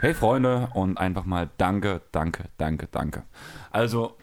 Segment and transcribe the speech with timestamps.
[0.00, 3.22] Hey Freunde und einfach mal danke, danke, danke, danke.
[3.70, 4.16] Also,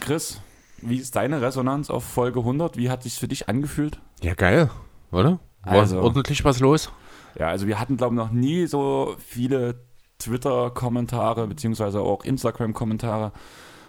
[0.00, 0.40] Chris,
[0.82, 2.76] wie ist deine Resonanz auf Folge 100?
[2.76, 4.00] Wie hat sich für dich angefühlt?
[4.22, 4.70] Ja, geil,
[5.10, 5.40] oder?
[5.64, 6.92] War Also- ordentlich was los?
[7.38, 9.80] Ja, also wir hatten, glaube ich, noch nie so viele
[10.20, 13.32] Twitter-Kommentare beziehungsweise auch Instagram-Kommentare.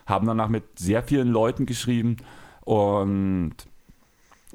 [0.07, 2.17] Haben danach mit sehr vielen Leuten geschrieben
[2.61, 3.53] und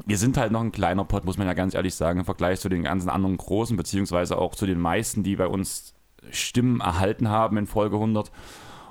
[0.04, 2.60] wir sind halt noch ein kleiner Pod, muss man ja ganz ehrlich sagen, im Vergleich
[2.60, 5.94] zu den ganzen anderen großen, beziehungsweise auch zu den meisten, die bei uns
[6.30, 8.30] Stimmen erhalten haben in Folge 100.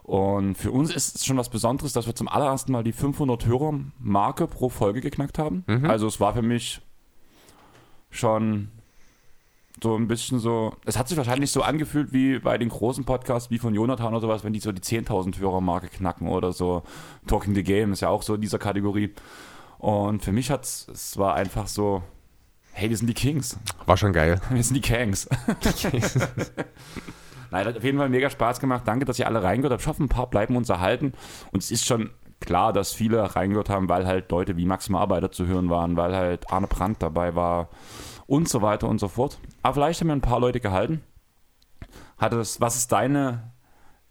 [0.02, 3.45] Und für uns ist es schon was Besonderes, dass wir zum allerersten Mal die 500
[3.45, 5.63] Hörer-Marke pro Folge geknackt haben.
[5.88, 6.81] Also es war für mich
[8.09, 8.70] schon
[9.81, 13.52] so ein bisschen so, es hat sich wahrscheinlich so angefühlt wie bei den großen Podcasts
[13.52, 16.83] wie von Jonathan oder sowas, wenn die so die 10.000 Hörer-Marke knacken oder so.
[17.27, 19.13] Talking the Game ist ja auch so in dieser Kategorie.
[19.77, 22.02] Und für mich hat es, es war einfach so,
[22.72, 23.59] hey, wir sind die Kings.
[23.85, 24.39] War schon geil.
[24.50, 25.27] Wir sind die Kangs.
[27.52, 28.83] Nein, hat auf jeden Fall mega Spaß gemacht.
[28.85, 29.81] Danke, dass ihr alle reingehört habt.
[29.81, 31.13] Ich hoffe, ein paar bleiben uns erhalten.
[31.52, 35.31] Und es ist schon klar, dass viele reingehört haben, weil halt Leute wie Max Arbeiter
[35.31, 37.69] zu hören waren, weil halt Arne Brandt dabei war
[38.28, 39.38] und so weiter und so fort.
[39.62, 41.04] Aber vielleicht haben wir ein paar Leute gehalten.
[42.18, 43.52] Hat es, was ist deine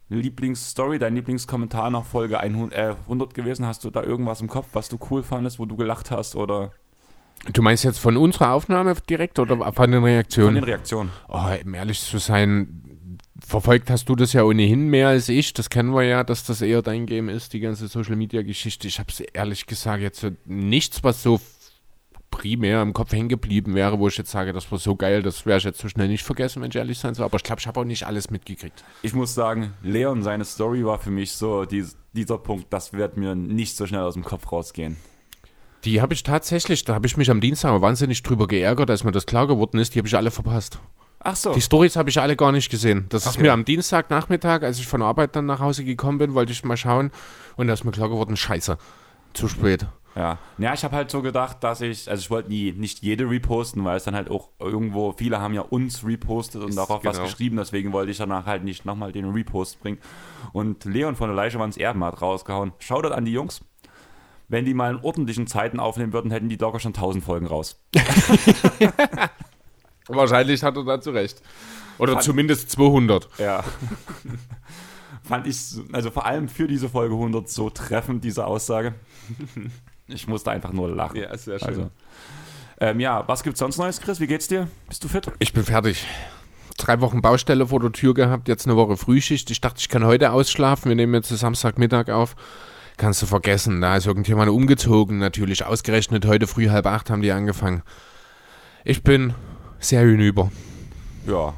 [0.09, 3.67] Lieblingsstory, dein Lieblingskommentar nach Folge 100, äh, 100 gewesen?
[3.67, 6.73] Hast du da irgendwas im Kopf, was du cool fandest, wo du gelacht hast oder
[7.53, 10.55] Du meinst jetzt von unserer Aufnahme direkt oder von den von Reaktionen?
[10.55, 11.11] den Reaktionen?
[11.29, 15.53] Oh, um ehrlich zu sein, verfolgt hast du das ja ohnehin mehr als ich.
[15.53, 18.89] Das kennen wir ja, dass das eher dein Game ist, die ganze Social Media Geschichte.
[18.89, 21.39] Ich habe es ehrlich gesagt jetzt nichts, was so
[22.35, 25.47] primär im Kopf hängen geblieben wäre, wo ich jetzt sage, das war so geil, das
[25.47, 27.25] wäre ich jetzt so schnell nicht vergessen, wenn ich ehrlich sein soll.
[27.25, 28.85] Aber ich glaube, ich habe auch nicht alles mitgekriegt.
[29.03, 33.17] ich muss sagen, Leon, seine Story war für mich so dies, dieser Punkt, das wird
[33.17, 34.97] mir nicht so schnell aus dem Kopf rausgehen.
[35.85, 39.13] Die habe ich tatsächlich, da habe ich mich am Dienstag wahnsinnig drüber geärgert, als mir
[39.13, 40.79] das klar geworden ist, die habe ich alle verpasst.
[41.21, 41.55] Ach so.
[41.55, 43.07] Die Stories habe ich alle gar nicht gesehen.
[43.11, 43.43] Das ist Okay.
[43.43, 46.77] mir am Dienstagnachmittag, als ich von Arbeit dann nach Hause gekommen bin, wollte ich mal
[46.77, 47.11] schauen
[47.57, 48.77] und da ist mir klar geworden, scheiße,
[49.35, 49.87] zu spät.
[50.17, 50.39] Ja.
[50.59, 53.85] ja, ich habe halt so gedacht, dass ich, also ich wollte nie, nicht jede reposten,
[53.85, 57.17] weil es dann halt auch irgendwo, viele haben ja uns repostet und Ist- darauf was
[57.17, 57.29] genau.
[57.29, 59.99] geschrieben, deswegen wollte ich danach halt nicht nochmal den Repost bringen.
[60.53, 62.73] Und Leon von der Leichewands Erben hat rausgehauen.
[62.79, 63.63] Shoutout an die Jungs.
[64.47, 67.83] Wenn die mal in ordentlichen Zeiten aufnehmen würden, hätten die locker schon 1000 Folgen raus.
[70.07, 71.43] Wahrscheinlich hat er dazu recht.
[71.99, 73.29] Oder Fand- zumindest 200.
[73.39, 73.65] Ja.
[75.23, 78.95] Fand ich, so- also vor allem für diese Folge 100 so treffend, diese Aussage.
[80.07, 81.17] Ich musste einfach nur lachen.
[81.17, 81.69] Ja, sehr schön.
[81.69, 81.91] Also,
[82.81, 84.21] ähm, ja, was gibt's sonst Neues, Chris?
[84.21, 84.69] Wie geht's dir?
[84.89, 85.31] Bist du fit?
[85.39, 86.07] Ich bin fertig.
[86.77, 89.51] Drei Wochen Baustelle vor der Tür gehabt, jetzt eine Woche Frühschicht.
[89.51, 90.89] Ich dachte, ich kann heute ausschlafen.
[90.89, 92.35] Wir nehmen jetzt Samstagmittag auf.
[92.97, 95.19] Kannst du vergessen, da ist irgendjemand umgezogen.
[95.19, 97.83] Natürlich ausgerechnet heute früh halb acht haben die angefangen.
[98.85, 99.35] Ich bin
[99.79, 100.51] sehr hinüber.
[101.27, 101.55] Ja.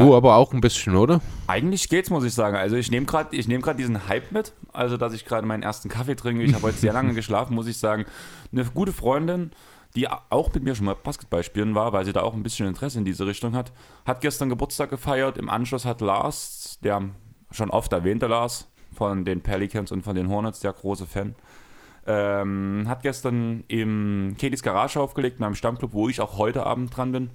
[0.00, 1.20] Du aber auch ein bisschen, oder?
[1.46, 2.56] Eigentlich geht's, muss ich sagen.
[2.56, 5.88] Also ich nehme gerade ich nehm diesen Hype mit, also dass ich gerade meinen ersten
[5.88, 6.42] Kaffee trinke.
[6.42, 8.04] Ich habe heute sehr lange geschlafen, muss ich sagen.
[8.52, 9.52] Eine gute Freundin,
[9.94, 12.66] die auch mit mir schon mal Basketball spielen war, weil sie da auch ein bisschen
[12.66, 13.72] Interesse in diese Richtung hat,
[14.04, 15.38] hat gestern Geburtstag gefeiert.
[15.38, 17.02] Im Anschluss hat Lars, der
[17.50, 21.34] schon oft erwähnte Lars von den Pelicans und von den Hornets, der große Fan,
[22.06, 26.96] ähm, hat gestern im Katie's Garage aufgelegt, in einem Stammclub, wo ich auch heute Abend
[26.96, 27.30] dran bin.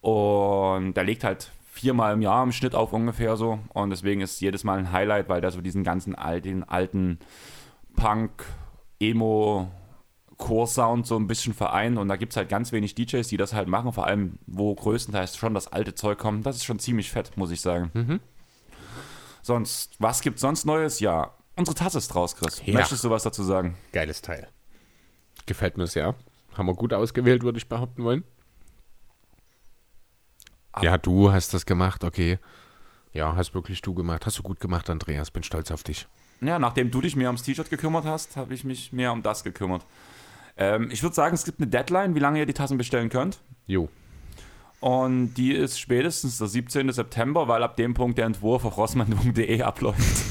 [0.00, 3.60] Und der legt halt viermal im Jahr im Schnitt auf ungefähr so.
[3.72, 7.20] Und deswegen ist jedes Mal ein Highlight, weil der so diesen ganzen alten, alten
[7.94, 8.44] Punk,
[8.98, 9.70] Emo,
[10.38, 11.96] Core-Sound so ein bisschen vereint.
[11.96, 13.92] Und da gibt es halt ganz wenig DJs, die das halt machen.
[13.92, 16.44] Vor allem, wo größtenteils schon das alte Zeug kommt.
[16.46, 18.20] Das ist schon ziemlich fett, muss ich sagen.
[19.42, 20.98] Sonst, was gibt's sonst Neues?
[21.00, 22.60] Ja, unsere Tasse ist raus, Chris.
[22.64, 22.74] Ja.
[22.74, 23.76] Möchtest du was dazu sagen?
[23.92, 24.48] Geiles Teil.
[25.46, 26.16] Gefällt mir sehr.
[26.54, 28.24] Haben wir gut ausgewählt, würde ich behaupten wollen.
[30.82, 32.38] Ja, du hast das gemacht, okay.
[33.12, 34.26] Ja, hast wirklich du gemacht.
[34.26, 35.30] Hast du gut gemacht, Andreas.
[35.30, 36.06] Bin stolz auf dich.
[36.40, 39.42] Ja, nachdem du dich mehr ums T-Shirt gekümmert hast, habe ich mich mehr um das
[39.42, 39.84] gekümmert.
[40.56, 43.40] Ähm, ich würde sagen, es gibt eine Deadline, wie lange ihr die Tassen bestellen könnt.
[43.66, 43.88] Jo.
[44.80, 46.92] Und die ist spätestens der 17.
[46.92, 50.24] September, weil ab dem Punkt der Entwurf auf rossmann.de abläuft.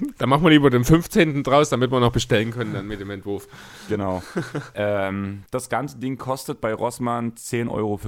[0.18, 1.42] Dann machen wir lieber den 15.
[1.42, 3.46] draus, damit wir noch bestellen können dann mit dem Entwurf.
[3.88, 4.22] genau.
[4.74, 8.00] ähm, das ganze Ding kostet bei Rossmann 10,95 Euro.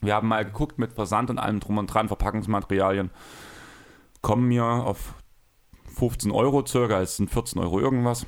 [0.00, 3.10] Wir haben mal geguckt mit Versand und allem drum und dran, Verpackungsmaterialien.
[4.22, 5.14] Kommen mir auf
[5.96, 8.26] 15 Euro circa, es sind 14 Euro irgendwas.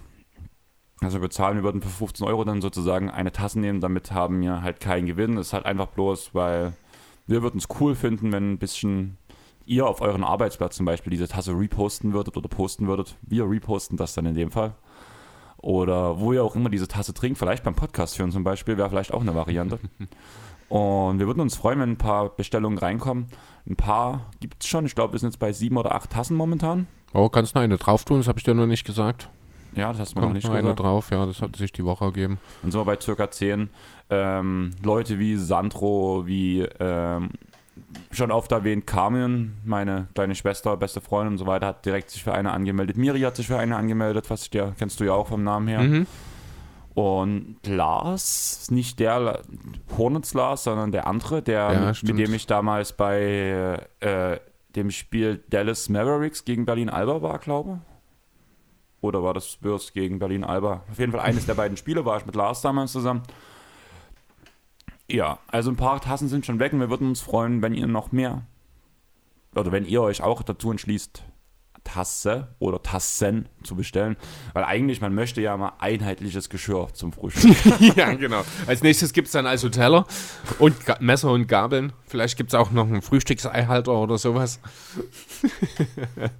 [1.00, 4.40] Also wir zahlen, wir würden für 15 Euro dann sozusagen eine Tasse nehmen, damit haben
[4.40, 5.36] wir halt keinen Gewinn.
[5.36, 6.74] Das ist halt einfach bloß, weil
[7.26, 9.18] wir würden es cool finden, wenn ein bisschen
[9.64, 13.16] ihr auf euren Arbeitsplatz zum Beispiel diese Tasse reposten würdet oder posten würdet.
[13.22, 14.74] Wir reposten das dann in dem Fall.
[15.58, 18.90] Oder wo ihr auch immer diese Tasse trinkt, vielleicht beim Podcast führen zum Beispiel, wäre
[18.90, 19.78] vielleicht auch eine Variante.
[20.72, 23.26] Und wir würden uns freuen, wenn ein paar Bestellungen reinkommen.
[23.68, 24.86] Ein paar gibt es schon.
[24.86, 26.86] Ich glaube, wir sind jetzt bei sieben oder acht Tassen momentan.
[27.12, 28.16] Oh, kannst du noch eine drauf tun?
[28.20, 29.28] Das habe ich dir noch nicht gesagt.
[29.74, 30.80] Ja, das hast du mir noch nicht noch eine gesagt.
[30.80, 32.38] drauf, ja, das hat sich die Woche ergeben.
[32.62, 33.68] Dann sind wir bei circa 10.
[34.08, 37.32] Ähm, Leute wie Sandro, wie ähm,
[38.10, 42.24] schon oft erwähnt, Carmen, meine kleine Schwester, beste Freundin und so weiter, hat direkt sich
[42.24, 42.96] für eine angemeldet.
[42.96, 45.68] Miri hat sich für eine angemeldet, was ich dir, kennst du ja auch vom Namen
[45.68, 45.80] her.
[45.82, 46.06] Mhm.
[46.94, 49.42] Und Lars, nicht der
[49.96, 54.38] Hornets Lars, sondern der andere, der Ja, mit, mit dem ich damals bei äh,
[54.74, 57.80] dem Spiel Dallas Mavericks gegen Berlin Alba war, glaube
[59.00, 60.82] Oder war das Spurs gegen Berlin Alba?
[60.90, 63.22] Auf jeden Fall eines der beiden Spiele war ich mit Lars damals zusammen.
[65.08, 67.86] Ja, also ein paar Tassen sind schon weg und wir würden uns freuen, wenn ihr
[67.86, 68.42] noch mehr
[69.54, 71.22] oder wenn ihr euch auch dazu entschließt,
[71.84, 74.16] Tasse oder Tassen zu bestellen,
[74.52, 77.56] weil eigentlich man möchte ja mal einheitliches Geschirr zum Frühstück.
[77.96, 78.42] ja, genau.
[78.66, 80.06] Als nächstes gibt es dann also Teller
[80.58, 81.92] und Messer und Gabeln.
[82.06, 84.60] Vielleicht gibt es auch noch einen Frühstückseihalter oder sowas.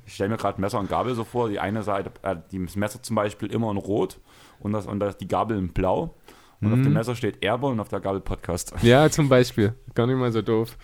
[0.07, 3.03] Ich stelle mir gerade Messer und Gabel so vor, die eine Seite, äh, das Messer
[3.03, 4.21] zum Beispiel immer in Rot
[4.61, 6.15] und, das, und das, die Gabel in Blau.
[6.61, 8.73] Und auf dem Messer steht Erbe und auf der Gabel Podcast.
[8.83, 9.75] Ja, zum Beispiel.
[9.95, 10.77] Gar nicht mal so doof.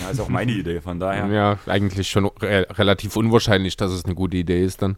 [0.00, 1.26] Ja, ist auch meine Idee, von daher.
[1.26, 4.96] Ja, eigentlich schon re relativ unwahrscheinlich, dass es eine gute Idee ist dann.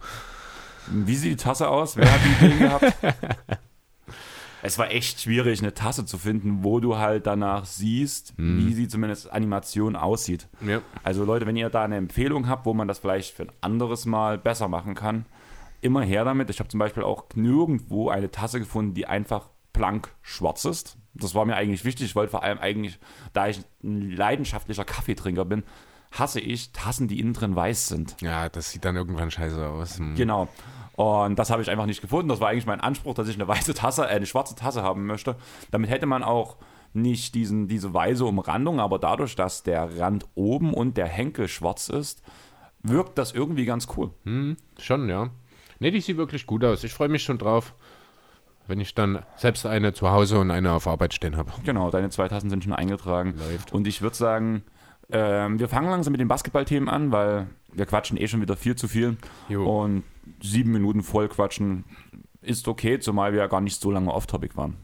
[0.89, 1.97] Wie sieht die Tasse aus?
[1.97, 2.93] Wer hat die Idee gehabt?
[4.63, 8.89] Es war echt schwierig, eine Tasse zu finden, wo du halt danach siehst, wie sie
[8.89, 10.49] zumindest Animation aussieht.
[10.61, 10.81] Ja.
[11.05, 14.07] Also Leute, wenn ihr da eine Empfehlung habt, wo man das vielleicht für ein anderes
[14.07, 15.25] Mal besser machen kann,
[15.83, 16.51] immer her damit.
[16.51, 20.97] Ich habe zum Beispiel auch nirgendwo eine Tasse gefunden, die einfach blank schwarz ist.
[21.15, 22.07] Das war mir eigentlich wichtig.
[22.07, 22.99] Ich wollte vor allem eigentlich,
[23.33, 25.63] da ich ein leidenschaftlicher Kaffeetrinker bin,
[26.13, 28.17] hasse ich Tassen, die innen drin weiß sind.
[28.21, 29.99] Ja, das sieht dann irgendwann scheiße aus.
[29.99, 30.15] Hm.
[30.15, 30.49] Genau.
[30.97, 32.29] Und das habe ich einfach nicht gefunden.
[32.29, 35.07] Das war eigentlich mein Anspruch, dass ich eine weiße Tasse, äh, eine schwarze Tasse haben
[35.07, 35.37] möchte.
[35.71, 36.57] Damit hätte man auch
[36.95, 41.91] nicht diesen, diese weiße Umrandung, aber dadurch, dass der Rand oben und der Henkel schwarz
[41.91, 42.23] ist,
[42.83, 44.11] wirkt das irgendwie ganz cool.
[44.25, 45.31] Hm, schon, ja.
[45.79, 46.85] Ne, die sieht wirklich gut aus.
[46.85, 47.75] Ich freue mich schon drauf,
[48.67, 51.53] wenn ich dann selbst eine zu Hause und eine auf Arbeit stehen habe.
[51.65, 53.35] Genau, deine zwei Tassen sind schon eingetragen.
[53.39, 53.73] Läuft.
[53.73, 54.63] Und ich würde sagen,
[55.11, 58.77] ähm, wir fangen langsam mit den Basketballthemen an, weil wir quatschen eh schon wieder viel
[58.77, 59.17] zu viel.
[59.49, 59.65] Jo.
[59.65, 60.05] Und
[60.43, 61.85] sieben Minuten voll quatschen
[62.41, 64.77] ist okay, zumal wir ja gar nicht so lange off-topic waren.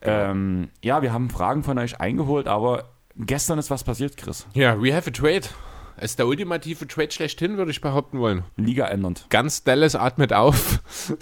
[0.00, 4.46] Ähm, ja, wir haben Fragen von euch eingeholt, aber gestern ist was passiert, Chris.
[4.54, 5.48] Ja, we have a trade.
[5.96, 8.44] Es ist der ultimative Trade schlechthin, würde ich behaupten wollen.
[8.56, 9.26] Liga ändernd.
[9.30, 10.80] Ganz Dallas atmet auf.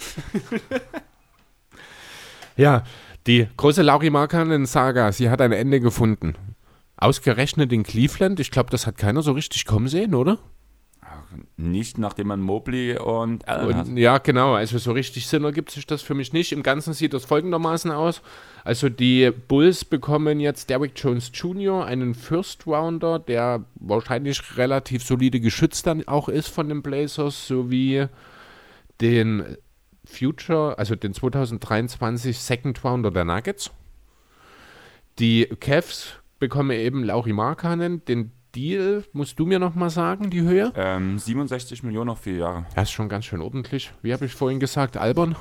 [2.57, 2.83] ja,
[3.27, 6.35] die große Lauri Markkanen-Saga, sie hat ein Ende gefunden.
[6.97, 10.39] Ausgerechnet in Cleveland, ich glaube, das hat keiner so richtig kommen sehen, oder?
[11.55, 13.87] Nicht nachdem man Mobley und Allen hat.
[13.87, 16.51] Und, ja, genau, also so richtig Sinn ergibt sich das für mich nicht.
[16.51, 18.21] Im Ganzen sieht das folgendermaßen aus.
[18.63, 25.39] Also die Bulls bekommen jetzt Derrick Jones Jr., einen First Rounder, der wahrscheinlich relativ solide
[25.39, 28.07] geschützt dann auch ist von den Blazers, sowie
[29.01, 29.57] den
[30.07, 33.71] Future, also den 2023 Second Rounder der Nuggets.
[35.19, 40.71] Die Cavs bekommen eben Lauri Markkanen, den Deal, musst du mir nochmal sagen, die Höhe?
[40.75, 42.65] Ähm, 67 Millionen auf vier Jahre.
[42.75, 43.91] Das ist schon ganz schön ordentlich.
[44.01, 44.97] Wie habe ich vorhin gesagt?
[44.97, 45.35] Albern?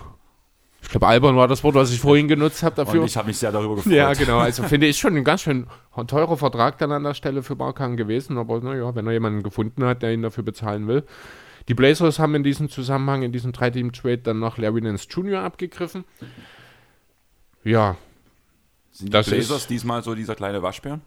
[0.82, 3.00] Ich glaube, albern war das Wort, was ich vorhin genutzt habe dafür.
[3.00, 3.92] Und ich habe mich sehr darüber gefreut.
[3.92, 4.38] ja, genau.
[4.38, 5.66] Also finde ich schon ein ganz schön
[6.06, 8.38] teurer Vertrag dann an der Stelle für Barkan gewesen.
[8.38, 11.04] Aber naja, wenn er jemanden gefunden hat, der ihn dafür bezahlen will.
[11.68, 15.40] Die Blazers haben in diesem Zusammenhang, in diesem Drei-Team-Trade, dann noch Larry Nance Jr.
[15.40, 16.04] abgegriffen.
[17.64, 17.96] Ja,
[18.92, 21.00] Sind die Das Blazers ist- diesmal so dieser kleine Waschbär?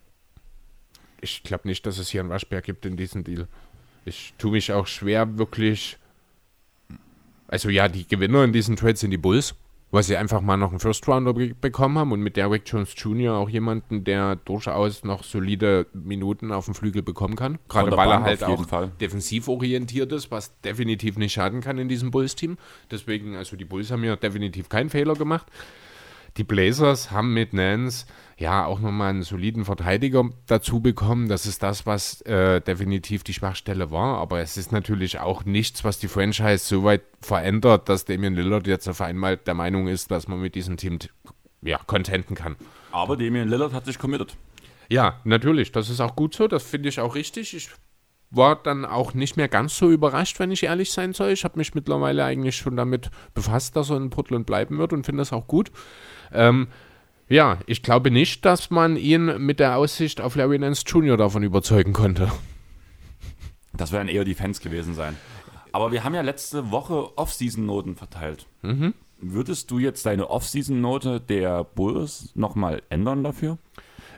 [1.22, 3.48] ich glaube nicht, dass es hier einen Waschbär gibt in diesem Deal.
[4.06, 5.98] Ich tue mich auch schwer, wirklich.
[7.48, 9.54] Also ja, die Gewinner in diesem Trade sind die Bulls,
[9.92, 12.94] weil sie einfach mal noch einen First Rounder be bekommen haben und mit Derrick Jones
[12.96, 13.36] Jr.
[13.36, 17.58] auch jemanden, der durchaus noch solide Minuten auf dem Flügel bekommen kann.
[17.68, 18.92] Gerade weil er halt auch Fall.
[19.02, 22.58] defensiv orientiert ist, was definitiv nicht schaden kann in diesem Bulls-Team.
[22.92, 25.48] Deswegen, also die Bulls haben hier definitiv keinen Fehler gemacht.
[26.38, 28.06] Die Blazers haben mit Nance
[28.40, 31.28] ja auch nochmal einen soliden Verteidiger dazu bekommen.
[31.28, 34.18] Das ist das, was äh, definitiv die Schwachstelle war.
[34.18, 38.66] Aber es ist natürlich auch nichts, was die Franchise so weit verändert, dass Damian Lillard
[38.66, 41.00] jetzt auf einmal der Meinung ist, dass man mit diesem Team
[41.62, 42.56] ja, contenten kann.
[42.92, 44.36] Aber Damian Lillard hat sich committed.
[44.90, 45.74] Ja, natürlich.
[45.74, 46.48] Das ist auch gut so.
[46.48, 47.54] Das finde ich auch richtig.
[47.54, 47.70] Ich
[48.32, 51.32] war dann auch nicht mehr ganz so überrascht, wenn ich ehrlich sein soll.
[51.32, 55.06] Ich habe mich mittlerweile eigentlich schon damit befasst, dass er in Portland bleiben wird und
[55.06, 55.72] finde das auch gut.
[56.32, 56.68] Ähm,
[57.30, 61.16] ja, ich glaube nicht, dass man ihn mit der Aussicht auf Larry Nance Jr.
[61.16, 62.32] davon überzeugen konnte.
[63.74, 65.16] Das werden eher die Fans gewesen sein.
[65.72, 68.48] Aber wir haben ja letzte Woche Off-Season-Noten verteilt.
[68.64, 68.94] Mhm.
[69.20, 73.58] Würdest du jetzt deine Off-Season-Note der Bulls nochmal ändern dafür?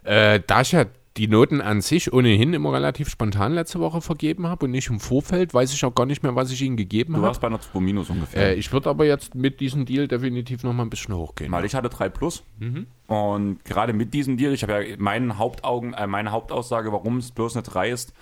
[0.03, 0.86] Äh, da ich ja
[1.18, 5.00] die Noten an sich ohnehin immer relativ spontan letzte Woche vergeben habe und nicht im
[5.01, 7.27] Vorfeld, weiß ich auch gar nicht mehr, was ich ihnen gegeben Du habe.
[7.27, 8.51] warst bei einer 2 minus ungefähr.
[8.51, 11.51] Äh, ich würde aber jetzt mit diesem Deal definitiv noch mal ein bisschen hochgehen.
[11.51, 12.44] Weil ich hatte 3 plus.
[12.60, 12.88] Mhm.
[13.08, 17.32] Und gerade mit diesem Deal, ich habe ja meinen Hauptaugen, äh, meine Hauptaussage, warum es
[17.32, 18.13] bloß eine 3 ist,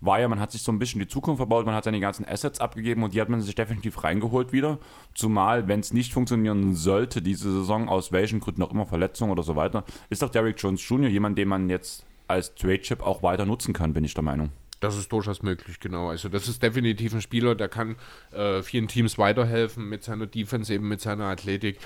[0.00, 2.26] war ja, man hat sich so ein bisschen die Zukunft verbaut, man hat seine ganzen
[2.26, 4.78] Assets abgegeben und die hat man sich definitiv reingeholt wieder.
[5.14, 9.42] Zumal, wenn es nicht funktionieren sollte, diese Saison, aus welchen Gründen auch immer, Verletzungen oder
[9.42, 11.08] so weiter, ist doch Derrick Jones Jr.
[11.08, 14.50] jemand, den man jetzt als Trade-Chip auch weiter nutzen kann, bin ich der Meinung.
[14.80, 16.10] Das ist durchaus möglich, genau.
[16.10, 17.96] Also das ist definitiv ein Spieler, der kann
[18.32, 21.78] äh, vielen Teams weiterhelfen mit seiner Defense, eben mit seiner Athletik.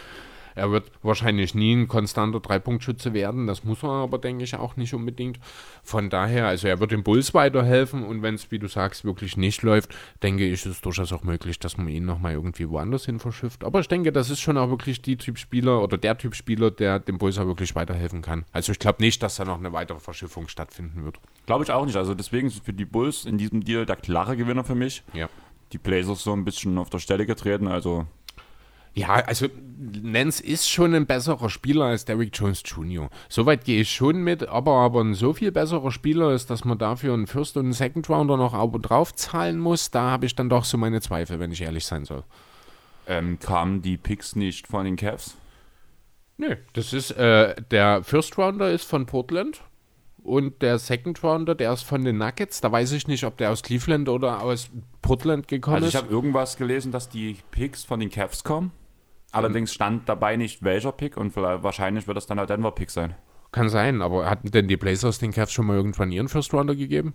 [0.54, 4.76] Er wird wahrscheinlich nie ein konstanter Dreipunktschütze werden, das muss er aber, denke ich, auch
[4.76, 5.38] nicht unbedingt.
[5.82, 9.36] Von daher, also er wird den Bulls weiterhelfen und wenn es, wie du sagst, wirklich
[9.36, 13.06] nicht läuft, denke ich, ist es durchaus auch möglich, dass man ihn nochmal irgendwie woanders
[13.06, 13.64] hin verschifft.
[13.64, 16.70] Aber ich denke, das ist schon auch wirklich die Typ Spieler oder der Typ Spieler,
[16.70, 18.44] der dem Bulls auch wirklich weiterhelfen kann.
[18.52, 21.18] Also ich glaube nicht, dass da noch eine weitere Verschiffung stattfinden wird.
[21.46, 21.96] Glaube ich auch nicht.
[21.96, 25.02] Also deswegen ist für die Bulls in diesem Deal der klare Gewinner für mich.
[25.12, 25.28] Ja.
[25.72, 28.06] Die Blazers so ein bisschen auf der Stelle getreten, also
[29.00, 29.46] Ja, also
[30.02, 33.08] Nance ist schon ein besserer Spieler als Derrick Jones Jr.
[33.28, 36.76] Soweit gehe ich schon mit, aber aber ein so viel besserer Spieler ist, dass man
[36.76, 40.48] dafür einen First- und einen Second-Rounder noch oben drauf zahlen muss, da habe ich dann
[40.50, 42.24] doch so meine Zweifel, wenn ich ehrlich sein soll.
[43.06, 45.34] ähm, kamen die Picks nicht von den Cavs.
[46.36, 49.62] Nö, das ist, äh, der First-Rounder ist von Portland
[50.22, 52.60] und der Second-Rounder, der ist von den Nuggets.
[52.60, 54.68] Da weiß ich nicht, ob der aus Cleveland oder aus
[55.02, 56.02] Portland gekommen Also ich ist.
[56.02, 58.72] habe irgendwas gelesen, dass die Picks von den Cavs kommen.
[59.32, 63.14] Allerdings stand dabei nicht welcher Pick und wahrscheinlich wird das dann der Denver Pick sein.
[63.52, 67.14] Kann sein, aber hatten denn die Blazers den Cavs schon mal irgendwann ihren First-Rounder gegeben?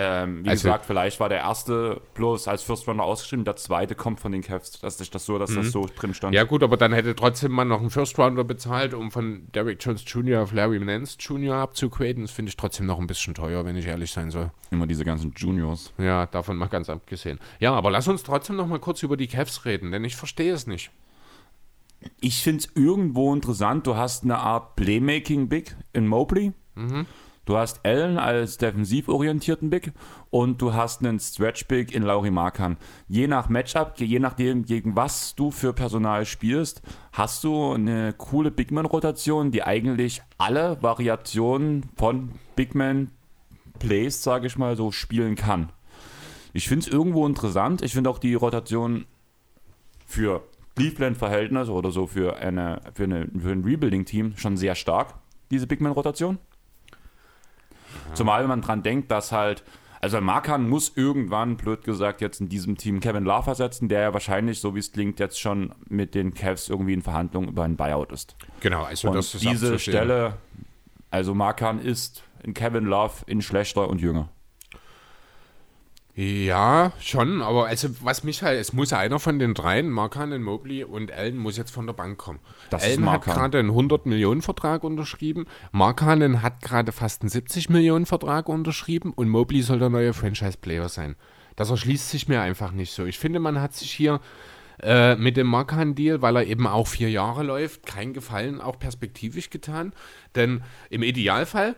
[0.00, 3.96] Ähm, wie Also- gesagt, vielleicht war der erste bloß als First Runner ausgeschrieben, der zweite
[3.96, 4.78] kommt von den Cavs.
[4.78, 6.36] Dass ich das so, dass das so drin stand.
[6.36, 10.04] Ja gut, aber dann hätte trotzdem man noch einen First-Rounder bezahlt, um von Derrick Jones
[10.06, 10.42] Jr.
[10.42, 11.56] auf Larry Nance Jr.
[11.56, 12.22] abzugraden.
[12.22, 14.52] Das finde ich trotzdem noch ein bisschen teuer, wenn ich ehrlich sein soll.
[14.70, 15.92] Immer diese ganzen Juniors.
[15.98, 17.40] Ja, davon mal ganz abgesehen.
[17.58, 20.52] Ja, aber lass uns trotzdem noch mal kurz über die Cavs reden, denn ich verstehe
[20.52, 20.92] es nicht.
[22.20, 23.84] Ich finde es irgendwo interessant.
[23.88, 26.52] Du hast eine Art Playmaking-Big in Mobley.
[27.48, 29.92] Du hast Allen als defensiv orientierten Big
[30.28, 32.76] und du hast einen Stretch-Big in Lauri Markan.
[33.08, 38.50] Je nach Matchup, je nachdem, gegen was du für Personal spielst, hast du eine coole
[38.50, 45.72] Bigman-Rotation, die eigentlich alle Variationen von Bigman-Plays, sage ich mal, so spielen kann.
[46.52, 47.80] Ich finde es irgendwo interessant.
[47.80, 49.06] Ich finde auch die Rotation
[50.04, 50.42] für
[50.76, 55.14] Cleveland-Verhältnisse oder so für, eine, für, eine, für ein Rebuilding-Team schon sehr stark,
[55.50, 56.36] diese Bigman-Rotation.
[58.14, 59.64] Zumal wenn man dran denkt, dass halt,
[60.00, 64.12] also Markan muss irgendwann, blöd gesagt, jetzt in diesem Team Kevin Love ersetzen, der ja
[64.12, 67.76] wahrscheinlich, so wie es klingt, jetzt schon mit den Cavs irgendwie in Verhandlungen über ein
[67.76, 68.36] Buyout ist.
[68.60, 69.78] Genau, also Und das ist diese.
[69.78, 70.34] Stelle,
[71.10, 74.28] also Markan ist in Kevin Love in schlechter und jünger.
[76.20, 80.82] Ja, schon, aber also was mich halt, es muss einer von den dreien, Markan, Mobley
[80.82, 82.40] und Allen, muss jetzt von der Bank kommen.
[82.70, 89.28] Das Allen hat gerade einen 100-Millionen-Vertrag unterschrieben, Markanen hat gerade fast einen 70-Millionen-Vertrag unterschrieben und
[89.28, 91.14] Mobley soll der neue Franchise-Player sein.
[91.54, 93.04] Das erschließt sich mir einfach nicht so.
[93.04, 94.18] Ich finde, man hat sich hier
[94.82, 99.50] äh, mit dem Markan-Deal, weil er eben auch vier Jahre läuft, keinen Gefallen auch perspektivisch
[99.50, 99.92] getan.
[100.34, 101.76] Denn im Idealfall,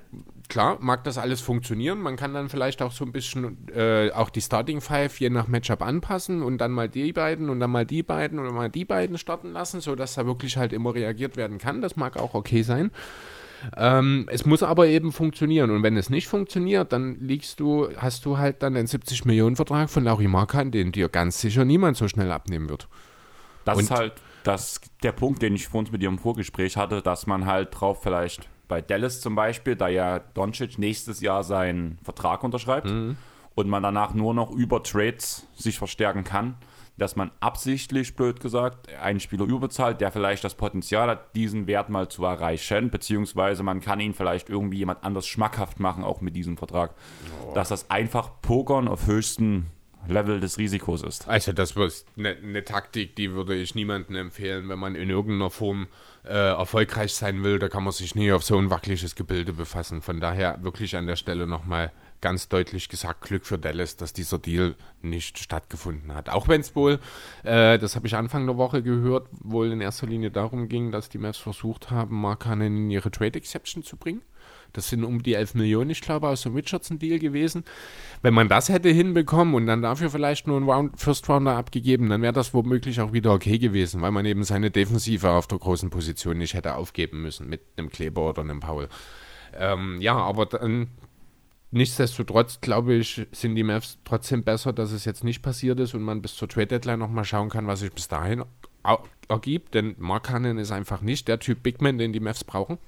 [0.51, 2.01] klar, mag das alles funktionieren.
[2.01, 5.49] Man kann dann vielleicht auch so ein bisschen äh, auch die Starting Five je nach
[5.49, 8.85] Matchup anpassen und dann mal die beiden und dann mal die beiden oder mal die
[8.85, 11.81] beiden starten lassen, sodass da wirklich halt immer reagiert werden kann.
[11.81, 12.91] Das mag auch okay sein.
[13.77, 15.71] Ähm, es muss aber eben funktionieren.
[15.71, 20.05] Und wenn es nicht funktioniert, dann liegst du, hast du halt dann einen 70-Millionen-Vertrag von
[20.05, 22.89] Laurie Markan, den dir ganz sicher niemand so schnell abnehmen wird.
[23.65, 24.13] Das Und- ist halt
[24.45, 28.03] das, der Punkt, den ich vorhin mit dir im Vorgespräch hatte, dass man halt drauf
[28.03, 32.89] vielleicht bei Dallas zum Beispiel, da ja Doncic nächstes Jahr seinen Vertrag unterschreibt
[33.55, 36.55] und man danach nur noch über Trades sich verstärken kann,
[36.97, 41.89] dass man absichtlich, blöd gesagt, einen Spieler überzahlt, der vielleicht das Potenzial hat, diesen Wert
[41.89, 46.37] mal zu erreichen, beziehungsweise man kann ihn vielleicht irgendwie jemand anders schmackhaft machen, auch mit
[46.37, 46.95] diesem Vertrag.
[47.55, 49.67] Dass das einfach Pokern auf höchstem
[50.09, 51.29] Level des Risikos ist.
[51.29, 55.51] Also das ist eine ne Taktik, die würde ich niemandem empfehlen, wenn man in irgendeiner
[55.51, 55.89] Form
[56.25, 57.59] äh, erfolgreich sein will.
[57.59, 60.03] Da kann man sich nie auf so ein wackeliges Gebilde befassen.
[60.03, 64.39] Von daher wirklich an der Stelle nochmal ganz deutlich gesagt, Glück für Dallas, dass dieser
[64.39, 66.29] Deal nicht stattgefunden hat.
[66.29, 66.99] Auch wenn es wohl,
[67.43, 71.09] äh, das habe ich Anfang der Woche gehört, wohl in erster Linie darum ging, dass
[71.09, 74.23] die Mavs versucht haben, Markanen in ihre Trade Exception zu bringen.
[74.73, 77.65] Das sind um die 11 Millionen, ich glaube, aus dem Richardson-Deal gewesen.
[78.23, 82.09] Wenn man das hätte hinbekommen und dann dafür vielleicht nur einen Round, First Rounder abgegeben,
[82.09, 85.59] dann wäre das womöglich auch wieder okay gewesen, weil man eben seine Defensive auf der
[85.59, 88.89] großen Position nicht hätte aufgeben müssen mit einem Kleber oder einem Paul.
[89.59, 90.89] Ähm, ja, aber dann
[91.73, 96.03] Nichtsdestotrotz, glaube ich, sind die Mavs trotzdem besser, dass es jetzt nicht passiert ist und
[96.03, 98.45] man bis zur Trade Deadline nochmal schauen kann, was sich bis dahin
[99.29, 99.75] ergibt.
[99.75, 102.79] Denn Mark Cannon ist einfach nicht der Typ Big Man, den die Mavs brauchen.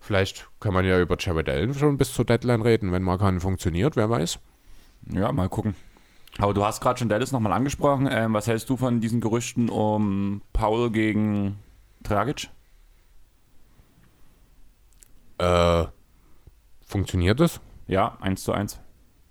[0.00, 3.40] Vielleicht kann man ja über Jared Allen schon bis zur Deadline reden, wenn Mark Cannon
[3.40, 4.40] funktioniert, wer weiß.
[5.12, 5.76] Ja, mal gucken.
[6.38, 8.08] Aber du hast gerade schon Dallas nochmal angesprochen.
[8.10, 11.58] Ähm, was hältst du von diesen Gerüchten um Paul gegen
[12.02, 12.48] Dragic?
[15.38, 15.84] Äh,
[16.90, 17.60] Funktioniert das?
[17.86, 18.80] Ja, 1 zu 1.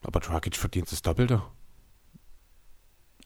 [0.01, 1.41] Aber Dragic verdient das Doppelte.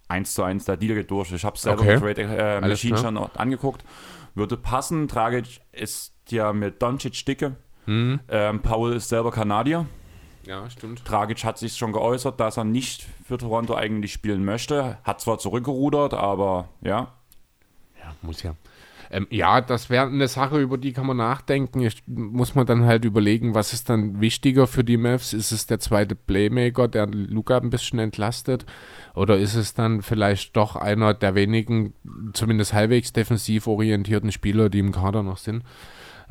[0.07, 1.31] 1 zu 1, der Deal geht durch.
[1.31, 1.99] Ich habe es selber okay.
[1.99, 3.85] mit Trade äh, Machine schon angeguckt.
[4.33, 5.07] Würde passen.
[5.07, 7.57] Dragic ist ja mit Doncic dicke.
[7.85, 8.21] Mhm.
[8.27, 9.85] Ähm, Paul ist selber Kanadier.
[10.47, 11.07] Ja, stimmt.
[11.07, 14.97] Dragic hat sich schon geäußert, dass er nicht für Toronto eigentlich spielen möchte.
[15.03, 17.13] Hat zwar zurückgerudert, aber ja.
[17.99, 18.55] Ja, muss ja.
[19.13, 21.81] Ähm, ja, das wäre eine Sache, über die kann man nachdenken.
[21.81, 25.33] Ich, muss man dann halt überlegen, was ist dann wichtiger für die Mavs?
[25.33, 28.65] Ist es der zweite Playmaker, der Luca ein bisschen entlastet?
[29.13, 31.93] Oder ist es dann vielleicht doch einer der wenigen,
[32.33, 35.63] zumindest halbwegs defensiv orientierten Spieler, die im Kader noch sind?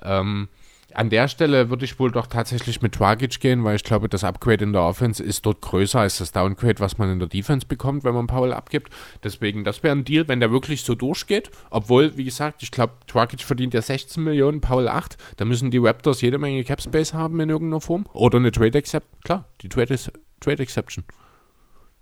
[0.02, 0.48] Ähm,
[0.94, 4.24] an der Stelle würde ich wohl doch tatsächlich mit Dragic gehen, weil ich glaube, das
[4.24, 7.66] Upgrade in der Offense ist dort größer als das Downgrade, was man in der Defense
[7.66, 8.92] bekommt, wenn man Paul abgibt.
[9.22, 11.50] Deswegen, das wäre ein Deal, wenn der wirklich so durchgeht.
[11.70, 15.16] Obwohl, wie gesagt, ich glaube, Dragic verdient ja 16 Millionen, Paul 8.
[15.36, 18.06] Da müssen die Raptors jede Menge Cap Space haben in irgendeiner Form.
[18.12, 19.20] Oder eine Trade Exception.
[19.24, 19.98] Klar, die Trade,
[20.40, 21.04] Trade Exception.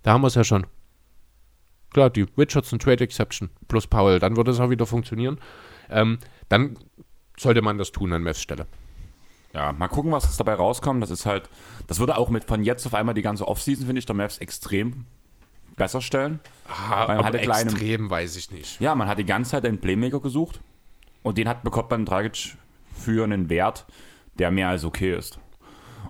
[0.02, 0.66] Da haben wir es ja schon.
[1.92, 4.18] Klar, die Richardson Trade Exception plus Paul.
[4.18, 5.38] Dann würde es auch wieder funktionieren.
[5.90, 6.18] Ähm,
[6.49, 6.76] dann
[7.37, 8.66] sollte man das tun an Mavs Stelle.
[9.52, 11.02] Ja, mal gucken, was dabei rauskommt.
[11.02, 11.49] Das ist halt,
[11.87, 14.38] das würde auch mit von jetzt auf einmal die ganze Offseason, finde ich, der Mavs
[14.38, 15.07] extrem
[15.76, 16.40] besser stellen.
[16.69, 18.80] Ah, man aber extrem kleinen, weiß ich nicht.
[18.80, 20.60] Ja, man hat die ganze Zeit einen Playmaker gesucht
[21.23, 22.56] und den hat bekommt man Dragic
[22.95, 23.86] für einen Wert,
[24.39, 25.39] der mehr als okay ist.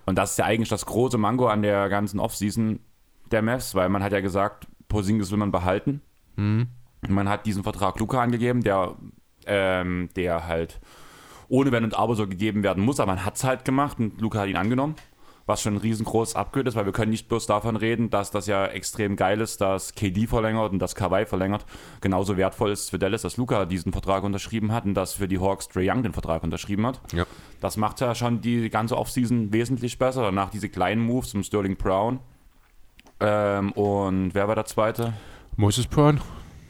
[0.07, 2.81] Und das ist ja eigentlich das große Mango an der ganzen Offseason
[3.31, 6.03] der Mavs, weil man hat ja gesagt, Posingis will man behalten.
[6.37, 6.69] Mhm.
[7.09, 8.97] Man hat diesen Vertrag Luca angegeben, der,
[9.47, 10.81] ähm, der halt
[11.51, 14.21] ohne Wenn und Aber so gegeben werden muss, aber man hat es halt gemacht und
[14.21, 14.95] Luca hat ihn angenommen.
[15.47, 18.47] Was schon ein riesengroßes Upgrade ist, weil wir können nicht bloß davon reden, dass das
[18.47, 21.67] ja extrem geil ist, dass KD verlängert und dass Kawhi verlängert.
[22.01, 25.27] Genauso wertvoll ist es für Dallas, dass Luca diesen Vertrag unterschrieben hat und dass für
[25.27, 27.01] die Hawks Trey Young den Vertrag unterschrieben hat.
[27.13, 27.27] Ja.
[27.61, 30.23] Das macht ja schon die ganze Offseason wesentlich besser.
[30.23, 32.21] Danach diese kleinen Moves zum Sterling Brown.
[33.19, 35.15] Ähm, und wer war der zweite?
[35.57, 36.21] Moses Brown.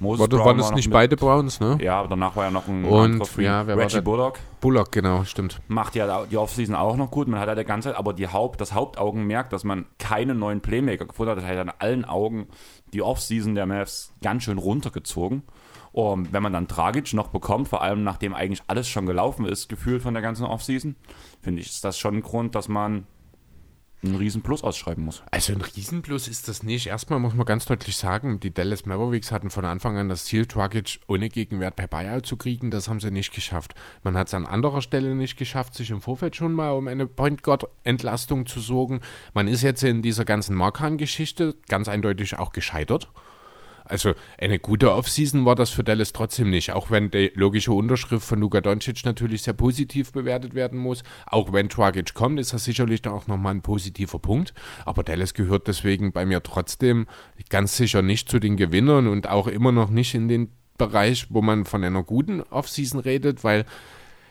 [0.00, 1.78] Moses Brown waren es nicht mit, beide Browns, ne?
[1.80, 3.44] Ja, aber danach war ja noch ein und, Free.
[3.44, 4.38] Ja, wer Reggie Bullock.
[4.60, 5.60] Bullock, genau, stimmt.
[5.68, 7.28] Macht ja die Offseason auch noch gut.
[7.28, 10.62] Man hat ja die ganze Zeit, aber die Haupt, das Hauptaugenmerk, dass man keinen neuen
[10.62, 12.48] Playmaker gefunden hat, das hat ja an allen Augen
[12.92, 15.42] die Offseason der Mavs ganz schön runtergezogen.
[15.92, 19.68] Und wenn man dann Dragic noch bekommt, vor allem nachdem eigentlich alles schon gelaufen ist,
[19.68, 20.96] gefühlt von der ganzen Offseason,
[21.42, 23.06] finde ich, ist das schon ein Grund, dass man
[24.02, 25.22] ein Riesenplus ausschreiben muss.
[25.30, 26.86] Also ein Riesenplus ist das nicht.
[26.86, 30.46] Erstmal muss man ganz deutlich sagen, die Dallas Mavericks hatten von Anfang an das Ziel,
[30.46, 32.70] Dragic ohne Gegenwert per Buyout zu kriegen.
[32.70, 33.74] Das haben sie nicht geschafft.
[34.02, 37.06] Man hat es an anderer Stelle nicht geschafft, sich im Vorfeld schon mal um eine
[37.06, 39.00] Point Guard Entlastung zu sorgen.
[39.34, 43.10] Man ist jetzt in dieser ganzen Markan-Geschichte ganz eindeutig auch gescheitert.
[43.90, 48.24] Also eine gute Offseason war das für Dallas trotzdem nicht, auch wenn die logische Unterschrift
[48.24, 51.03] von Luka Doncic natürlich sehr positiv bewertet werden muss.
[51.26, 54.55] Auch wenn Dragic kommt, ist das sicherlich auch nochmal ein positiver Punkt.
[54.85, 57.09] Aber Dallas gehört deswegen bei mir trotzdem
[57.48, 61.42] ganz sicher nicht zu den Gewinnern und auch immer noch nicht in den Bereich, wo
[61.42, 63.64] man von einer guten Offseason redet, weil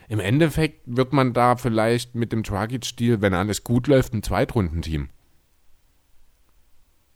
[0.08, 5.10] im Endeffekt wird man da vielleicht mit dem Dragic-Stil, wenn alles gut läuft, ein Zweitrundenteam.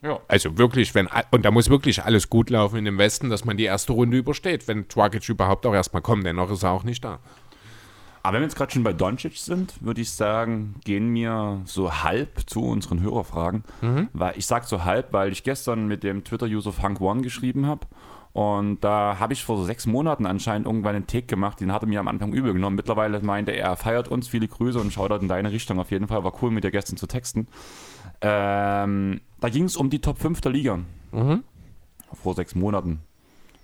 [0.04, 0.20] Ja.
[0.28, 3.56] Also wirklich, wenn, und da muss wirklich alles gut laufen in dem Westen, dass man
[3.56, 6.84] die erste Runde übersteht, wenn Dragic überhaupt auch erstmal kommt, denn noch ist er auch
[6.84, 7.20] nicht da.
[8.22, 12.04] Aber wenn wir jetzt gerade schon bei Doncic sind, würde ich sagen, gehen wir so
[12.04, 13.66] halb zu unseren Hörerfragen.
[13.82, 14.08] Mhm.
[14.14, 17.86] Weil ich sage so halb, weil ich gestern mit dem Twitter-User Funk One geschrieben habe.
[18.32, 21.88] Und da habe ich vor sechs Monaten anscheinend irgendwann einen Take gemacht, den hat er
[21.88, 22.78] mir am Anfang übel genommen.
[22.78, 26.08] Mittlerweile meinte er, er feiert uns, viele Grüße und schaut in deine Richtung auf jeden
[26.08, 26.24] Fall.
[26.24, 27.48] War cool mit dir gestern zu texten.
[28.22, 30.80] Ähm, da ging es um die Top 5 der Liga.
[31.12, 31.44] Mhm.
[32.14, 33.02] Vor sechs Monaten.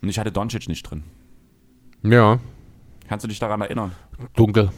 [0.02, 1.04] Und ich hatte Doncic nicht drin.
[2.04, 2.40] Ja.
[3.08, 3.94] Kannst du dich daran erinnern?
[4.36, 4.72] Dunkel.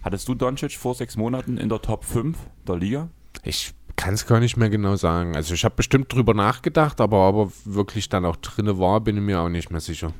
[0.00, 3.10] Hattest du Doncic vor sechs Monaten in der Top 5 der Liga?
[3.42, 5.36] Ich kann es gar nicht mehr genau sagen.
[5.36, 9.18] Also ich habe bestimmt drüber nachgedacht, aber ob er wirklich dann auch drinne war, bin
[9.18, 10.14] ich mir auch nicht mehr sicher.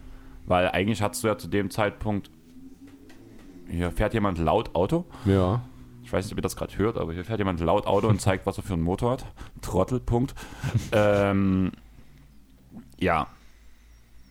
[0.44, 2.30] Weil eigentlich hattest du ja zu dem Zeitpunkt.
[3.66, 5.06] Hier fährt jemand laut Auto.
[5.24, 5.62] Ja.
[6.12, 8.20] Ich weiß nicht, ob ihr das gerade hört, aber hier fährt jemand laut Auto und
[8.20, 9.24] zeigt, was er für einen Motor hat.
[9.62, 10.34] Trottel, Punkt.
[10.92, 11.72] ähm,
[13.00, 13.28] ja.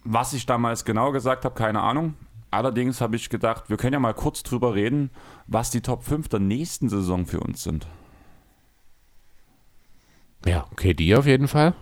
[0.04, 2.14] Was ich damals genau gesagt habe, keine Ahnung.
[2.52, 5.10] Allerdings habe ich gedacht, wir können ja mal kurz drüber reden,
[5.48, 7.88] was die Top 5 der nächsten Saison für uns sind.
[10.46, 11.74] Ja, okay, die auf jeden Fall.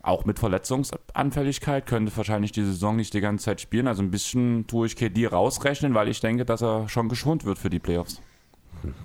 [0.00, 3.88] Auch mit Verletzungsanfälligkeit könnte wahrscheinlich die Saison nicht die ganze Zeit spielen.
[3.88, 7.58] Also ein bisschen tue ich KD rausrechnen, weil ich denke, dass er schon geschont wird
[7.58, 8.22] für die Playoffs.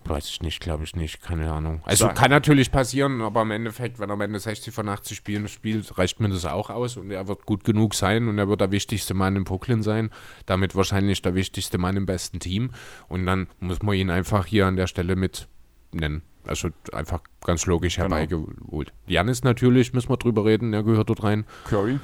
[0.05, 1.81] Weiß ich nicht, glaube ich nicht, keine Ahnung.
[1.85, 5.47] Also kann natürlich passieren, aber im Endeffekt, wenn er am Ende 60 von 80 Spielen
[5.47, 8.61] spielt, reicht mir das auch aus und er wird gut genug sein und er wird
[8.61, 10.09] der wichtigste Mann in Brooklyn sein,
[10.45, 12.71] damit wahrscheinlich der wichtigste Mann im besten Team
[13.07, 15.47] und dann muss man ihn einfach hier an der Stelle mit
[15.91, 16.21] nennen.
[16.45, 18.15] Also einfach ganz logisch Genau.
[18.15, 18.93] herbeigeholt.
[19.05, 21.45] Janis natürlich, müssen wir drüber reden, er gehört dort rein.
[21.65, 21.99] Curry?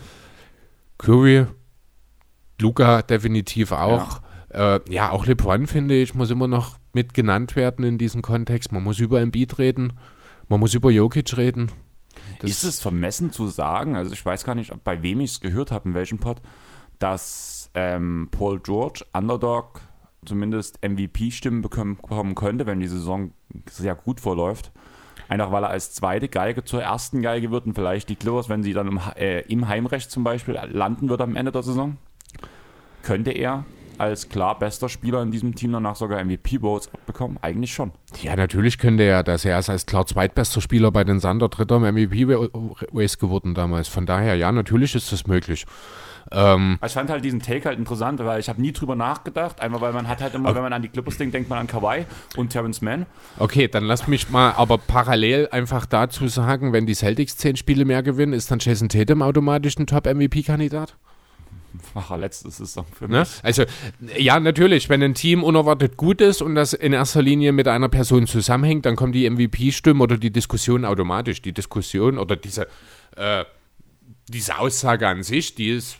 [0.97, 1.45] Curry,
[2.61, 4.21] Luca definitiv auch.
[4.53, 8.21] Ja, äh, ja auch LeBron, finde ich, muss immer noch mit genannt werden in diesem
[8.21, 8.71] Kontext.
[8.71, 9.93] Man muss über Embiid reden,
[10.47, 11.71] man muss über Jokic reden.
[12.39, 15.31] Das- ist es vermessen zu sagen, also ich weiß gar nicht, ob- bei wem ich
[15.31, 16.41] es gehört habe, in welchem Pod,
[16.99, 19.81] dass ähm, Paul George, Underdog,
[20.25, 21.97] zumindest MVP-Stimmen bekommen,
[22.35, 23.31] könnte, wenn die Saison
[23.69, 24.71] sehr gut verläuft.
[25.27, 28.61] Einfach weil er als zweite Geige zur ersten Geige wird und vielleicht die Clippers, wenn
[28.61, 31.97] sie dann im, äh, im Heimrecht zum Beispiel landen wird am Ende der Saison,
[33.01, 33.65] könnte er
[33.99, 37.37] als klar bester Spieler in diesem Team danach sogar MVP-Votes abbekommen?
[37.41, 37.91] Eigentlich schon.
[38.21, 39.45] Ja, natürlich könnte er das.
[39.45, 43.87] Er ist als klar zweitbester Spieler bei den Sander Dritter im MVP-Race geworden damals.
[43.87, 45.65] Von daher, ja, natürlich ist das möglich.
[46.31, 49.59] Ähm, Ich fand halt diesen Take halt interessant, weil ich habe nie drüber nachgedacht.
[49.61, 51.67] Einmal, weil man hat halt immer, wenn man an die Clippers denkt, denkt man an
[51.67, 52.05] Kawhi
[52.37, 53.05] und Terrence Mann.
[53.39, 57.83] okay, dann lass mich mal aber parallel einfach dazu sagen, wenn die Celtics zehn Spiele
[57.85, 60.95] mehr gewinnen, ist dann Jason Tatum automatisch ein Top-MVP-Kandidat?
[61.95, 63.19] Ach, letzte Saison für Ne?
[63.19, 63.39] mich.
[63.43, 63.63] Also,
[64.17, 67.89] ja, natürlich, wenn ein Team unerwartet gut ist und das in erster Linie mit einer
[67.89, 71.41] Person zusammenhängt, dann kommt die MVP-Stimme oder die Diskussion automatisch.
[71.41, 72.67] Die Diskussion oder diese,
[73.15, 73.45] äh,
[74.29, 75.97] diese Aussage an sich, die ist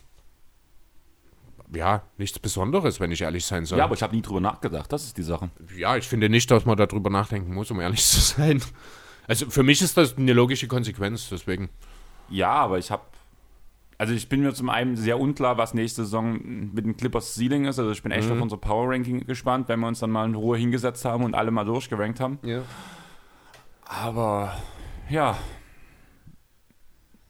[1.74, 3.78] ja nichts Besonderes, wenn ich ehrlich sein soll.
[3.78, 4.92] Ja, aber ich habe nie drüber nachgedacht.
[4.92, 5.50] Das ist die Sache.
[5.76, 8.62] ja, ich finde nicht, dass man darüber nachdenken muss, um ehrlich zu sein.
[9.26, 11.70] Also für mich ist das eine logische Konsequenz, deswegen.
[12.28, 13.02] Ja, aber ich habe.
[13.98, 16.40] Also ich bin mir zum einen sehr unklar, was nächste Saison
[16.74, 17.78] mit den Clippers Ceiling ist.
[17.78, 20.34] Also ich bin echt auf unser Power Ranking gespannt, wenn wir uns dann mal in
[20.34, 22.38] Ruhe hingesetzt haben und alle mal durchgerankt haben.
[22.42, 22.62] Ja.
[23.84, 24.56] Aber
[25.08, 25.36] ja,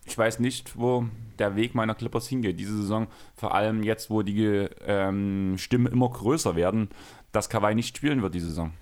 [0.04, 1.06] ich weiß nicht, wo
[1.38, 3.08] der Weg meiner Clippers hingeht diese Saison.
[3.34, 6.88] Vor allem jetzt, wo die ähm, Stimmen immer größer werden,
[7.32, 8.72] dass Kawhi nicht spielen wird diese Saison.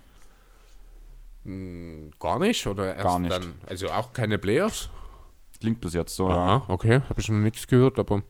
[2.21, 2.66] Gar nicht?
[2.66, 3.33] Oder erst Gar nicht.
[3.33, 3.55] dann?
[3.66, 4.90] Also auch keine Playoffs?
[5.62, 6.29] Klingt bis jetzt so.
[6.29, 8.25] Aha, okay, habe ich noch nichts gehört, aber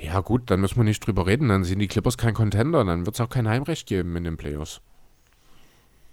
[0.00, 3.06] ja gut, dann müssen wir nicht drüber reden, dann sind die Clippers kein Contender, dann
[3.06, 4.80] wird es auch kein Heimrecht geben in den Playoffs.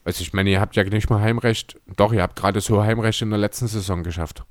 [0.05, 3.23] Also ich meine, ihr habt ja nicht mal Heimrecht, doch, ihr habt gerade so Heimrecht
[3.23, 4.45] in der letzten Saison geschafft.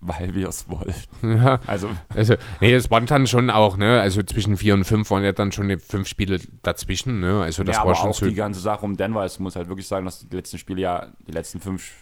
[0.00, 0.94] Weil wir es wollen.
[1.22, 5.10] Ja, Also, also, nee, es waren dann schon auch, ne, also zwischen vier und fünf
[5.10, 8.08] waren ja dann schon die fünf Spiele dazwischen, ne, also das ja, war aber schon
[8.08, 8.26] auch so.
[8.26, 9.22] die ganze Sache um Denver.
[9.22, 11.92] Es muss halt wirklich sagen, dass die letzten Spiele ja, die letzten fünf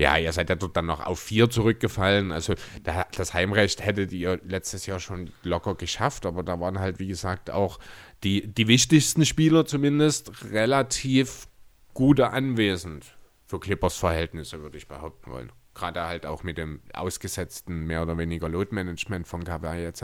[0.00, 2.32] Ja, ihr seid ja dort dann noch auf vier zurückgefallen.
[2.32, 6.98] Also da, das Heimrecht hättet ihr letztes Jahr schon locker geschafft, aber da waren halt,
[6.98, 7.78] wie gesagt, auch
[8.24, 11.48] die, die wichtigsten Spieler zumindest relativ
[11.92, 13.04] gute anwesend.
[13.44, 15.52] Für Clippers Verhältnisse, würde ich behaupten wollen.
[15.74, 20.02] Gerade halt auch mit dem ausgesetzten, mehr oder weniger Load-Management von Kawhi etc.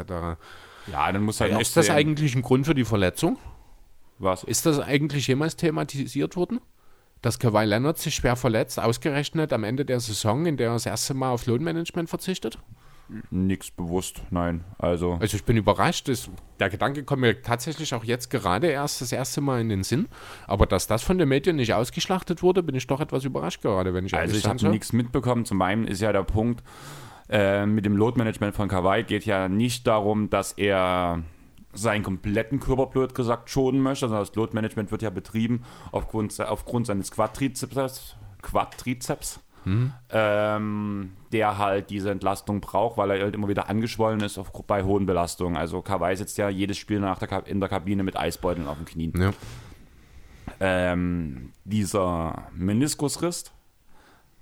[0.88, 3.38] Ja, dann muss halt noch Ist das sehen, eigentlich ein Grund für die Verletzung?
[4.18, 4.44] was.
[4.44, 6.61] Ist das eigentlich jemals thematisiert worden?
[7.27, 10.87] Dass Kawhi Leonard sich schwer verletzt, ausgerechnet am Ende der Saison, in der er das
[10.87, 12.57] erste Mal auf Lohnmanagement verzichtet?
[13.33, 14.62] Nix bewusst, nein.
[14.79, 16.07] Also, Also ich bin überrascht.
[16.07, 19.83] Das, der Gedanke kommt mir tatsächlich auch jetzt gerade erst das erste Mal in den
[19.83, 20.07] Sinn.
[20.47, 23.93] Aber dass das von den Medien nicht ausgeschlachtet wurde, bin ich doch etwas überrascht gerade,
[23.93, 25.45] wenn ich also ich habe nichts mitbekommen.
[25.45, 26.62] Zum einen ist ja der Punkt,
[27.29, 31.25] äh, mit dem Load-Management von Kawhi geht ja nicht darum, dass er
[31.77, 35.62] seinen kompletten Körper, blöd gesagt, schonen möchte, sondern das Load-Management wird ja betrieben
[35.93, 39.41] aufgrund, aufgrund seines Quadrizeps, Quadrizeps
[40.11, 44.85] ähm, der halt diese Entlastung braucht, weil er halt immer wieder angeschwollen ist auf, bei
[44.85, 45.57] hohen Belastungen.
[45.57, 48.87] Also Kawhi sitzt ja jedes Spiel nach der, in der Kabine mit Eisbeuteln auf den
[48.87, 49.12] Knien.
[49.21, 49.33] Ja.
[50.61, 53.51] Ähm, dieser Meniskusriss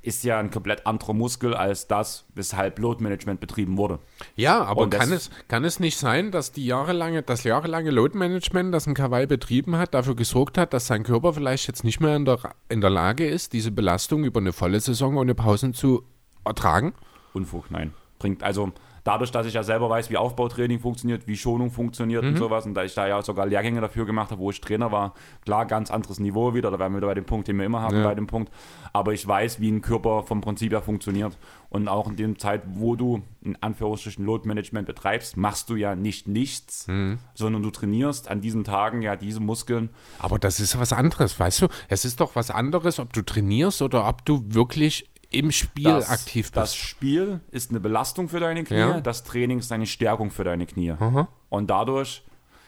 [0.05, 3.99] ist ja ein komplett anderer Muskel als das, weshalb Load-Management betrieben wurde.
[4.37, 8.87] Ja, aber kann es, kann es nicht sein, dass die jahrelange, das jahrelange Load-Management, das
[8.87, 12.25] ein Kawhi betrieben hat, dafür gesorgt hat, dass sein Körper vielleicht jetzt nicht mehr in
[12.25, 12.39] der,
[12.69, 16.05] in der Lage ist, diese Belastung über eine volle Saison ohne Pausen zu
[16.45, 16.93] ertragen?
[17.33, 17.95] Unfug, nein.
[18.19, 18.73] Bringt also
[19.05, 22.31] dadurch, dass ich ja selber weiß, wie Aufbautraining funktioniert, wie Schonung funktioniert Mhm.
[22.31, 24.91] und sowas und da ich da ja sogar Lehrgänge dafür gemacht habe, wo ich Trainer
[24.91, 25.15] war,
[25.45, 27.83] klar, ganz anderes Niveau wieder, da wären wir wieder bei dem Punkt, den wir immer
[27.83, 28.05] haben, Ja.
[28.05, 28.51] bei dem Punkt,
[28.93, 31.37] aber ich weiß, wie ein Körper vom Prinzip her funktioniert
[31.69, 35.95] und auch in der Zeit, wo du in Anführungsstrichen Load Management betreibst, machst du ja
[35.95, 37.19] nicht nichts, Mhm.
[37.35, 41.61] sondern du trainierst an diesen Tagen ja diese Muskeln Aber das ist was anderes, weißt
[41.63, 41.69] du?
[41.89, 46.11] Es ist doch was anderes, ob du trainierst oder ob du wirklich im Spiel das,
[46.11, 46.57] aktiv bist.
[46.57, 49.01] Das Spiel ist eine Belastung für deine Knie, Ja.
[49.01, 50.93] das Training ist eine Stärkung für deine Knie.
[50.93, 51.29] Aha.
[51.49, 52.25] Und dadurch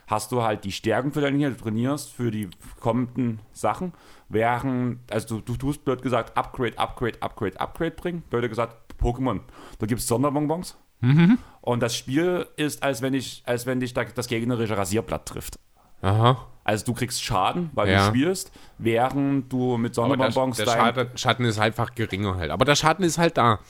[0.07, 2.49] hast du halt die Stärkung für deine Knie, du trainierst für die
[2.81, 3.93] kommenden Sachen,
[4.29, 9.41] während, also du, du tust blöd gesagt Upgrade, Upgrade, Upgrade, Upgrade bringen, blöd gesagt Pokémon.
[9.79, 10.77] Da gibt es Sonderbonbons.
[11.01, 11.39] Mhm.
[11.61, 15.59] Und das Spiel ist, als wenn, ich, als wenn dich da das gegnerische Rasierblatt trifft.
[16.03, 16.47] Aha.
[16.65, 18.07] Also du kriegst Schaden, weil Ja.
[18.09, 22.51] du spielst, während du mit der, Sonderbonbons der dein- Schaden, Schatten ist einfach geringer halt.
[22.51, 23.61] Aber der Schaden ist halt da.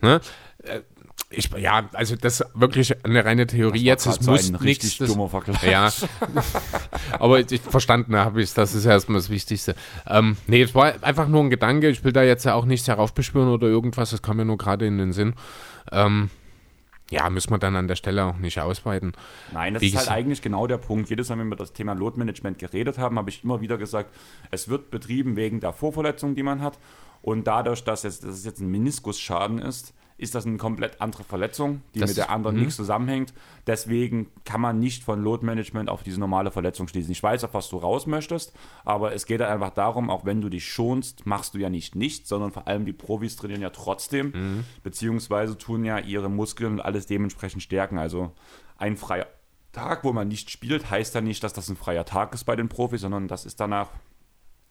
[0.00, 0.20] Ne?
[0.62, 0.80] Äh,
[1.34, 4.04] Ich, ja, also das ist wirklich eine reine Theorie jetzt.
[4.06, 4.64] Es so muss ein nichts.
[4.64, 5.90] richtig Das, ja,
[7.18, 9.74] aber ich verstanden habe ich das ist erstmal das Wichtigste.
[10.06, 11.88] Ähm, nee, es war einfach nur ein Gedanke.
[11.88, 14.10] Ich will da jetzt ja auch nichts heraufbeschwören oder irgendwas.
[14.10, 15.34] Das kam mir nur gerade in den Sinn.
[15.90, 16.28] Ähm,
[17.12, 19.12] ja, müssen wir dann an der Stelle auch nicht ausweiten.
[19.52, 21.10] Nein, das Wie ist halt eigentlich genau der Punkt.
[21.10, 24.14] Jedes Mal, wenn wir das Thema Load-Management geredet haben, habe ich immer wieder gesagt,
[24.50, 26.78] es wird betrieben wegen der Vorverletzung, die man hat.
[27.20, 31.24] Und dadurch, dass, jetzt, dass es jetzt ein Meniskusschaden ist, ist das eine komplett andere
[31.24, 32.62] Verletzung, die Das mit der anderen mhm.
[32.62, 33.34] nichts zusammenhängt.
[33.66, 37.10] Deswegen kann man nicht von Load-Management auf diese normale Verletzung schließen.
[37.10, 38.52] Ich weiß, auf was du raus möchtest,
[38.84, 41.96] aber es geht halt einfach darum, auch wenn du dich schonst, machst du ja nicht
[41.96, 44.64] nichts, sondern vor allem die Profis trainieren ja trotzdem, Mhm.
[44.82, 47.98] beziehungsweise tun ja ihre Muskeln und alles dementsprechend stärken.
[47.98, 48.32] Also
[48.78, 49.26] ein freier
[49.72, 52.54] Tag, wo man nicht spielt, heißt ja nicht, dass das ein freier Tag ist bei
[52.54, 53.88] den Profis, sondern das ist danach,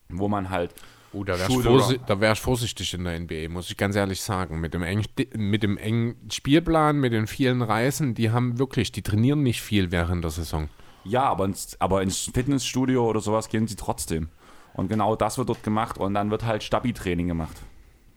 [0.09, 0.73] wo man halt
[1.13, 4.59] Oh, da oder- da wär ich vorsichtig in der NBA, muss ich ganz ehrlich sagen.
[4.61, 9.01] Mit dem, engen, mit dem engen Spielplan, mit den vielen Reisen, die haben wirklich, die
[9.01, 10.69] trainieren nicht viel während der Saison.
[11.03, 14.29] Ja, aber ins, aber ins Fitnessstudio oder sowas gehen sie trotzdem.
[14.73, 17.57] Und genau das wird dort gemacht und dann wird halt Stabi-Training gemacht.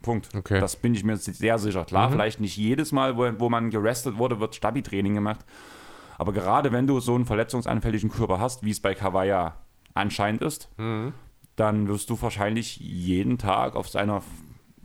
[0.03, 0.29] Punkt.
[0.37, 0.61] Okay.
[0.61, 1.85] Das bin ich mir sehr sicher.
[1.87, 5.41] Klar, vielleicht nicht jedes Mal, wo, wo man gerestet wurde, wird Stabi-Training gemacht.
[6.19, 9.57] Aber gerade wenn du so einen verletzungsanfälligen Körper hast, wie es bei Kawaya
[9.95, 10.69] anscheinend ist,
[11.57, 14.23] dann wirst du wahrscheinlich jeden Tag auf seiner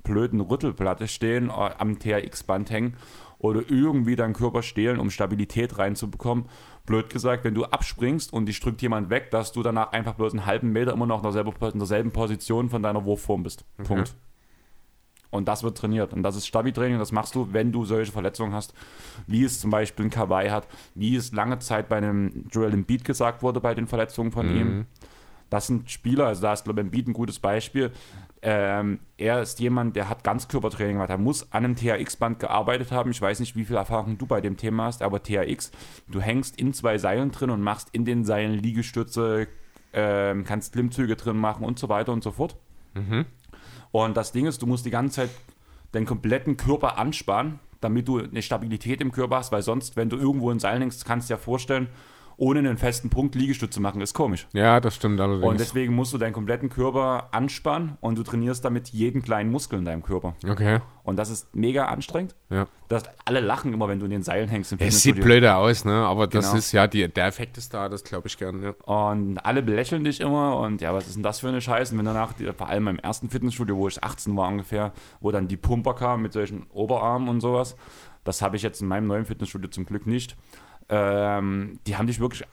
[0.03, 2.95] blöden Rüttelplatte stehen, äh, am TRX-Band hängen
[3.37, 6.45] oder irgendwie deinen Körper stehlen, um Stabilität reinzubekommen.
[6.85, 10.33] Blöd gesagt, wenn du abspringst und dich drückt jemand weg, dass du danach einfach bloß
[10.33, 13.65] einen halben Meter immer noch in derselben, Position von deiner Wurfform bist.
[13.83, 14.15] Punkt.
[15.31, 16.11] Und das wird trainiert.
[16.13, 16.97] Und das ist Stabi-Training.
[16.97, 18.73] Das machst du, wenn du solche Verletzungen hast,
[19.27, 23.05] wie es zum Beispiel ein Kawhi hat, wie es lange Zeit bei einem Joel Embiid
[23.05, 24.85] gesagt wurde bei den Verletzungen von ihm.
[25.49, 27.91] Das sind Spieler, also da ist, glaube ich, Embiid ein gutes Beispiel.
[28.41, 31.09] Ähm, er ist jemand, der hat Ganzkörpertraining gemacht.
[31.09, 33.11] Er muss an einem THX-Band gearbeitet haben.
[33.11, 35.71] Ich weiß nicht, wie viel Erfahrung du bei dem Thema hast, aber THX,
[36.07, 39.47] du hängst in zwei Seilen drin und machst in den Seilen Liegestütze,
[39.91, 42.55] ähm, kannst Klimmzüge drin machen und so weiter und so fort.
[43.91, 45.29] Und das Ding ist, du musst die ganze Zeit
[45.91, 50.17] deinen kompletten Körper anspannen, damit du eine Stabilität im Körper hast, weil sonst, wenn du
[50.17, 51.87] irgendwo in Seil hängst, kannst du dir vorstellen,
[52.39, 54.47] ohne einen festen Punkt Liegestütze machen, ist komisch.
[54.53, 55.45] Ja, das stimmt allerdings.
[55.45, 59.77] Und deswegen musst du deinen kompletten Körper anspannen und du trainierst damit jeden kleinen Muskel
[59.77, 60.35] in deinem Körper.
[60.49, 62.35] okay, Und das ist mega anstrengend.
[62.49, 62.65] ja.
[62.87, 64.71] Das, alle lachen immer, wenn du in den Seilen hängst.
[64.71, 65.23] Im Es sieht Fitnessstudio.
[65.23, 65.93] blöde aus, ne?
[65.93, 66.57] Aber das Genau.
[66.57, 68.71] ist ja, die, der Effekt ist da, das glaube ich gern, ja.
[68.83, 71.91] Und alle belächeln dich immer und ja, was ist denn das für eine Scheiße?
[71.93, 75.47] Und wenn danach, vor allem im ersten Fitnessstudio, wo ich 18 war ungefähr, wo dann
[75.47, 77.75] die Pumper kamen mit solchen Oberarmen und sowas,
[78.23, 80.35] das habe ich jetzt in meinem neuen Fitnessstudio zum Glück nicht.
[80.89, 82.43] Ähm, die haben dich wirklich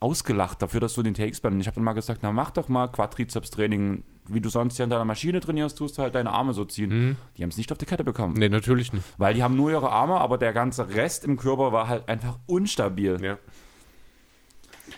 [0.00, 1.60] ausgelacht dafür, dass du den TX-Band.
[1.60, 4.90] Ich habe dann mal gesagt, na mach doch mal Quadrizeps-Training, wie du sonst ja in
[4.90, 7.16] deiner Maschine trainierst, tust du halt deine Arme so ziehen.
[7.36, 8.34] Die haben es nicht auf die Kette bekommen.
[8.34, 9.04] Nee, natürlich nicht.
[9.18, 12.38] Weil die haben nur ihre Arme, aber der ganze Rest im Körper war halt einfach
[12.46, 13.22] unstabil.
[13.22, 13.38] Ja.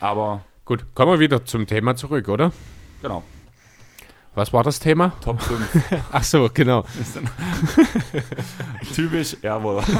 [0.00, 2.50] Aber Gut, kommen wir wieder zum Thema zurück, oder?
[3.02, 3.22] genau,
[4.34, 5.12] Was war das Thema?
[5.20, 5.84] Top 5.
[6.12, 6.84] Ach so, genau.
[8.94, 9.82] Typisch, jawohl.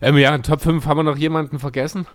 [0.00, 2.06] Ähm, ja, in Top 5 haben wir noch jemanden vergessen.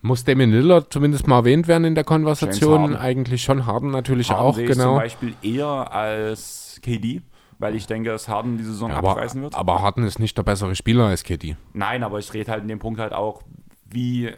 [0.00, 2.96] Muss Damien Lillard zumindest mal erwähnt werden in der Konversation?
[2.96, 4.96] Eigentlich schon Harden natürlich Harden auch, sehe ich zum genau.
[4.96, 7.22] Beispiel eher als KD,
[7.60, 9.54] weil ich denke, dass Harden die Saison Aber, abreißen wird.
[9.54, 11.56] aber Harden ist nicht der bessere Spieler als KD.
[11.72, 13.42] Nein, aber ich rede halt in dem Punkt halt auch,
[13.88, 14.30] wie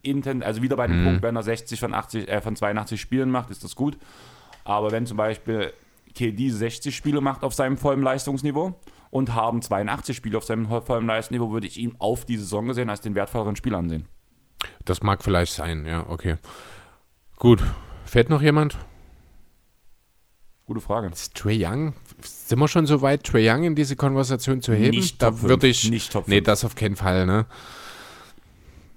[0.00, 0.92] intent, also wieder bei Mhm.
[0.92, 3.98] dem Punkt, wenn er 60 von, 80, äh, von 82 Spielen macht, ist das gut.
[4.64, 5.74] Aber wenn zum Beispiel
[6.14, 8.74] KD 60 Spiele macht auf seinem vollen Leistungsniveau
[9.12, 12.88] und Harden 82 Spiele auf seinem vollen Leistungsniveau, würde ich ihn auf die Saison gesehen
[12.88, 14.06] als den wertvolleren Spieler ansehen.
[14.86, 16.38] Das mag vielleicht sein, ja, okay.
[17.36, 17.62] Gut.
[18.06, 18.78] Fehlt noch jemand?
[20.64, 21.08] Gute Frage.
[21.08, 24.96] Ist Trey Young, sind wir schon so weit, Trey Young in diese Konversation zu heben?
[24.96, 25.90] Nicht da würde ich.
[25.90, 27.44] nicht Top Nee, das auf keinen Fall, ne?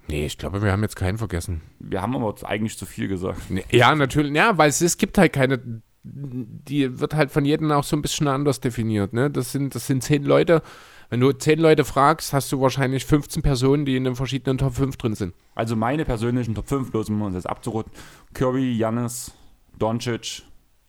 [0.07, 1.61] Nee, ich glaube, wir haben jetzt keinen vergessen.
[1.79, 3.41] Wir haben aber eigentlich zu viel gesagt.
[3.71, 4.33] Ja, natürlich.
[4.33, 5.81] Ja, weil es, es gibt halt keine.
[6.07, 9.13] Die wird halt von jedem auch so ein bisschen anders definiert.
[9.13, 9.31] Ne?
[9.31, 10.61] Das, sind, das sind zehn Leute.
[11.09, 14.75] Wenn du zehn Leute fragst, hast du wahrscheinlich 15 Personen, die in den verschiedenen Top
[14.75, 15.33] 5 drin sind.
[15.55, 17.91] Also meine persönlichen Top 5, bloß um uns jetzt abzurunden.
[18.33, 19.31] Curry, Jannis,
[19.77, 20.43] Doncic,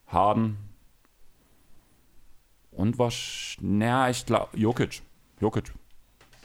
[0.07, 0.57] Harden
[2.70, 3.57] und was?
[3.61, 5.02] Naja, ich glaube, Jokic.
[5.40, 5.72] Jokic.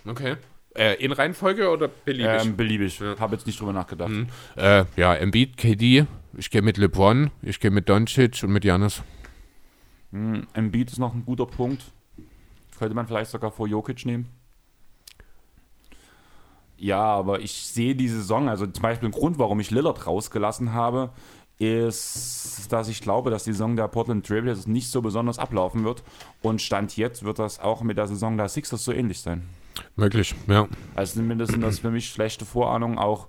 [0.06, 0.38] Okay.
[0.76, 2.46] Äh, in Reihenfolge oder beliebig?
[2.46, 3.02] Ähm, beliebig.
[3.20, 4.12] Habe jetzt nicht drüber nachgedacht.
[4.56, 6.06] Äh, ja, Embiid, KD.
[6.38, 9.04] Ich gehe mit LeBron, ich gehe mit Doncic und mit Janis.
[10.12, 11.84] Hm, Embiid ist noch ein guter Punkt.
[12.80, 14.28] Könnte man vielleicht sogar vor Jokic nehmen.
[16.78, 20.74] Ja, aber ich sehe die Saison, also zum Beispiel ein Grund, warum ich Lillard rausgelassen
[20.74, 21.12] habe,
[21.60, 26.02] ist, dass ich glaube, dass die Saison der Portland Trailblazers nicht so besonders ablaufen wird.
[26.42, 29.48] Und Stand jetzt wird das auch mit der Saison der Sixers so ähnlich sein.
[29.96, 30.68] Möglich, ja.
[30.96, 33.28] Also zumindest sind das für mich schlechte Vorahnungen auch.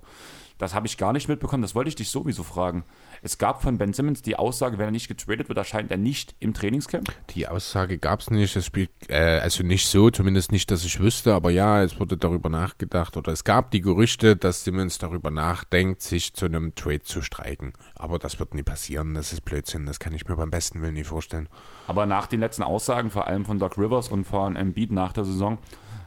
[0.63, 1.61] Das habe ich gar nicht mitbekommen.
[1.61, 2.85] Das wollte ich dich sowieso fragen.
[3.21, 6.35] Es gab von Ben Simmons die Aussage, wenn er nicht getradet wird, erscheint er nicht
[6.39, 7.11] im Trainingscamp.
[7.31, 8.55] Die Aussage gab es nicht.
[8.55, 12.17] Es spielt, äh, also nicht so, zumindest nicht, dass ich wüsste, aber ja, es wurde
[12.17, 17.01] darüber nachgedacht oder es gab die Gerüchte, dass Simmons darüber nachdenkt, sich zu einem Trade
[17.01, 17.73] zu streiken.
[17.95, 19.15] Aber das wird nie passieren.
[19.15, 19.85] Das ist Blödsinn.
[19.85, 21.49] Das kann ich mir beim besten Willen nie vorstellen.
[21.87, 25.25] Aber nach den letzten Aussagen, vor allem von Doc Rivers und von Embiid nach der
[25.25, 25.57] Saison,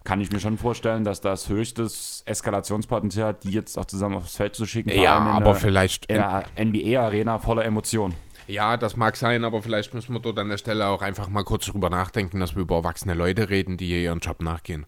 [0.07, 4.37] kann ich mir schon vorstellen, dass das höchstes Eskalationspotenzial hat, die jetzt auch zusammen aufs
[4.37, 4.89] Feld zu schicken.
[4.91, 6.07] Ja, aber der- vielleicht.
[6.07, 8.15] in der NBA-Arena voller Emotionen.
[8.47, 11.43] Ja, das mag sein, aber vielleicht müssen wir dort an der Stelle auch einfach mal
[11.43, 14.87] kurz drüber nachdenken, dass wir über erwachsene Leute reden, die hier ihren Job nachgehen.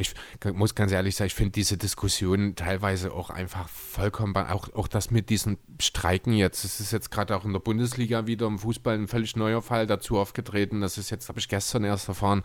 [0.00, 0.14] Ich
[0.54, 5.10] muss ganz ehrlich sagen, ich finde diese Diskussion teilweise auch einfach vollkommen, auch, auch das
[5.10, 8.94] mit diesen Streiken jetzt, es ist jetzt gerade auch in der Bundesliga wieder im Fußball
[8.94, 10.80] ein völlig neuer Fall dazu aufgetreten.
[10.80, 12.44] Das ist jetzt, habe ich gestern erst erfahren,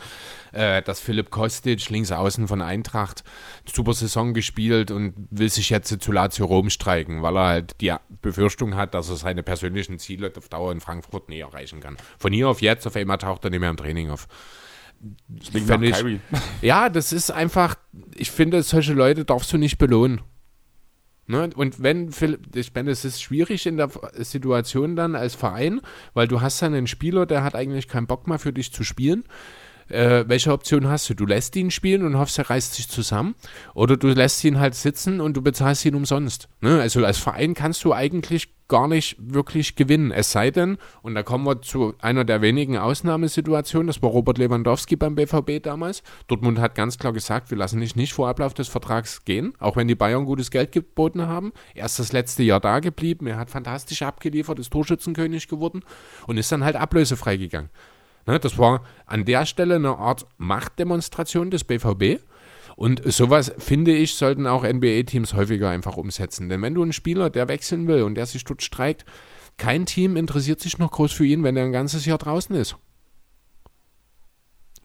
[0.51, 3.23] äh, dass Philipp Kostic, links außen von Eintracht,
[3.71, 7.93] super Saison gespielt und will sich jetzt zu Lazio Rom streiken, weil er halt die
[8.23, 11.97] Befürchtung hat, dass er seine persönlichen Ziele auf Dauer in Frankfurt nie erreichen kann.
[12.17, 14.27] Von hier auf jetzt, auf einmal taucht er nicht mehr im Training auf.
[15.51, 16.19] Fänd nach ich- Kyrie.
[16.61, 17.75] Ja, das ist einfach,
[18.15, 20.21] ich finde, solche Leute darfst du nicht belohnen.
[21.25, 21.49] Ne?
[21.55, 25.79] Und wenn, Philipp- ich meine, es ist schwierig in der Situation dann als Verein,
[26.13, 28.83] weil du hast dann einen Spieler, der hat eigentlich keinen Bock mehr für dich zu
[28.83, 29.23] spielen.
[29.89, 31.13] Äh, welche Option hast du?
[31.13, 33.35] Du lässt ihn spielen und hoffst, er reißt sich zusammen.
[33.73, 36.49] Oder du lässt ihn halt sitzen und du bezahlst ihn umsonst.
[36.61, 36.79] Ne?
[36.79, 40.11] Also als Verein kannst du eigentlich gar nicht wirklich gewinnen.
[40.11, 44.37] Es sei denn, und da kommen wir zu einer der wenigen Ausnahmesituationen, das war Robert
[44.37, 46.01] Lewandowski beim BVB damals.
[46.27, 49.75] Dortmund hat ganz klar gesagt, wir lassen dich nicht vor Ablauf des Vertrags gehen, auch
[49.75, 51.51] wenn die Bayern gutes Geld geboten haben.
[51.75, 55.81] Er ist das letzte Jahr da geblieben, er hat fantastisch abgeliefert, ist Torschützenkönig geworden
[56.25, 57.69] und ist dann halt ablösefrei gegangen.
[58.25, 62.21] Ne, das war an der Stelle eine Art Machtdemonstration des BVB.
[62.75, 66.49] Und sowas, finde ich, sollten auch NBA-Teams häufiger einfach umsetzen.
[66.49, 69.05] Denn wenn du einen Spieler, der wechseln will und der sich dort streikt,
[69.57, 72.75] kein Team interessiert sich noch groß für ihn, wenn er ein ganzes Jahr draußen ist.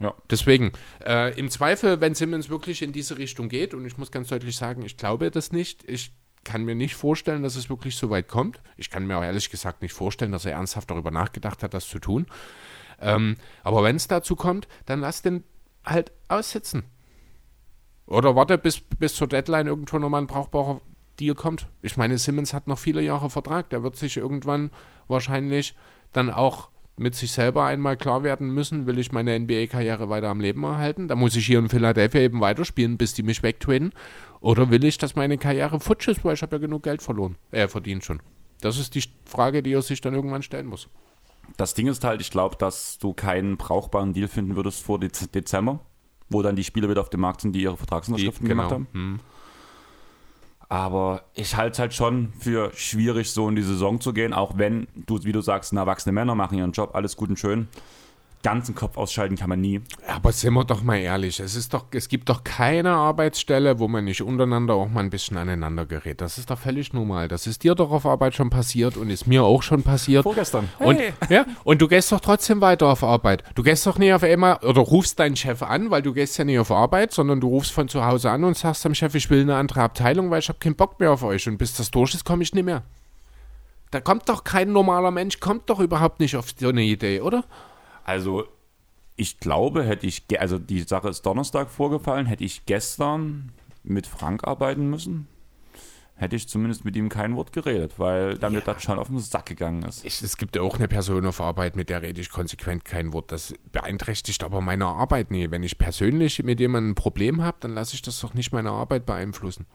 [0.01, 0.14] Ja.
[0.31, 0.72] Deswegen,
[1.05, 4.57] äh, im Zweifel, wenn Simmons wirklich in diese Richtung geht, und ich muss ganz deutlich
[4.57, 6.12] sagen, ich glaube das nicht, ich
[6.44, 8.61] kann mir nicht vorstellen, dass es wirklich so weit kommt.
[8.77, 11.88] Ich kann mir auch ehrlich gesagt nicht vorstellen, dass er ernsthaft darüber nachgedacht hat, das
[11.88, 12.27] zu tun.
[13.01, 15.45] Ähm, aber wenn es dazu kommt, dann lass den
[15.85, 16.85] halt aussitzen.
[18.07, 20.81] Oder warte, bis, bis zur Deadline irgendwo nochmal ein brauchbarer
[21.21, 21.69] Deal kommt.
[21.83, 23.71] Ich meine, Simmons hat noch viele Jahre Vertrag.
[23.71, 24.71] Der wird sich irgendwann
[25.09, 25.75] wahrscheinlich
[26.13, 30.41] dann auch mit sich selber einmal klar werden müssen, will ich meine NBA-Karriere weiter am
[30.41, 31.09] Leben erhalten?
[31.09, 33.93] Da muss ich hier in Philadelphia eben weiterspielen, bis die mich wegtraden.
[34.41, 37.37] Oder will ich, dass meine Karriere futsch ist, weil ich habe ja genug Geld verloren,
[37.51, 38.21] äh, verdient schon.
[38.61, 40.89] Das ist die Frage, die er sich dann irgendwann stellen muss.
[41.57, 45.31] Das Ding ist halt, ich glaube, dass du keinen brauchbaren Deal finden würdest vor Dez
[45.31, 45.81] Dezember,
[46.29, 48.87] wo dann die Spieler wieder auf dem Markt sind, die ihre Vertragsunterschriften gemacht haben.
[48.93, 49.21] Hm.
[50.69, 54.59] Aber ich halte es halt schon für schwierig, so in die Saison zu gehen, auch
[54.59, 57.69] wenn du, wie du sagst, erwachsene Männer machen ihren Job, alles gut und schön.
[58.42, 59.81] Ganzen Kopf ausschalten kann man nie.
[60.07, 63.88] Aber sind wir doch mal ehrlich, es, ist doch, es gibt doch keine Arbeitsstelle, wo
[63.88, 66.20] man nicht untereinander auch mal ein bisschen aneinander gerät.
[66.20, 67.27] Das ist doch völlig normal.
[67.27, 70.22] Das ist dir doch auf Arbeit schon passiert und ist mir auch schon passiert.
[70.22, 70.68] Vorgestern.
[70.78, 73.43] Und, ja, und du gehst doch trotzdem weiter auf Arbeit.
[73.57, 76.45] Du gehst doch nicht auf einmal oder rufst deinen Chef an, weil du gehst ja
[76.45, 79.30] nicht auf Arbeit, sondern du rufst von zu Hause an und sagst dem Chef, ich
[79.30, 81.49] will eine andere Abteilung, weil ich habe keinen Bock mehr auf euch.
[81.49, 82.82] Und bis das durch ist, komme ich nicht mehr.
[83.91, 87.45] Da kommt doch kein normaler Mensch, kommt doch überhaupt nicht auf so eine Idee, oder?
[88.09, 88.47] Also,
[89.17, 93.53] ich glaube, hätte ich, also die Sache ist Donnerstag vorgefallen, hätte ich gestern
[93.83, 95.29] mit Frank arbeiten müssen,
[96.15, 98.73] hätte ich zumindest mit ihm kein Wort geredet, weil damit ja.
[98.73, 100.07] das schon auf den Sack gegangen ist.
[100.07, 103.31] Es gibt ja auch eine Person auf Arbeit, mit der rede ich konsequent kein Wort.
[103.31, 105.51] Das beeinträchtigt aber meine Arbeit nie.
[105.51, 108.71] Wenn ich persönlich mit jemandem ein Problem habe, dann lasse ich das doch nicht meine
[108.71, 109.67] Arbeit beeinflussen.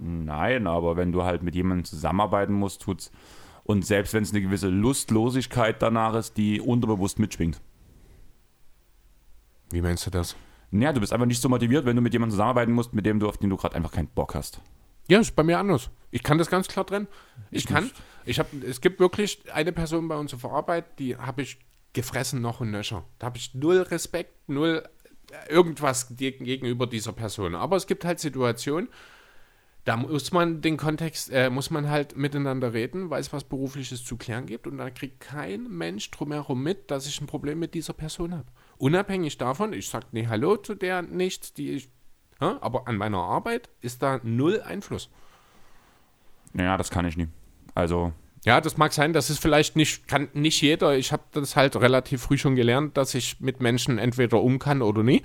[0.00, 3.12] Nein, aber wenn du halt mit jemandem zusammenarbeiten musst, tut's.
[3.70, 7.60] Und selbst wenn es eine gewisse Lustlosigkeit danach ist, die unterbewusst mitschwingt.
[9.70, 10.34] Wie meinst du das?
[10.72, 13.20] Naja, du bist einfach nicht so motiviert, wenn du mit jemandem zusammenarbeiten musst, mit dem
[13.20, 14.60] du, auf den du gerade einfach keinen Bock hast.
[15.06, 15.88] Ja, ist bei mir anders.
[16.10, 17.06] Ich kann das ganz klar trennen.
[17.52, 17.94] Ich, ich kann, nicht.
[18.24, 21.60] ich habe, es gibt wirklich eine Person bei uns auf der Arbeit, die habe ich
[21.92, 23.04] gefressen noch und nöcher.
[23.20, 24.82] Da habe ich null Respekt, null
[25.30, 27.54] äh, irgendwas gegenüber dieser Person.
[27.54, 28.88] Aber es gibt halt Situationen,
[29.84, 34.04] da muss man den Kontext, äh, muss man halt miteinander reden, weil es was Berufliches
[34.04, 37.74] zu klären gibt und da kriegt kein Mensch drumherum mit, dass ich ein Problem mit
[37.74, 38.46] dieser Person habe.
[38.76, 41.88] Unabhängig davon, ich sage nee, Hallo zu der nicht, die ich,
[42.40, 45.10] ja, aber an meiner Arbeit ist da null Einfluss.
[46.54, 47.28] Ja, das kann ich nie.
[47.74, 48.12] Also.
[48.44, 50.96] Ja, das mag sein, das ist vielleicht nicht, kann nicht jeder.
[50.96, 54.80] Ich habe das halt relativ früh schon gelernt, dass ich mit Menschen entweder um kann
[54.80, 55.22] oder nie.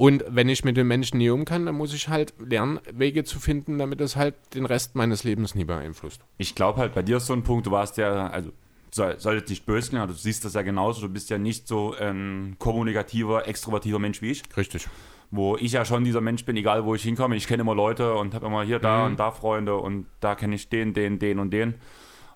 [0.00, 3.22] Und wenn ich mit den Menschen nie um kann, dann muss ich halt lernen, Wege
[3.22, 6.22] zu finden, damit es halt den Rest meines Lebens nie beeinflusst.
[6.38, 8.50] Ich glaube halt, bei dir ist so ein Punkt, du warst ja, also
[8.90, 11.36] soll, soll jetzt nicht böse klingen, aber du siehst das ja genauso, du bist ja
[11.36, 14.42] nicht so ein kommunikativer, extrovertiver Mensch wie ich.
[14.56, 14.88] Richtig.
[15.30, 17.36] Wo ich ja schon dieser Mensch bin, egal wo ich hinkomme.
[17.36, 19.10] Ich kenne immer Leute und habe immer hier, da mhm.
[19.10, 21.74] und da Freunde und da kenne ich den, den, den und den.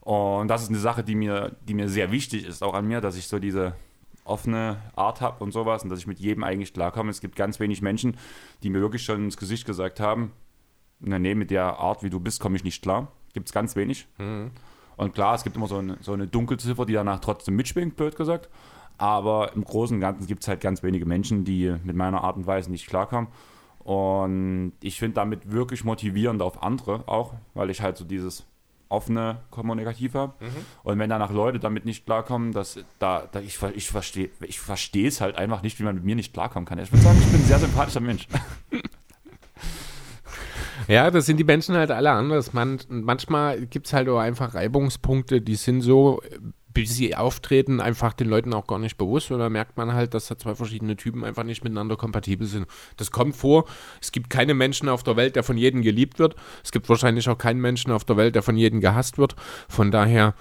[0.02, 3.00] Und das ist eine Sache, die mir, die mir sehr wichtig ist, auch an mir,
[3.00, 3.74] dass ich so diese
[4.25, 7.11] offene Art habe und sowas und dass ich mit jedem eigentlich klarkomme.
[7.11, 8.16] Es gibt ganz wenig Menschen,
[8.62, 10.33] die mir wirklich schon ins Gesicht gesagt haben,
[11.01, 13.12] na nee, mit der Art, wie du bist, komme ich nicht klar.
[13.35, 14.07] Gibt es ganz wenig.
[14.18, 14.51] Mhm.
[14.97, 18.16] Und klar, es gibt immer so eine, so eine Dunkelziffer, die danach trotzdem mitschwingt, blöd
[18.16, 18.49] gesagt.
[18.97, 22.37] Aber im Großen und Ganzen gibt es halt ganz wenige Menschen, die mit meiner Art
[22.37, 23.29] und Weise nicht klarkommen.
[23.81, 28.47] Und ich finde damit wirklich motivierend auf andere auch, weil ich halt so dieses
[28.95, 30.32] offene kommunikativ habe.
[30.40, 30.47] Mhm.
[30.82, 35.09] Und wenn danach Leute damit nicht klarkommen, dass da, da ich, ich verstehe ich verstehe
[35.09, 36.78] es halt einfach nicht, wie man mit mir nicht klarkommen kann.
[36.78, 38.28] Ich würde sagen, ich bin ein sehr sympathischer Mensch.
[40.88, 42.53] Ja, das sind die Menschen halt alle anders.
[42.53, 46.20] Man, manchmal gibt es halt auch einfach Reibungspunkte, die sind so,
[46.75, 49.31] bis sie auftreten, einfach den Leuten auch gar nicht bewusst.
[49.31, 52.66] Oder merkt man halt, dass da zwei verschiedene Typen einfach nicht miteinander kompatibel sind.
[52.97, 53.64] Das kommt vor.
[54.03, 56.35] Es gibt keine Menschen auf der Welt, der von jedem geliebt wird.
[56.62, 59.37] Es gibt wahrscheinlich auch keinen Menschen auf der Welt, der von jedem gehasst wird.
[59.68, 60.35] Von daher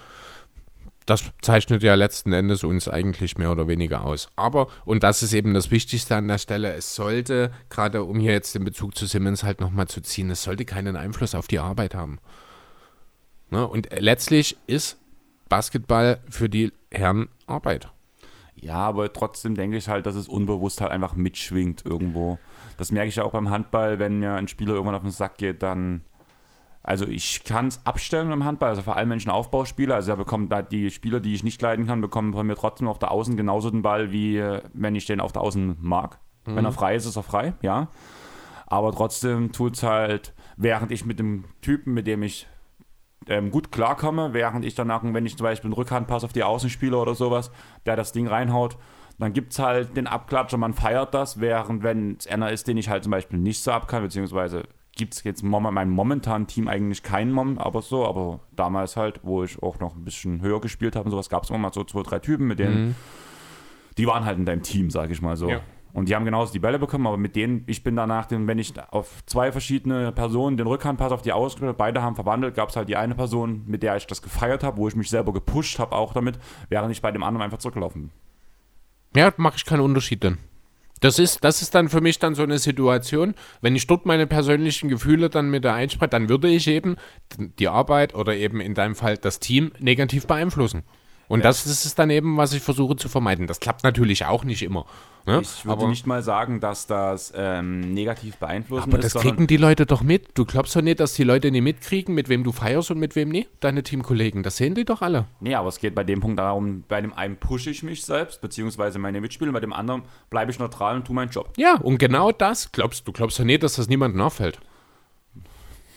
[1.06, 4.28] das zeichnet ja letzten Endes uns eigentlich mehr oder weniger aus.
[4.36, 8.32] Aber, und das ist eben das Wichtigste an der Stelle, es sollte, gerade um hier
[8.32, 11.58] jetzt den Bezug zu Simmons halt nochmal zu ziehen, es sollte keinen Einfluss auf die
[11.58, 12.20] Arbeit haben.
[13.50, 13.66] Ne?
[13.66, 14.98] Und letztlich ist
[15.48, 17.90] Basketball für die Herren Arbeit.
[18.54, 22.38] Ja, aber trotzdem denke ich halt, dass es unbewusst halt einfach mitschwingt irgendwo.
[22.76, 25.38] Das merke ich ja auch beim Handball, wenn mir ein Spieler irgendwann auf den Sack
[25.38, 26.02] geht, dann
[26.86, 29.94] also ich kann es abstellen im Handball, also vor allem Menschen Aufbauspieler.
[29.94, 32.88] Also er bekommt da die Spieler, die ich nicht leiden kann, bekommen von mir trotzdem
[32.88, 36.18] auf der Außen genauso den Ball, wie wenn ich den auf der Außen mag.
[36.46, 36.56] Mhm.
[36.56, 37.88] Wenn er frei ist, ist er frei, ja.
[38.66, 42.46] Aber trotzdem tut es halt, während ich mit dem Typen, mit dem ich
[43.28, 46.70] ähm, gut klarkomme, während ich danach, wenn ich zum Beispiel einen Rückhandpass auf die Außen
[46.70, 47.50] spiele oder sowas,
[47.86, 48.76] der das Ding reinhaut,
[49.18, 52.76] dann gibt es halt den Abklatscher, man feiert das, während wenn es einer ist, den
[52.76, 54.64] ich halt zum Beispiel nicht so ab kann, beziehungsweise
[54.96, 59.20] gibt es jetzt in meinem momentanen Team eigentlich keinen Mom, aber so, aber damals halt,
[59.22, 61.72] wo ich auch noch ein bisschen höher gespielt habe und sowas, gab es immer mal
[61.72, 62.94] so zwei, drei Typen, mit denen, mhm.
[63.98, 65.48] die waren halt in deinem Team, sage ich mal so.
[65.50, 65.60] Ja.
[65.94, 68.74] Und die haben genauso die Bälle bekommen, aber mit denen, ich bin danach, wenn ich
[68.90, 72.88] auf zwei verschiedene Personen den Rückhandpass auf die Ausgabe, beide haben verwandelt, gab es halt
[72.88, 75.94] die eine Person, mit der ich das gefeiert habe, wo ich mich selber gepusht habe
[75.94, 79.20] auch damit, während ich bei dem anderen einfach zurückgelaufen bin.
[79.22, 80.38] Ja, mache ich keinen Unterschied dann.
[80.98, 84.26] Das ist, das ist dann für mich dann so eine Situation, wenn ich dort meine
[84.26, 86.96] persönlichen Gefühle dann mit der einspreche, dann würde ich eben
[87.38, 90.82] die Arbeit oder eben in deinem Fall das Team negativ beeinflussen.
[91.28, 91.44] Und ja.
[91.44, 93.46] das ist es dann eben, was ich versuche zu vermeiden.
[93.46, 94.86] Das klappt natürlich auch nicht immer.
[95.26, 95.40] Ne?
[95.40, 99.16] Ich würde aber, nicht mal sagen, dass das ähm, negativ beeinflussen aber ist.
[99.16, 100.36] Aber das kriegen die Leute doch mit.
[100.36, 103.16] Du glaubst doch nicht, dass die Leute nicht mitkriegen, mit wem du feierst und mit
[103.16, 103.48] wem nicht?
[103.60, 104.42] Deine Teamkollegen.
[104.42, 105.24] Das sehen die doch alle.
[105.40, 108.42] Nee, aber es geht bei dem Punkt darum, bei dem einen pushe ich mich selbst,
[108.42, 111.50] beziehungsweise meine Mitspieler, bei dem anderen bleibe ich neutral und tue meinen Job.
[111.56, 113.12] Ja, und genau das glaubst du.
[113.12, 114.58] glaubst doch nicht, dass das niemandem auffällt.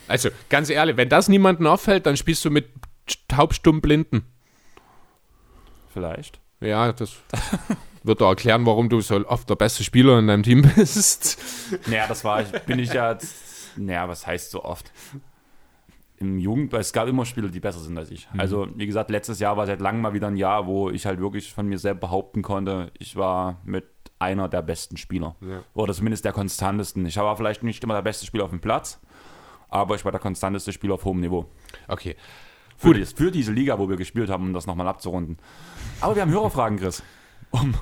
[0.07, 2.69] Also, ganz ehrlich, wenn das niemandem auffällt, dann spielst du mit
[3.27, 4.23] taubstumm Blinden.
[5.97, 6.39] Vielleicht.
[6.59, 7.15] Ja, das
[8.03, 11.39] wird er erklären, warum du so oft der beste Spieler in deinem Team bist.
[11.87, 13.17] Naja, das war ich, bin ich ja,
[13.75, 14.91] naja, was heißt so oft?
[16.17, 18.31] Im Jugend, es gab immer Spieler, die besser sind als ich.
[18.31, 18.39] Mhm.
[18.39, 21.19] Also, wie gesagt, letztes Jahr war seit langem mal wieder ein Jahr, wo ich halt
[21.19, 23.85] wirklich von mir selbst behaupten konnte, ich war mit
[24.19, 25.35] einer der besten Spieler.
[25.41, 25.63] Ja.
[25.73, 27.07] Oder zumindest der konstantesten.
[27.07, 28.99] Ich war vielleicht nicht immer der beste Spieler auf dem Platz,
[29.67, 31.47] aber ich war der konstanteste Spieler auf hohem Niveau.
[31.87, 32.15] Okay.
[32.77, 35.37] Für, dies, für diese Liga, wo wir gespielt haben, um das nochmal abzurunden.
[35.99, 37.01] Aber wir haben Hörerfragen, Chris.
[37.49, 37.73] Um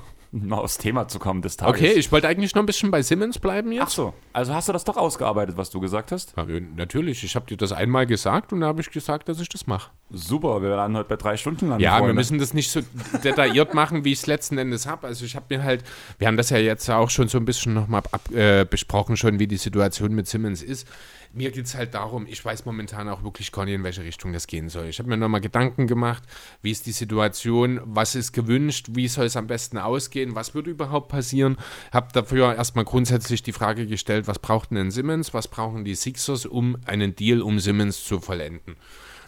[0.43, 1.79] mal aufs Thema zu kommen des Tages.
[1.79, 3.83] Okay, ich wollte eigentlich noch ein bisschen bei Simmons bleiben jetzt.
[3.83, 6.33] Ach so, also hast du das doch ausgearbeitet, was du gesagt hast?
[6.35, 9.49] Ja, natürlich, ich habe dir das einmal gesagt und da habe ich gesagt, dass ich
[9.49, 9.91] das mache.
[10.11, 11.83] Super, wir werden heute bei drei Stunden landen.
[11.83, 12.07] Ja, Freunde.
[12.09, 12.81] wir müssen das nicht so
[13.23, 15.07] detailliert machen, wie ich es letzten Endes habe.
[15.07, 15.83] Also ich habe mir halt,
[16.17, 19.47] wir haben das ja jetzt auch schon so ein bisschen nochmal äh, besprochen, schon wie
[19.47, 20.87] die Situation mit Simmons ist.
[21.35, 24.31] Mir geht es halt darum, ich weiß momentan auch wirklich gar nicht, in welche Richtung
[24.31, 24.85] das gehen soll.
[24.85, 26.23] Ich habe mir nochmal Gedanken gemacht,
[26.61, 30.67] wie ist die Situation, was ist gewünscht, wie soll es am besten ausgehen, was wird
[30.67, 31.57] überhaupt passieren.
[31.91, 36.45] Habe dafür erstmal grundsätzlich die Frage gestellt, was braucht denn Simmons, was brauchen die Sixers,
[36.45, 38.77] um einen Deal um Simmons zu vollenden.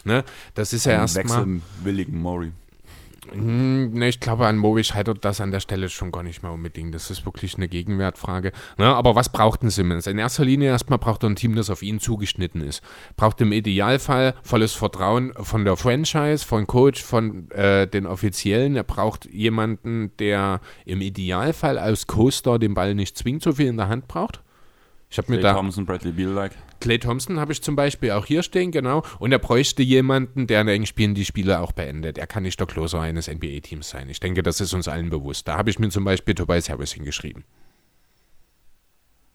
[0.04, 0.24] Ne?
[0.54, 1.46] Das ist ja erstmal.
[1.46, 2.52] Wechselwilligen Maury.
[3.32, 6.52] Hm, ne, ich glaube, an Mobi scheitert das an der Stelle schon gar nicht mehr
[6.52, 6.94] unbedingt.
[6.94, 8.52] Das ist wirklich eine Gegenwertfrage.
[8.76, 10.06] Ne, aber was braucht ein Simmons?
[10.06, 12.82] In erster Linie erstmal braucht er ein Team, das auf ihn zugeschnitten ist.
[13.16, 18.76] Braucht im Idealfall volles Vertrauen von der Franchise, von Coach, von äh, den Offiziellen.
[18.76, 23.76] Er braucht jemanden, der im Idealfall als Co-Star den Ball nicht zwingend so viel in
[23.76, 24.42] der Hand braucht.
[25.10, 26.52] Ich habe mir da Thompson, Bradley Beal like.
[26.80, 29.02] Clay Thompson habe ich zum Beispiel auch hier stehen, genau.
[29.18, 32.18] Und er bräuchte jemanden, der in engen Spielen die Spiele auch beendet.
[32.18, 34.10] Er kann nicht der Closer eines NBA-Teams sein.
[34.10, 35.48] Ich denke, das ist uns allen bewusst.
[35.48, 37.44] Da habe ich mir zum Beispiel Tobias Harris hingeschrieben.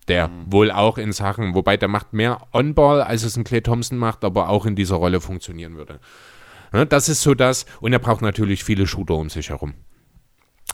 [0.07, 0.51] Der mhm.
[0.51, 4.23] wohl auch in Sachen, wobei der macht mehr On-Ball, als es ein Clay Thompson macht,
[4.23, 5.99] aber auch in dieser Rolle funktionieren würde.
[6.89, 7.65] Das ist so das.
[7.81, 9.73] Und er braucht natürlich viele Shooter um sich herum.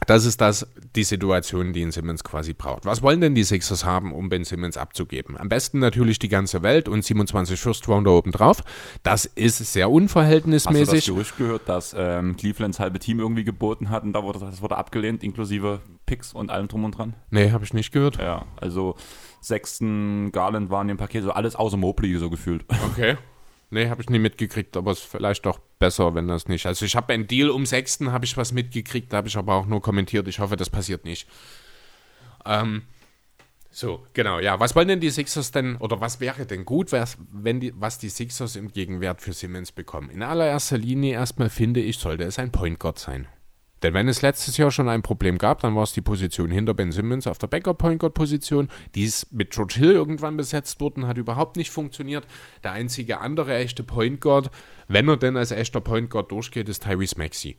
[0.08, 2.86] Das ist das, die Situation, die ein Simmons quasi braucht.
[2.86, 5.38] Was wollen denn die Sixers haben, um Ben Simmons abzugeben?
[5.38, 8.64] Am besten natürlich die ganze Welt und 27 First Rounder obendrauf.
[9.04, 10.88] Das ist sehr unverhältnismäßig.
[10.88, 14.24] Hast du das Gerücht gehört, dass ähm, Clevelands halbe Team irgendwie geboten hat und da
[14.24, 17.14] wurde, das wurde abgelehnt, inklusive Picks und allem drum und dran?
[17.30, 18.18] Nee, habe ich nicht gehört.
[18.18, 18.96] Ja, also
[19.42, 22.66] Sexton, Garland waren im Paket, so alles außer Mobley so gefühlt.
[22.92, 23.18] Okay.
[23.72, 26.66] Nee, habe ich nie mitgekriegt, aber es ist vielleicht doch besser, wenn das nicht.
[26.66, 29.54] Also ich habe einen Deal um Sechsten, habe ich was mitgekriegt, da habe ich aber
[29.54, 30.28] auch nur kommentiert.
[30.28, 31.28] Ich hoffe, das passiert nicht.
[32.46, 32.84] Ähm,
[33.70, 34.60] so, genau, ja.
[34.60, 38.00] Was wollen denn die Sixers denn, oder was wäre denn gut, was, wenn die, was
[38.00, 40.10] die Sixers im Gegenwert für Siemens bekommen?
[40.10, 43.28] In allererster Linie erstmal finde ich, sollte es ein Point Guard sein.
[43.82, 46.74] Denn wenn es letztes Jahr schon ein Problem gab, dann war es die Position hinter
[46.74, 48.68] Ben Simmons auf der Backup Point Guard Position.
[48.96, 52.28] Die ist mit George Hill irgendwann besetzt worden, hat überhaupt nicht funktioniert.
[52.64, 54.52] Der einzige andere echte Point Guard,
[54.88, 57.58] wenn er denn als echter Point Guard durchgeht, ist Tyrese Maxey.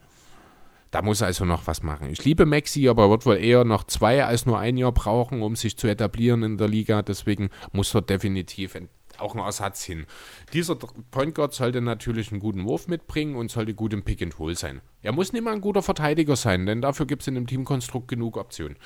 [0.91, 2.11] Da muss er also noch was machen.
[2.11, 5.41] Ich liebe Maxi, aber er wird wohl eher noch zwei als nur ein Jahr brauchen,
[5.41, 7.03] um sich zu etablieren in der Liga.
[7.03, 8.75] Deswegen muss er definitiv
[9.21, 10.07] auch ein Ersatz hin.
[10.53, 14.39] Dieser Point Guard sollte natürlich einen guten Wurf mitbringen und sollte gut im Pick and
[14.39, 14.81] Roll sein.
[15.03, 18.09] Er muss nicht mal ein guter Verteidiger sein, denn dafür gibt es in dem Teamkonstrukt
[18.09, 18.77] genug Optionen.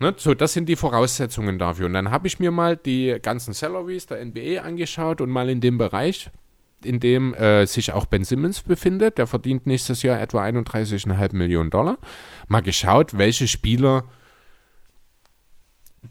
[0.00, 1.86] Ne, so, das sind die Voraussetzungen dafür.
[1.86, 5.60] Und dann habe ich mir mal die ganzen Salaries der NBA angeschaut und mal in
[5.60, 6.30] dem Bereich,
[6.82, 11.68] in dem äh, sich auch Ben Simmons befindet, der verdient nächstes Jahr etwa 31,5 Millionen
[11.68, 11.98] Dollar,
[12.48, 14.04] mal geschaut, welche Spieler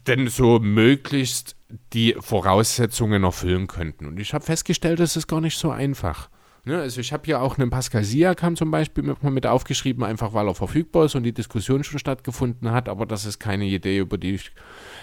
[0.06, 1.56] denn so möglichst
[1.92, 4.06] die Voraussetzungen erfüllen könnten.
[4.06, 6.28] Und ich habe festgestellt, das ist gar nicht so einfach.
[6.64, 10.34] Ne, also ich habe hier auch einen Pascal Siakam zum Beispiel mit, mit aufgeschrieben, einfach
[10.34, 13.98] weil er verfügbar ist und die Diskussion schon stattgefunden hat, aber das ist keine Idee,
[13.98, 14.52] über die ich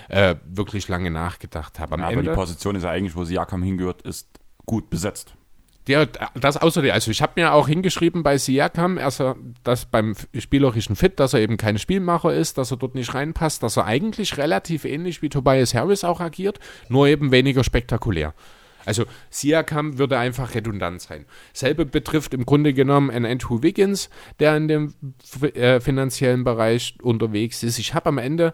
[0.09, 1.97] äh, wirklich lange nachgedacht habe.
[1.97, 4.27] Ja, aber die Position ist ja eigentlich, wo Siakam hingehört, ist
[4.67, 5.36] gut besetzt.
[5.87, 10.95] Ja, das außerdem, also ich habe mir auch hingeschrieben bei Siakam, also dass beim spielerischen
[10.95, 14.37] Fit, dass er eben kein Spielmacher ist, dass er dort nicht reinpasst, dass er eigentlich
[14.37, 16.59] relativ ähnlich wie Tobias Harris auch agiert,
[16.89, 18.33] nur eben weniger spektakulär.
[18.85, 21.25] Also Siakam würde einfach redundant sein.
[21.51, 24.09] Selbe betrifft im Grunde genommen einen Andrew Wiggins,
[24.39, 24.93] der in dem
[25.41, 27.79] äh, finanziellen Bereich unterwegs ist.
[27.79, 28.53] Ich habe am Ende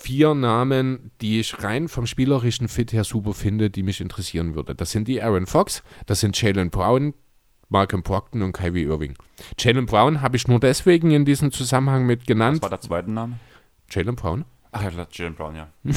[0.00, 4.74] vier Namen, die ich rein vom spielerischen Fit her super finde, die mich interessieren würde.
[4.74, 7.12] Das sind die Aaron Fox, das sind Jalen Brown,
[7.68, 9.14] Malcolm Brockton und Kyrie Irving.
[9.58, 12.56] Jalen Brown habe ich nur deswegen in diesem Zusammenhang mit genannt.
[12.56, 13.38] Was war der zweite Name?
[13.90, 14.44] Jalen Brown.
[14.72, 15.68] Ach ja, Jalen Brown, ja.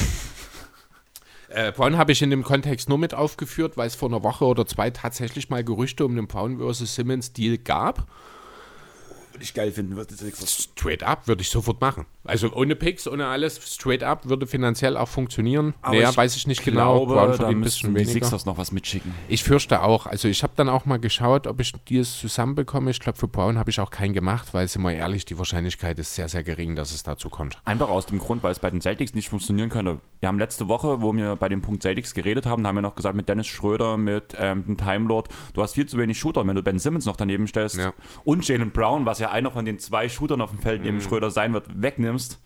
[1.48, 4.44] äh, Brown habe ich in dem Kontext nur mit aufgeführt, weil es vor einer Woche
[4.44, 6.94] oder zwei tatsächlich mal Gerüchte um den Brown vs.
[6.94, 8.06] Simmons Deal gab.
[9.34, 9.96] Würde ich geil finden.
[9.96, 10.06] Was
[10.62, 12.06] straight up würde ich sofort machen.
[12.22, 15.74] Also ohne Picks, ohne alles, straight up würde finanziell auch funktionieren.
[15.82, 17.04] Aber naja, weiß ich nicht genau.
[17.04, 17.36] glaube, genau.
[17.36, 19.12] Brown da müssen die Sixers noch was mitschicken.
[19.28, 20.06] Ich fürchte auch.
[20.06, 22.92] Also ich habe dann auch mal geschaut, ob ich die es zusammenbekomme.
[22.92, 25.98] Ich glaube, für Brown habe ich auch keinen gemacht, weil, sind wir ehrlich, die Wahrscheinlichkeit
[25.98, 27.58] ist sehr, sehr gering, dass es dazu kommt.
[27.64, 29.98] Einfach aus dem Grund, weil es bei den Celtics nicht funktionieren könnte.
[30.20, 32.94] Wir haben letzte Woche, wo wir bei dem Punkt Celtics geredet haben, haben wir noch
[32.94, 36.46] gesagt, mit Dennis Schröder, mit ähm, dem Time Lord, du hast viel zu wenig Shooter,
[36.46, 37.76] wenn du Ben Simmons noch daneben stellst.
[37.76, 37.92] Ja.
[38.24, 41.02] Und Jalen Brown, was ja einer von den zwei Shootern auf dem Feld neben mhm.
[41.02, 42.40] Schröder sein wird, wegnimmst,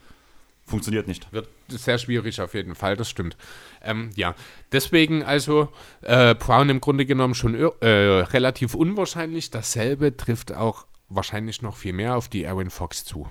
[0.68, 1.32] Funktioniert nicht.
[1.32, 3.38] Wird sehr schwierig auf jeden Fall, das stimmt.
[3.82, 4.34] Ähm, ja,
[4.70, 5.72] deswegen also
[6.02, 9.50] äh, Brown im Grunde genommen schon äh, relativ unwahrscheinlich.
[9.50, 13.30] Dasselbe trifft auch wahrscheinlich noch viel mehr auf die Aaron Fox zu.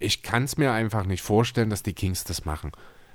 [0.00, 2.72] Ich kann es mir einfach nicht vorstellen, dass die Kings das machen.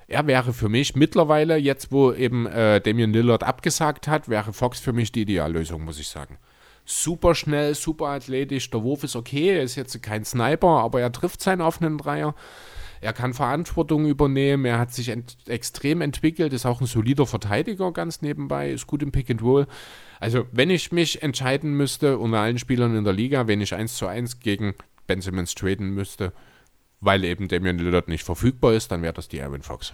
[0.08, 4.80] Er wäre für mich mittlerweile, jetzt wo eben äh, Damian Lillard abgesagt hat, wäre Fox
[4.80, 6.38] für mich die Ideallösung, muss ich sagen.
[6.86, 11.12] Super schnell, super athletisch, der Wurf ist okay, er ist jetzt kein Sniper, aber er
[11.12, 12.36] trifft seinen offenen Dreier.
[13.00, 17.92] Er kann Verantwortung übernehmen, er hat sich ent extrem entwickelt, ist auch ein solider Verteidiger
[17.92, 19.68] ganz nebenbei, ist gut im Pick and Roll.
[20.22, 23.96] Also, wenn ich mich entscheiden müsste unter allen Spielern in der Liga, wenn ich 1
[23.96, 24.74] zu 1 gegen
[25.06, 26.32] Ben Simmons traden müsste,
[27.02, 29.94] weil eben Damian Lillard nicht verfügbar ist, dann wäre das die Aaron Fox.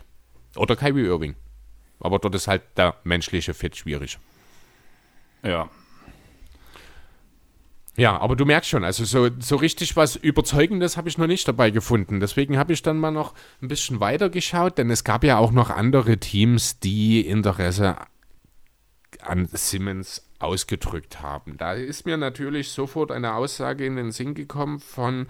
[0.56, 1.36] Oder Kyrie Irving.
[2.00, 4.20] Aber dort ist halt der menschliche Fit schwierig.
[5.44, 5.70] Ja,
[8.00, 11.48] ja, aber du merkst schon, also so, so richtig was Überzeugendes habe ich noch nicht
[11.48, 12.22] dabei gefunden.
[12.22, 15.52] Deswegen habe ich dann mal noch ein bisschen weiter geschaut, denn es gab ja auch
[15.52, 17.98] noch andere Teams, die Interesse
[19.22, 21.58] an Simmons ausgedrückt haben.
[21.58, 25.28] Da ist mir natürlich sofort eine Aussage in den Sinn gekommen von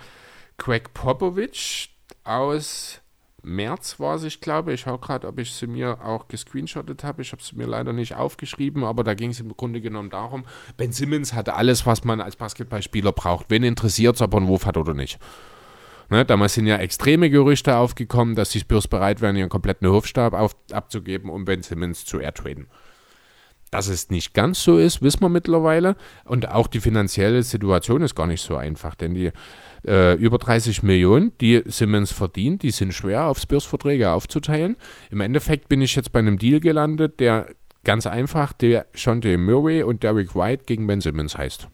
[0.58, 3.02] Craig Popovich aus
[3.44, 4.74] März war es, ich glaube.
[4.74, 7.22] Ich schaue gerade, ob ich sie mir auch gescreenshottet habe.
[7.22, 10.46] Ich habe sie mir leider nicht aufgeschrieben, aber da ging es im Grunde genommen darum,
[10.78, 13.48] Ben Simmons hatte alles, was man als Basketballspieler braucht.
[13.50, 15.20] Wen interessiert es, ob er einen Wurf hat oder nicht.
[16.10, 20.34] Ne, damals sind ja extreme Gerüchte aufgekommen, dass die Spurs bereit wären, ihren kompletten Hofstab
[20.34, 22.68] auf, abzugeben, um Ben Simmons zu airtraden.
[23.72, 25.96] Dass es nicht ganz so ist, wissen wir mittlerweile.
[26.26, 29.32] Und auch die finanzielle Situation ist gar nicht so einfach, denn die
[29.86, 34.76] äh, über 30 Millionen, die Simmons verdient, die sind schwer auf Spurs-Verträge aufzuteilen.
[35.12, 37.48] Im Endeffekt bin ich jetzt bei einem Deal gelandet, der
[37.84, 41.70] ganz einfach der Shante Murray und Derek White gegen Ben Simmons heißt.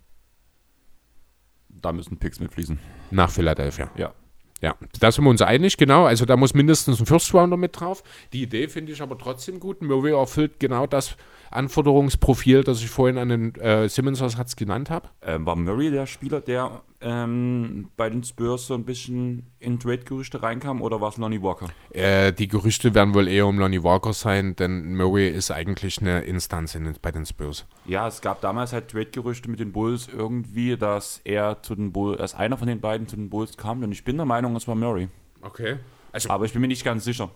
[1.70, 2.80] Da müssen Picks mitfließen.
[3.12, 3.90] Nach Philadelphia.
[3.98, 4.14] Ja.
[4.62, 6.06] Ja, da sind wir uns einig, genau.
[6.06, 8.04] Also da muss mindestens ein First Rounder mit drauf.
[8.32, 9.82] Die Idee finde ich aber trotzdem gut.
[9.82, 11.18] Murray erfüllt genau das,
[11.52, 15.10] Anforderungsprofil, das ich vorhin an den äh, Simmons-Ersatz genannt habe?
[15.22, 20.42] Ähm, war Murray der Spieler, der ähm, bei den Spurs so ein bisschen in Trade-Gerüchte
[20.42, 21.68] reinkam oder war es Lonnie Walker?
[21.92, 26.22] Äh, die Gerüchte werden wohl eher um Lonnie Walker sein, denn Murray ist eigentlich eine
[26.22, 27.66] Instanz in, bei den Spurs.
[27.86, 32.18] Ja, es gab damals halt Trade-Gerüchte mit den Bulls irgendwie, dass er zu den Bulls,
[32.18, 34.68] dass einer von den beiden zu den Bulls kam und ich bin der Meinung, es
[34.68, 35.10] war Murray.
[35.42, 35.78] Okay.
[36.12, 37.30] Also, Aber ich bin mir nicht ganz sicher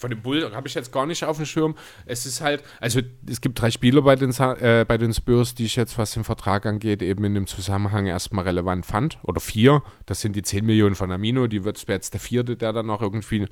[0.00, 1.74] von dem Bull habe ich jetzt gar nicht auf dem Schirm.
[2.06, 5.66] Es ist halt, also es gibt drei Spieler bei den, äh, bei den Spurs, die
[5.66, 9.18] ich jetzt, was den Vertrag angeht, eben in dem Zusammenhang erstmal relevant fand.
[9.22, 9.82] Oder vier.
[10.06, 11.46] Das sind die 10 Millionen von Amino.
[11.48, 13.46] Die wird jetzt der vierte, der dann noch irgendwie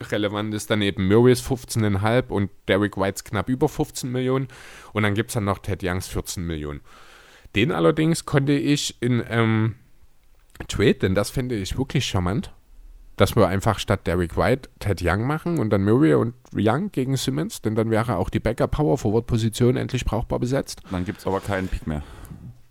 [0.00, 0.70] relevant ist.
[0.70, 4.46] Dann eben Murray's 15,5 und Derek Whites knapp über 15 Millionen.
[4.92, 6.80] Und dann gibt es dann noch Ted Youngs 14 Millionen.
[7.56, 9.74] Den allerdings konnte ich in ähm,
[10.68, 12.52] Trade, denn das finde ich wirklich charmant
[13.18, 17.16] dass wir einfach statt Derek White Ted Young machen und dann Murray und Young gegen
[17.16, 20.80] Simmons, denn dann wäre auch die Backup-Power-Forward-Position endlich brauchbar besetzt.
[20.90, 22.02] Dann gibt es aber keinen Pick mehr.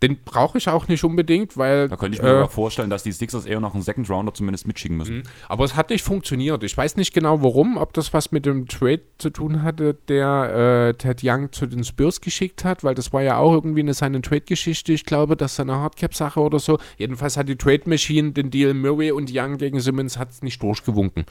[0.04, 1.88] Den brauche ich auch nicht unbedingt, weil.
[1.88, 4.68] Da könnte ich mir äh, vorstellen, dass die Sixers eher noch einen Second Rounder zumindest
[4.68, 5.18] mitschicken müssen.
[5.18, 5.24] Mhm.
[5.50, 6.64] Aber es hat nicht funktioniert.
[6.64, 10.90] Ich weiß nicht genau warum, ob das was mit dem Trade zu tun hatte, der
[10.90, 13.96] äh, Ted Young zu den Spurs geschickt hat, weil das war ja auch irgendwie eine
[13.96, 14.94] seine Trade-Geschichte.
[14.94, 16.78] Ich glaube, das ist eine Hardcap-Sache oder so.
[16.98, 21.26] Jedenfalls hat die Trade Machine den Deal Murray und Young gegen Simmons hat nicht durchgewunken.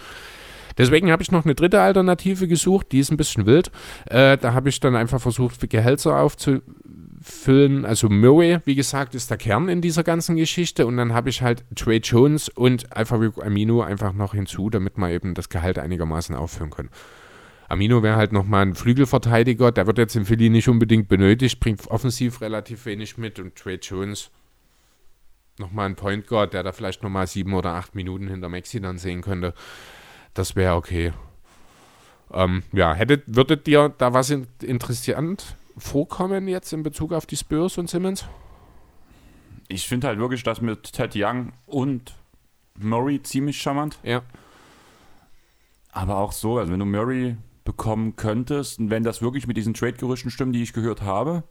[0.79, 3.71] Deswegen habe ich noch eine dritte Alternative gesucht, die ist ein bisschen wild.
[4.07, 6.61] Äh, da habe ich dann einfach versucht, Gehälter aufzu
[7.23, 7.85] füllen.
[7.85, 10.87] Also Murray, wie gesagt, ist der Kern in dieser ganzen Geschichte.
[10.87, 15.11] Und dann habe ich halt Trey Jones und Alphaville Amino einfach noch hinzu, damit wir
[15.11, 16.91] eben das Gehalt einigermaßen auffüllen können.
[17.69, 21.87] Amino wäre halt nochmal ein Flügelverteidiger, der wird jetzt im Philly nicht unbedingt benötigt, bringt
[21.89, 24.31] offensiv relativ wenig mit und Trey Jones
[25.59, 28.99] nochmal ein Point Guard, der da vielleicht nochmal sieben oder acht Minuten hinter Maxi dann
[28.99, 29.55] sehen könnte.
[30.35, 31.13] Das wäre okay.
[32.33, 37.79] Ähm, ja, hättet, würdet ihr da was interessant vorkommen jetzt in Bezug auf die Spurs
[37.79, 38.25] und Simmons?
[39.69, 42.15] Ich finde halt wirklich, dass mit Ted Young und
[42.79, 43.99] Murray ziemlich charmant.
[44.03, 44.23] Ja.
[45.93, 49.75] Aber auch so, also wenn du Murray bekommen könntest und wenn das wirklich mit diesen
[49.75, 51.43] Trade-Gerüchten stimmt, die ich gehört habe,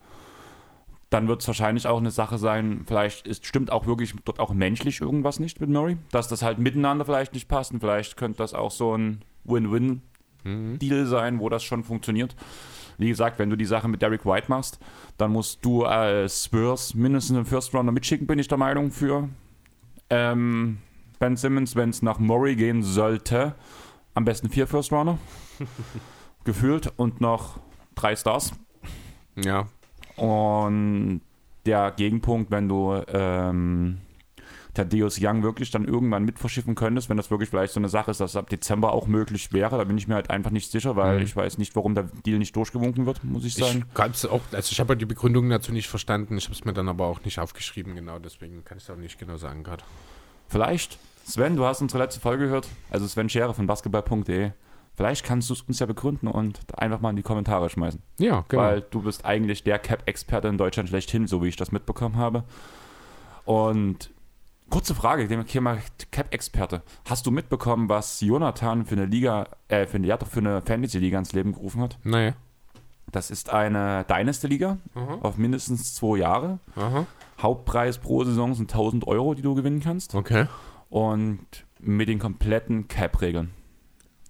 [1.10, 4.54] dann wird es wahrscheinlich auch eine Sache sein, vielleicht ist, stimmt auch wirklich dort auch
[4.54, 8.38] menschlich irgendwas nicht mit Murray, dass das halt miteinander vielleicht nicht passt und vielleicht könnte
[8.38, 11.08] das auch so ein Win-Win-Deal mhm.
[11.08, 12.36] sein, wo das schon funktioniert.
[12.98, 14.80] Wie gesagt, wenn du die Sache mit Derek White machst,
[15.18, 19.30] dann musst du als Spurs mindestens einen First Rounder mitschicken, bin ich der Meinung, für
[20.10, 20.78] ähm,
[21.20, 23.56] Ben Simmons, wenn es nach Murray gehen sollte.
[24.14, 25.18] Am besten vier First Rounder.
[26.46, 27.60] gefühlt und noch
[27.96, 28.54] drei Stars.
[29.36, 29.68] Ja.
[30.16, 31.22] Und
[31.66, 33.98] der Gegenpunkt, wenn du ähm,
[34.76, 38.12] Thaddeus Young wirklich dann irgendwann mit verschiffen könntest, wenn das wirklich vielleicht so eine Sache
[38.12, 39.78] ist, dass es ab Dezember auch möglich wäre.
[39.78, 41.24] Da bin ich mir halt einfach nicht sicher, weil Mhm.
[41.24, 43.86] ich weiß nicht, warum der Deal nicht durchgewunken wird, muss ich sagen.
[44.14, 46.38] Ich auch, also ich habe ja die Begründung dazu nicht verstanden.
[46.38, 48.20] Ich habe es mir dann aber auch nicht aufgeschrieben, genau.
[48.20, 49.84] Deswegen kann ich es auch nicht genau sagen gerade.
[50.48, 54.52] Vielleicht, Sven, du hast unsere letzte Folge gehört, also Sven Scherer von basketball.de.
[54.98, 58.02] Vielleicht kannst du es uns ja begründen und einfach mal in die Kommentare schmeißen.
[58.18, 58.62] Ja, genau.
[58.64, 62.44] Weil du bist eigentlich der Cap-Experte in Deutschland schlechthin, so wie ich das mitbekommen habe.
[63.46, 64.12] Und
[64.70, 65.78] kurze Frage, dem Thema
[66.12, 66.82] Cap-Experte.
[67.08, 70.62] Hast du mitbekommen, was Jonathan für eine Liga, äh, für eine, ja, doch für eine
[70.62, 71.98] Fantasy-Liga ins Leben gerufen hat?
[72.04, 72.34] naja.
[73.12, 75.20] Das ist eine Dynasty-Liga Aha.
[75.22, 76.58] auf mindestens zwei Jahre.
[76.76, 77.06] Aha.
[77.40, 80.16] Hauptpreis pro Saison sind 1000 Euro, die du gewinnen kannst.
[80.16, 80.48] Okay.
[80.90, 81.40] Und
[81.80, 83.52] mit den kompletten Cap-Regeln.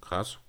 [0.01, 0.39] Krass.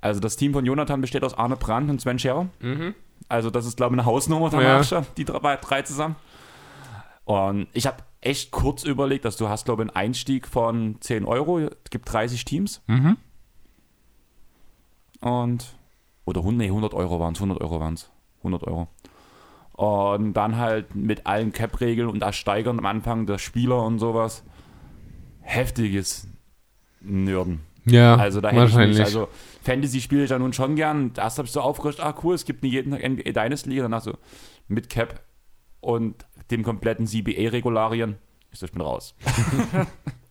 [0.00, 2.48] Also das Team von Jonathan besteht aus Arne Brandt und Sven Scherer.
[2.60, 2.94] Mhm.
[3.28, 4.84] Also das ist, glaube ich, eine Hausnummer Ja.
[4.84, 6.16] schon, die drei, drei zusammen.
[7.26, 11.24] Und ich habe echt kurz überlegt, dass du hast, glaube ich, einen Einstieg von 10
[11.24, 11.58] Euro.
[11.58, 12.82] Es gibt 30 Teams.
[12.86, 13.16] Mhm.
[15.20, 15.76] Und,
[16.24, 18.10] oder 100, nee, 100 Euro waren es, 100 Euro waren es.
[18.38, 18.88] 100 Euro.
[19.72, 24.44] Und dann halt mit allen Cap-Regeln und das Steigern am Anfang der Spieler und sowas.
[25.40, 26.28] Heftiges
[27.00, 27.60] Nörden.
[27.84, 28.98] Ja, Also da hätte ich wahrscheinlich.
[28.98, 29.28] nicht, also
[29.62, 31.12] Fantasy spiele ich ja nun schon gern.
[31.16, 34.02] Erst habe ich so aufgerüstet, ah cool, es gibt nie jeden Tag Dynasty League, danach
[34.02, 34.14] so
[34.68, 35.22] mit Cap
[35.80, 38.16] und dem kompletten CBA-Regularien.
[38.52, 39.14] Ich ich bin raus.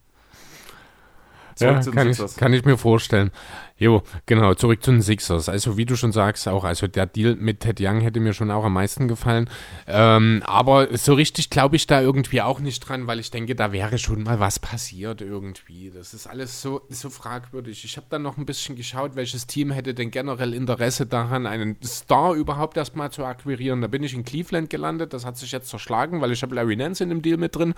[1.56, 2.36] Zurück ja, zu den kann, ich, Sixers.
[2.38, 3.32] kann ich mir vorstellen.
[3.78, 5.50] Jo, genau, zurück zu den Sixers.
[5.50, 8.50] Also wie du schon sagst, auch, also der Deal mit Ted Young hätte mir schon
[8.50, 9.50] auch am meisten gefallen.
[9.86, 13.74] Ähm, aber so richtig glaube ich da irgendwie auch nicht dran, weil ich denke, da
[13.74, 15.92] wäre schon mal was passiert irgendwie.
[15.94, 17.84] Das ist alles so, so fragwürdig.
[17.84, 21.76] Ich habe dann noch ein bisschen geschaut, welches Team hätte denn generell Interesse daran, einen
[21.84, 23.82] Star überhaupt erstmal zu akquirieren.
[23.82, 26.78] Da bin ich in Cleveland gelandet, das hat sich jetzt zerschlagen, weil ich habe Larry
[26.78, 27.74] Nance in dem Deal mit drin.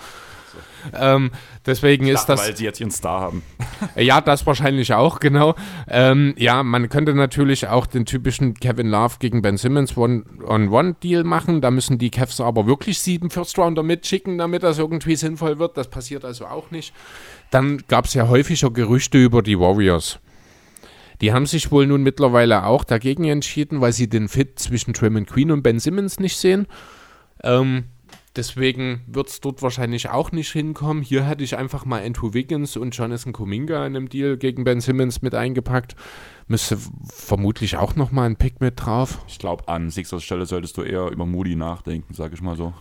[0.94, 1.32] Ähm,
[1.66, 2.48] deswegen ist Dachte, das...
[2.48, 3.44] weil sie jetzt ihren Star haben.
[3.96, 5.56] Ja, das wahrscheinlich auch, genau.
[5.88, 11.62] Ähm, ja, man könnte natürlich auch den typischen Kevin Love gegen Ben Simmons One-on-One-Deal machen.
[11.62, 15.78] Da müssen die Cavs aber wirklich sieben First-Rounder mitschicken, damit das irgendwie sinnvoll wird.
[15.78, 16.94] Das passiert also auch nicht.
[17.52, 20.20] Dann gab es ja häufiger Gerüchte über die Warriors.
[21.22, 25.28] Die haben sich wohl nun mittlerweile auch dagegen entschieden, weil sie den Fit zwischen Draymond
[25.28, 26.68] Queen und Ben Simmons nicht sehen.
[27.44, 27.86] Ähm,
[28.38, 31.04] deswegen wird es dort wahrscheinlich auch nicht hinkommen.
[31.04, 34.80] Hier hätte ich einfach mal Andrew Wiggins und Jonathan Kuminga in einem Deal gegen Ben
[34.80, 35.96] Simmons mit eingepackt.
[36.48, 36.78] Müsste
[37.12, 39.20] vermutlich auch noch mal ein Pick mit drauf.
[39.28, 42.74] Ich glaube, an Sixers Stelle solltest du eher über Moody nachdenken, sage ich mal so.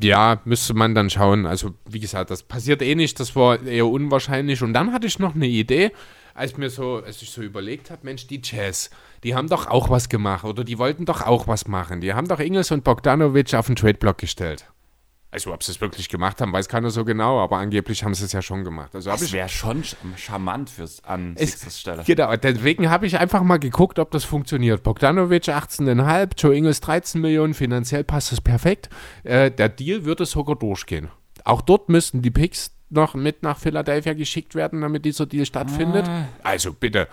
[0.00, 1.46] Ja, müsste man dann schauen.
[1.46, 3.18] Also, wie gesagt, das passiert eh nicht.
[3.20, 4.62] Das war eher unwahrscheinlich.
[4.62, 5.92] Und dann hatte ich noch eine Idee,
[6.34, 8.90] als mir so, als ich so überlegt habe, Mensch, die Jazz,
[9.24, 12.00] die haben doch auch was gemacht oder die wollten doch auch was machen.
[12.00, 14.66] Die haben doch Ingels und Bogdanovic auf den Trade-Block gestellt.
[15.30, 18.24] Also, ob sie es wirklich gemacht haben, weiß keiner so genau, aber angeblich haben sie
[18.24, 18.94] es ja schon gemacht.
[18.94, 22.02] Also, Das wäre schon sch- charmant fürs, an Es- Stelle.
[22.06, 24.82] Genau, deswegen habe ich einfach mal geguckt, ob das funktioniert.
[24.82, 28.88] Bogdanovic 18,5, Joe Ingles 13 Millionen, finanziell passt das perfekt.
[29.22, 31.08] Äh, der Deal würde sogar durchgehen.
[31.44, 36.08] Auch dort müssten die Picks noch mit nach Philadelphia geschickt werden, damit dieser Deal stattfindet.
[36.42, 37.06] Also bitte.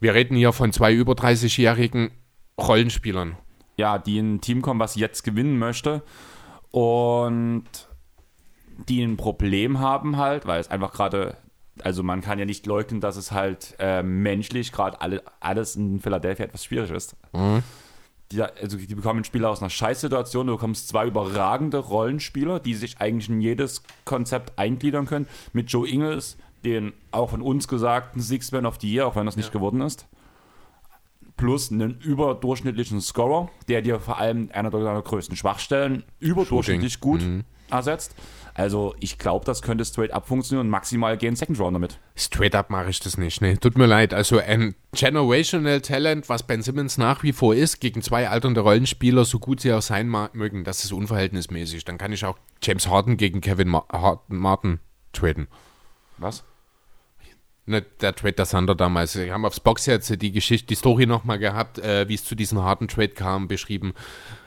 [0.00, 2.10] Wir reden hier von zwei über 30-jährigen
[2.58, 3.36] Rollenspielern.
[3.76, 6.02] ja, die in ein Team kommen, was jetzt gewinnen möchte
[6.70, 7.64] und
[8.88, 11.36] die ein Problem haben halt, weil es einfach gerade,
[11.82, 16.00] also man kann ja nicht leugnen, dass es halt äh, menschlich gerade alle, alles in
[16.00, 17.16] Philadelphia etwas schwierig ist.
[18.32, 23.00] Die, also die bekommen Spieler aus einer Scheißsituation, du bekommst zwei überragende Rollenspieler, die sich
[23.00, 28.52] eigentlich in jedes Konzept eingliedern können, mit Joe Ingles, den auch von uns gesagten Six
[28.52, 30.08] Man of the Year, auch wenn das nicht geworden ist
[31.38, 37.22] plus einen überdurchschnittlichen Scorer, der dir vor allem einer deiner größten Schwachstellen überdurchschnittlich gut
[37.70, 38.14] ersetzt.
[38.54, 42.00] Also ich glaube, das könnte straight up funktionieren und maximal gehen Second Round damit.
[42.16, 43.56] Straight up mache ich das nicht, ne.
[43.56, 44.12] Tut mir leid.
[44.12, 49.24] Also ein Generational Talent, was Ben Simmons nach wie vor ist, gegen zwei alternde Rollenspieler,
[49.24, 51.84] so gut sie auch sein mögen, das ist unverhältnismäßig.
[51.84, 54.80] Dann kann ich auch James Harden gegen Kevin Ma Harden Martin
[55.12, 55.46] traden.
[56.18, 56.44] Was?
[57.66, 59.14] Ne, der Trade der Thunder damals.
[59.14, 62.34] Wir haben aufs Box jetzt die Geschichte, die Story nochmal gehabt, äh, wie es zu
[62.34, 63.92] diesem harten Trade kam, beschrieben.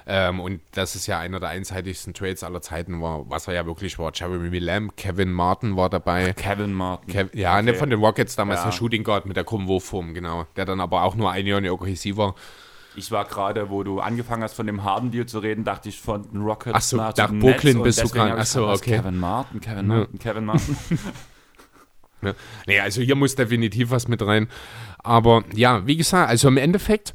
[0.07, 3.65] Ähm, und das ist ja einer der einseitigsten Trades aller Zeiten war, was er ja
[3.67, 4.11] wirklich war.
[4.11, 6.34] Jeremy Lamb, Kevin Martin war dabei.
[6.34, 7.13] Kevin Martin.
[7.13, 8.65] Kev ja, ne, von den Rockets damals Ja.
[8.65, 10.47] der Shooting Guard mit der Krummwurfform, genau.
[10.55, 12.34] Der dann aber auch nur ein Jahr in der OKC war.
[12.95, 16.01] Ich war gerade, wo du angefangen hast, von dem Harden Deal zu reden, dachte ich
[16.01, 18.59] von den Rockets Ach so, nach, nach Brooklyn bist du gerade- hab ich ach so,
[18.61, 18.97] gesagt, was, okay.
[18.97, 20.78] Kevin Martin, Kevin Martin, Kevin Martin.
[22.22, 22.36] Ne?
[22.67, 24.47] Nee, also hier muss definitiv was mit rein.
[24.99, 27.13] Aber ja, wie gesagt, also im Endeffekt,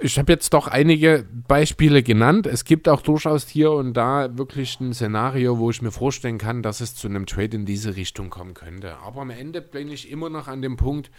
[0.00, 2.46] ich habe jetzt doch einige Beispiele genannt.
[2.46, 6.62] Es gibt auch durchaus hier und da wirklich ein Szenario, wo ich mir vorstellen kann,
[6.62, 8.96] dass es zu einem Trade in diese Richtung kommen könnte.
[8.98, 11.10] Aber am Ende bin ich immer noch an dem Punkt,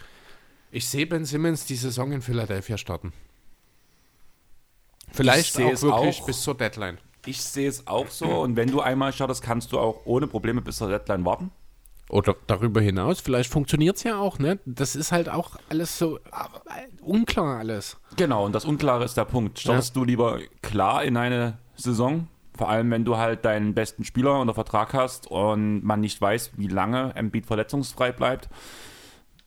[0.70, 3.12] ich sehe Ben Simmons die Saison in Philadelphia starten.
[5.12, 6.26] Vielleicht auch wirklich auch.
[6.26, 6.98] bis zur Deadline.
[7.26, 8.26] Ich sehe es auch so.
[8.26, 11.50] Und wenn du einmal startest, kannst du auch ohne Probleme bis zur Deadline warten.
[12.10, 14.58] Oder darüber hinaus, vielleicht funktioniert es ja auch, ne?
[14.66, 16.20] Das ist halt auch alles so äh,
[17.00, 17.96] unklar alles.
[18.16, 19.58] Genau, und das Unklare ist der Punkt.
[19.58, 24.38] Startest du lieber klar in eine Saison, vor allem wenn du halt deinen besten Spieler
[24.38, 28.48] unter Vertrag hast und man nicht weiß, wie lange Embiid verletzungsfrei bleibt.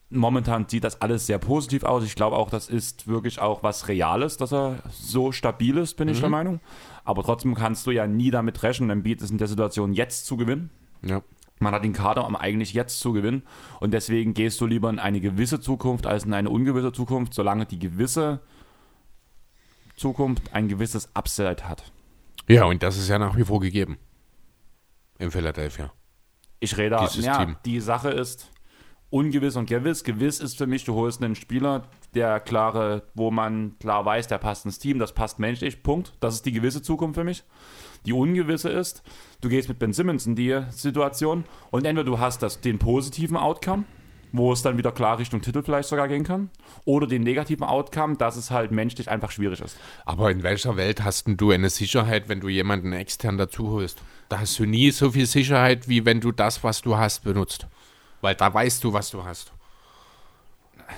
[0.09, 2.03] Momentan sieht das alles sehr positiv aus.
[2.03, 6.07] Ich glaube auch, das ist wirklich auch was Reales, dass er so stabil ist, bin
[6.07, 6.61] ich der Meinung.
[7.03, 10.37] Aber trotzdem kannst du ja nie damit rechnen, Embiid ist in der Situation jetzt zu
[10.37, 10.69] gewinnen.
[11.03, 11.21] Ja.
[11.59, 13.43] Man hat den Kader, um eigentlich jetzt zu gewinnen.
[13.79, 17.65] Und deswegen gehst du lieber in eine gewisse Zukunft als in eine ungewisse Zukunft, solange
[17.65, 18.41] die gewisse
[19.95, 21.91] Zukunft ein gewisses Upside hat.
[22.47, 23.97] Ja, und das ist ja nach wie vor gegeben.
[25.19, 25.91] In Philadelphia.
[26.59, 27.55] Ich rede, Dieses ja, Team.
[27.65, 28.51] die Sache ist
[29.09, 30.03] ungewiss und gewiss.
[30.03, 31.83] Gewiss ist für mich, du holst einen Spieler,
[32.13, 36.13] der klare, wo man klar weiß, der passt ins Team, das passt menschlich, Punkt.
[36.19, 37.43] Das ist die gewisse Zukunft für mich.
[38.05, 39.03] Die ungewisse ist,
[39.41, 43.37] du gehst mit Ben Simmons in die Situation und entweder du hast das, den positiven
[43.37, 43.85] Outcome,
[44.31, 46.49] wo es dann wieder klar Richtung Titel vielleicht sogar gehen kann,
[46.85, 49.77] oder den negativen Outcome, dass es halt menschlich einfach schwierig ist.
[50.05, 54.01] Aber in welcher Welt hast du eine Sicherheit, wenn du jemanden extern dazu holst?
[54.29, 57.67] Da hast du nie so viel Sicherheit, wie wenn du das, was du hast, benutzt.
[58.21, 59.53] Weil da weißt du, was du hast.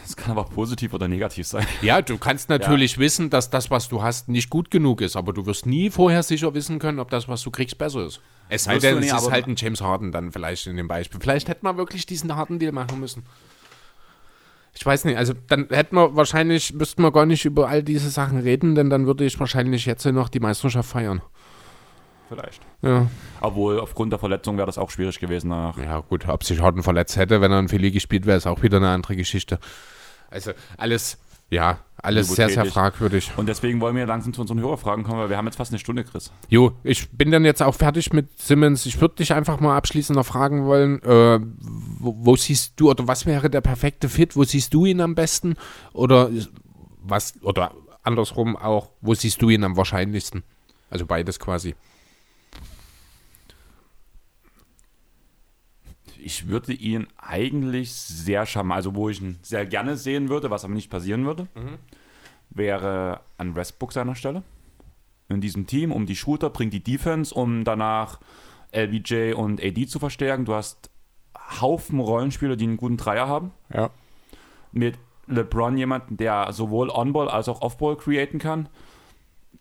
[0.05, 1.65] Es kann aber positiv oder negativ sein.
[1.81, 5.33] Ja, du kannst natürlich wissen, dass das, was du hast, nicht gut genug ist, aber
[5.33, 8.21] du wirst nie vorher sicher wissen können, ob das, was du kriegst, besser ist.
[8.49, 11.19] Es sei denn, es ist halt ein James Harden dann vielleicht in dem Beispiel.
[11.19, 13.23] Vielleicht hätte man wirklich diesen Harden-Deal machen müssen.
[14.75, 18.09] Ich weiß nicht, also dann hätten wir wahrscheinlich, müssten wir gar nicht über all diese
[18.09, 21.21] Sachen reden, denn dann würde ich wahrscheinlich jetzt noch die Meisterschaft feiern.
[22.29, 22.61] Vielleicht.
[22.83, 23.07] Ja.
[23.41, 25.77] Obwohl, aufgrund der Verletzung wäre das auch schwierig gewesen danach.
[25.77, 28.61] Ja, gut, ob sich Harden verletzt hätte, wenn er in Philly gespielt wäre, ist auch
[28.61, 29.59] wieder eine andere Geschichte.
[30.29, 31.17] Also alles,
[31.49, 33.31] ja, alles sehr, sehr fragwürdig.
[33.35, 35.79] Und deswegen wollen wir langsam zu unseren Hörerfragen kommen, weil wir haben jetzt fast eine
[35.79, 36.31] Stunde, Chris.
[36.49, 38.85] Jo, ich bin dann jetzt auch fertig mit Simmons.
[38.85, 41.39] Ich würde dich einfach mal abschließend noch fragen wollen, äh,
[41.99, 44.35] wo, wo siehst du oder was wäre der perfekte Fit?
[44.35, 45.55] Wo siehst du ihn am besten?
[45.93, 46.29] Oder
[47.01, 47.71] was, oder
[48.03, 50.43] andersrum auch, wo siehst du ihn am wahrscheinlichsten?
[50.91, 51.73] Also beides quasi.
[56.21, 60.65] Ich würde ihn eigentlich sehr charmant, also wo ich ihn sehr gerne sehen würde, was
[60.65, 61.47] aber nicht passieren würde,
[62.49, 64.43] wäre an Westbrook seiner Stelle.
[65.29, 68.19] In diesem Team, um die Shooter, bringt die Defense, um danach
[68.71, 70.45] LBJ und AD zu verstärken.
[70.45, 70.89] Du hast
[71.61, 73.51] Haufen Rollenspieler, die einen guten Dreier haben.
[73.73, 73.89] Ja.
[74.71, 74.97] mit
[75.27, 78.67] LeBron jemanden, der sowohl On-Ball als auch Off-Ball createn kann.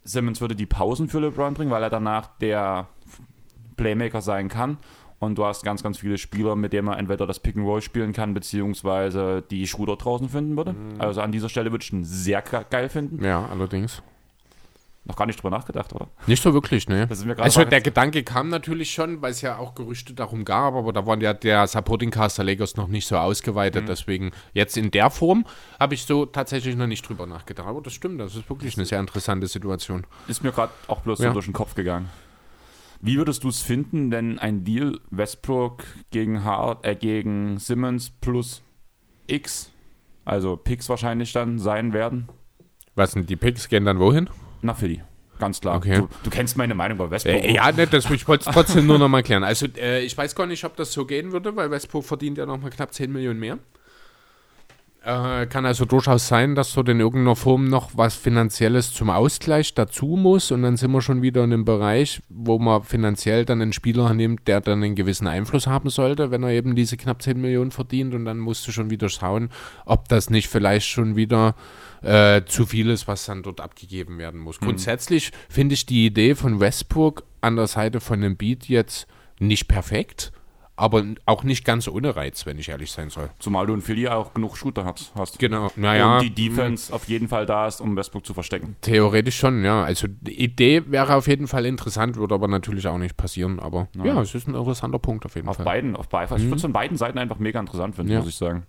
[0.02, 2.88] Simmons würde die Pausen für LeBron bringen, weil er danach der
[3.76, 4.78] Playmaker sein kann.
[5.20, 7.82] Und du hast ganz, ganz viele Spieler, mit denen man entweder das Pick and Roll
[7.82, 10.74] spielen kann, beziehungsweise die Shooter draußen finden würde.
[10.98, 13.24] Also an dieser Stelle würde ich ihn sehr ge- geil finden.
[13.24, 14.00] Ja, allerdings.
[15.04, 16.06] Noch gar nicht drüber nachgedacht, oder?
[16.26, 17.08] Nicht so wirklich, ne?
[17.38, 21.06] Also der Gedanke kam natürlich schon, weil es ja auch Gerüchte darum gab, aber da
[21.06, 23.84] waren ja der Supporting Cast der Lakers noch nicht so ausgeweitet.
[23.84, 23.86] Mhm.
[23.86, 25.46] Deswegen jetzt in der Form
[25.80, 27.66] habe ich so tatsächlich noch nicht drüber nachgedacht.
[27.66, 30.04] Aber das stimmt, das ist wirklich eine sehr interessante Situation.
[30.28, 31.28] Ist mir gerade auch bloß Ja.
[31.28, 32.10] so durch den Kopf gegangen.
[33.00, 38.62] Wie würdest du es finden, wenn ein Deal Westbrook gegen, Hart, äh, gegen Simmons plus
[39.26, 39.70] X,
[40.24, 42.28] also Picks wahrscheinlich dann sein werden,
[42.96, 43.68] Was sind die Picks?
[43.68, 44.28] Gehen dann wohin?
[44.62, 45.02] nach Philly?
[45.38, 45.76] Ganz klar.
[45.76, 45.98] Okay.
[45.98, 47.44] Du, du kennst meine Meinung bei Westbrook.
[47.44, 49.44] Äh, ja, ne, das ich wollte trotzdem nur noch mal klären.
[49.44, 52.46] Also äh, ich weiß gar nicht, ob das so gehen würde, weil Westbrook verdient ja
[52.46, 53.58] noch mal knapp 10 Millionen mehr.
[55.08, 59.72] Äh, kann also durchaus sein, dass dort in irgendeiner Form noch was Finanzielles zum Ausgleich
[59.72, 60.50] dazu muss.
[60.50, 64.12] Und dann sind wir schon wieder in einem Bereich, wo man finanziell dann einen Spieler
[64.12, 67.70] nimmt, der dann einen gewissen Einfluss haben sollte, wenn er eben diese knapp 10 Millionen
[67.70, 68.12] verdient.
[68.12, 69.48] Und dann musst du schon wieder schauen,
[69.86, 71.54] ob das nicht vielleicht schon wieder
[72.02, 74.60] äh, zu viel ist, was dann dort abgegeben werden muss.
[74.60, 79.06] Grundsätzlich finde ich die Idee von Westbrook an der Seite von dem Beat jetzt
[79.38, 80.32] nicht perfekt,
[80.78, 83.30] aber auch nicht ganz ohne Reiz, wenn ich ehrlich sein soll.
[83.38, 85.12] Zumal du in Philly auch genug Shooter hast.
[85.16, 85.38] hast.
[85.38, 86.16] Genau, naja.
[86.18, 88.76] Und die Defense auf jeden Fall da ist, um Westbrook zu verstecken.
[88.80, 89.82] Theoretisch schon, ja.
[89.82, 93.58] Also die Idee wäre auf jeden Fall interessant, würde aber natürlich auch nicht passieren.
[93.60, 95.64] Aber ja, es ist ein interessanter Punkt auf jeden Auf Fall.
[95.64, 96.36] beiden, auf beiden.
[96.36, 98.20] Ich würde es von beiden Seiten einfach mega interessant finden, Ja.
[98.20, 98.66] muss ich sagen.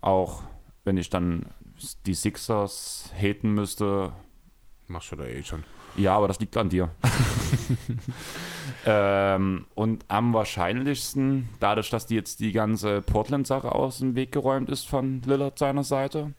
[0.00, 0.42] Auch
[0.84, 1.46] wenn ich dann
[2.06, 4.12] die Sixers haten müsste,
[4.90, 5.62] Machst du da eh schon.
[5.96, 6.90] Ja, aber das liegt an dir.
[8.86, 14.70] ähm, und am wahrscheinlichsten, dadurch, dass die jetzt die ganze Portland-Sache aus dem Weg geräumt
[14.70, 16.32] ist von Lillard seiner Seite,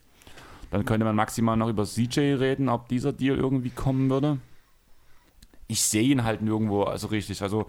[0.72, 4.38] dann könnte man maximal noch über CJ reden, ob dieser Deal irgendwie kommen würde.
[5.68, 7.42] Ich sehe ihn halt nirgendwo, also richtig.
[7.42, 7.66] Also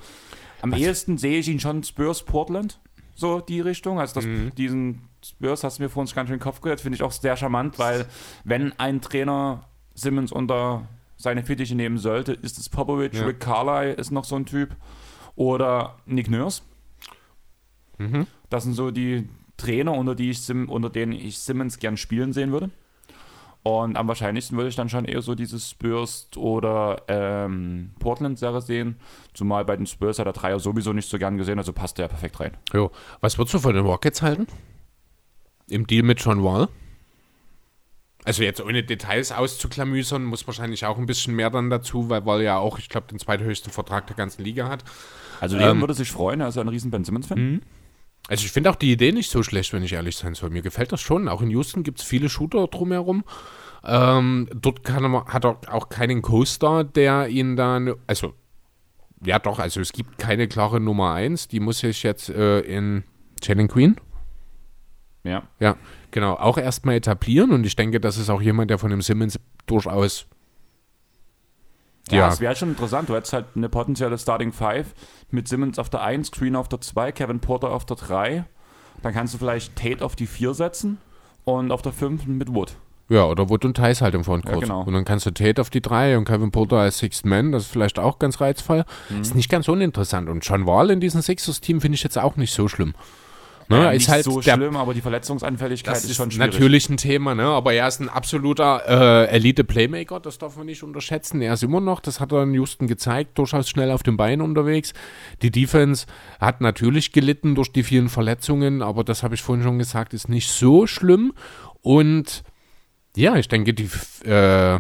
[0.61, 0.81] am Was?
[0.81, 2.81] ehesten sehe ich ihn schon Spurs Portland,
[3.15, 4.01] so die Richtung.
[4.01, 4.55] Also das, Mhm.
[4.57, 7.03] diesen Spurs hast du mir vor uns ganz schön in den Kopf gehört, finde ich
[7.03, 8.07] auch sehr charmant, weil
[8.45, 9.65] wenn ein Trainer
[9.95, 10.89] Simmons unter
[11.23, 13.25] seine Fittiche nehmen sollte, ist es Popovich, Ja.
[13.25, 14.77] Rick Carlisle ist noch so ein Typ
[15.37, 16.63] oder Nick Nurse.
[17.99, 18.27] Mhm.
[18.51, 22.33] Das sind so die Trainer, unter, die ich Sim, unter denen ich Simmons gern spielen
[22.33, 22.71] sehen würde.
[23.63, 28.97] Und am wahrscheinlichsten würde ich dann schon eher so dieses Spurs oder ähm, Portland-Serie sehen.
[29.35, 32.09] Zumal bei den Spurs hat der Dreier sowieso nicht so gern gesehen, also passt der
[32.09, 32.57] perfekt rein.
[32.73, 32.91] Jo.
[33.21, 34.49] Was würdest du von den Rockets halten?
[35.69, 36.69] Im Deal mit John Wall?
[38.25, 42.43] Also jetzt ohne Details auszuklamüsern, muss wahrscheinlich auch ein bisschen mehr dann dazu, weil Wall
[42.43, 44.85] ja auch, ich glaube, den zweithöchsten Vertrag der ganzen Liga hat.
[45.41, 47.63] Also Leon Ähm, würde sich freuen, er ist ein riesen Ben Simmons-Fan.
[48.29, 50.51] Also ich finde auch die Idee nicht so schlecht, wenn ich ehrlich sein soll.
[50.51, 51.27] Mir gefällt das schon.
[51.29, 53.25] Auch in Houston gibt es viele Shooter drumherum.
[53.85, 58.35] Ähm, dort kann er, hat er auch keinen Co-Star, der ihn dann, also
[59.25, 61.49] ja doch, also es gibt keine klare Nummer 1.
[61.49, 63.03] Die muss ich jetzt äh, in
[63.43, 63.97] Jalen Queen,
[65.25, 65.43] Ja.
[65.59, 65.77] ja,
[66.13, 67.51] genau, auch erstmal etablieren.
[67.51, 70.27] Und ich denke, das ist auch jemand, der von dem Simmons durchaus
[72.11, 72.29] Ja, Ja.
[72.29, 73.09] es wäre schon interessant.
[73.09, 74.93] Du hättest halt eine potenzielle Starting Five
[75.31, 78.45] mit Simmons auf der 1, Screen auf der 2, Kevin Porter auf der 3.
[79.03, 80.99] Dann kannst du vielleicht Tate auf die 4 setzen
[81.45, 82.77] und auf der 5 mit Wood.
[83.09, 84.57] Ja, oder Wood und Thais halt im Frontcourt.
[84.57, 84.83] Ja, genau.
[84.83, 87.65] Und dann kannst du Tate auf die drei und Kevin Porter als Sixth Man, das
[87.65, 88.85] ist vielleicht auch ganz reizvoll.
[89.09, 89.21] Mhm.
[89.21, 90.29] Ist nicht ganz uninteressant.
[90.29, 92.95] Und John Wall in diesem Sixers-Team finde ich jetzt auch nicht so schlimm.
[93.69, 96.31] Ne, Ja, ist nicht halt so der, schlimm, aber die Verletzungsanfälligkeit das ist, ist schon
[96.31, 96.53] schwierig.
[96.53, 97.45] natürlich ein Thema, ne?
[97.45, 101.41] aber er ist ein absoluter äh, Elite-Playmaker, das darf man nicht unterschätzen.
[101.43, 104.41] Er ist immer noch, das hat er in Houston gezeigt, durchaus schnell auf den Beinen
[104.41, 104.93] unterwegs.
[105.43, 106.07] Die Defense
[106.41, 110.29] hat natürlich gelitten durch die vielen Verletzungen, aber das habe ich vorhin schon gesagt, ist
[110.29, 111.33] nicht so schlimm.
[111.81, 112.43] Und
[113.17, 113.91] ja, ich denke, die,
[114.29, 114.79] äh,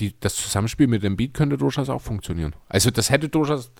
[0.00, 2.54] die, das Zusammenspiel mit dem Beat könnte durchaus auch funktionieren.
[2.68, 3.72] Also das hätte durchaus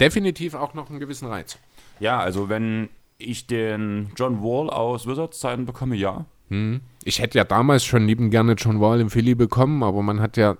[0.00, 1.58] definitiv auch noch einen gewissen Reiz.
[2.00, 2.88] Ja, also wenn
[3.22, 6.26] ich den John Wall aus Wizards Zeiten bekomme, ja.
[6.48, 6.80] Hm.
[7.04, 10.36] Ich hätte ja damals schon lieben gerne John Wall im Philly bekommen, aber man hat
[10.36, 10.56] ja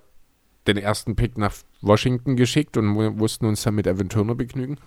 [0.67, 4.77] den ersten Pick nach Washington geschickt und wir mussten uns dann mit Evan Turner begnügen.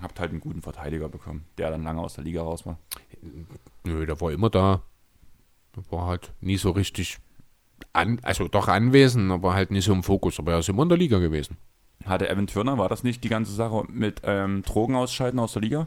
[0.00, 2.78] Habt halt einen guten Verteidiger bekommen, der dann lange aus der Liga raus war.
[3.84, 4.82] Nö, der war immer da.
[5.76, 7.18] Der war halt nie so richtig,
[7.92, 10.38] an, also doch anwesend, aber halt nicht so im Fokus.
[10.38, 11.56] Aber er ist immer in der Liga gewesen.
[12.06, 15.62] Hatte Evan Turner, war das nicht die ganze Sache mit ähm, Drogen ausscheiden aus der
[15.62, 15.86] Liga?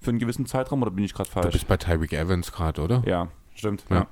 [0.00, 1.52] Für einen gewissen Zeitraum oder bin ich gerade Du falsch?
[1.52, 3.02] bist bei Tyreek Evans gerade, oder?
[3.06, 3.84] Ja, stimmt.
[3.90, 3.96] Ja.
[3.96, 4.06] Ja.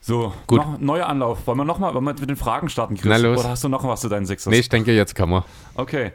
[0.00, 0.58] So, Gut.
[0.58, 1.46] Noch, neuer Anlauf.
[1.46, 3.06] Wollen wir nochmal wollen wir mit den Fragen starten, Chris?
[3.06, 3.40] Na los.
[3.40, 4.50] Oder hast du noch was zu deinen Sixers?
[4.52, 5.44] Nee, ich denke, jetzt kann man.
[5.74, 6.12] Okay.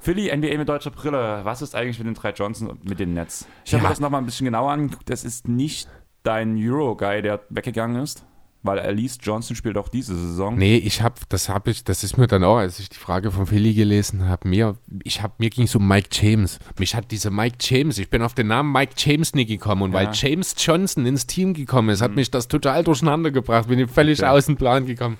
[0.00, 1.40] Philly, NBA mit deutscher Brille.
[1.44, 3.46] Was ist eigentlich mit den drei Johnson und mit den Nets?
[3.64, 3.88] Ich habe Ja.
[3.88, 5.08] mir das nochmal ein bisschen genauer angeguckt.
[5.08, 5.88] Das ist nicht
[6.24, 8.24] dein Euro-Guy, der weggegangen ist.
[8.66, 10.56] Weil Alice Johnson spielt auch diese Saison.
[10.56, 13.30] Nee, ich habe, das habe ich, das ist mir dann auch, als ich die Frage
[13.30, 16.58] von Philly gelesen habe, mir, ich habe, mir ging es um Mike James.
[16.78, 19.92] Mich hat diese Mike James, ich bin auf den Namen Mike James nie gekommen und
[19.92, 19.98] Ja.
[19.98, 23.90] weil James Johnson ins Team gekommen ist, hat mich das total durcheinander gebracht, bin ich
[23.90, 24.28] völlig Okay.
[24.30, 25.18] aus dem Plan gekommen.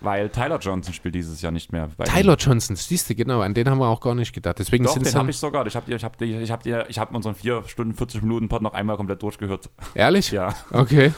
[0.00, 1.88] Weil Tyler Johnson spielt dieses Jahr nicht mehr.
[2.04, 4.58] Tyler Johnson, siehst du, genau, an den haben wir auch gar nicht gedacht.
[4.58, 5.66] Deswegen Doch, den habe ich sogar.
[5.66, 8.74] Ich habe ich hab, ich hab, ich hab unseren 4 Stunden 40 Minuten Pod noch
[8.74, 9.70] einmal komplett durchgehört.
[9.94, 10.30] ehrlich?
[10.30, 10.54] Ja.
[10.70, 11.12] Okay.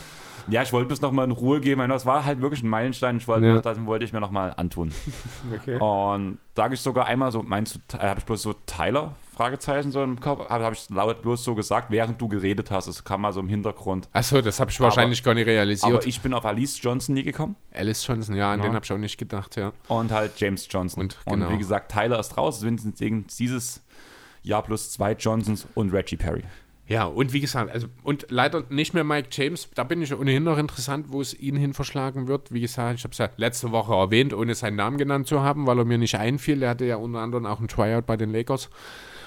[0.48, 1.78] Ja, ich wollte bis noch mal in Ruhe gehen.
[1.78, 3.16] weil Das war halt wirklich ein Meilenstein.
[3.16, 3.60] Ich wollte, Ja.
[3.60, 4.92] Das wollte ich mir noch mal antun.
[5.54, 5.76] okay.
[5.78, 9.14] Und sage ich sogar einmal so, meinst du, äh, habe ich bloß so Tyler?
[9.36, 12.86] Fragezeichen so im Kopf, habe hab ich laut bloß so gesagt, während du geredet hast.
[12.86, 14.08] Es kam mal so im Hintergrund.
[14.14, 15.92] Achso, das habe ich wahrscheinlich gar nicht realisiert.
[15.92, 18.66] Aber ich bin auf Alice Johnson nie gekommen Alice Johnson, ja, an Ja.
[18.66, 19.72] den habe ich auch nicht gedacht, ja.
[19.88, 21.02] und halt James Johnson.
[21.02, 21.50] Und genau.
[21.50, 22.62] wie gesagt, Tyler ist raus.
[22.62, 23.82] Es sind dieses
[24.42, 26.44] Jahr plus zwei Johnsons und Reggie Perry.
[26.88, 29.68] Ja, und wie gesagt, also und leider nicht mehr Mike James.
[29.74, 32.52] Da bin ich ohnehin noch interessant, wo es ihn hin verschlagen wird.
[32.52, 35.66] Wie gesagt, ich habe es ja letzte Woche erwähnt, ohne seinen Namen genannt zu haben,
[35.66, 36.62] weil er mir nicht einfiel.
[36.62, 38.70] Er hatte ja unter anderem auch ein Tryout bei den Lakers.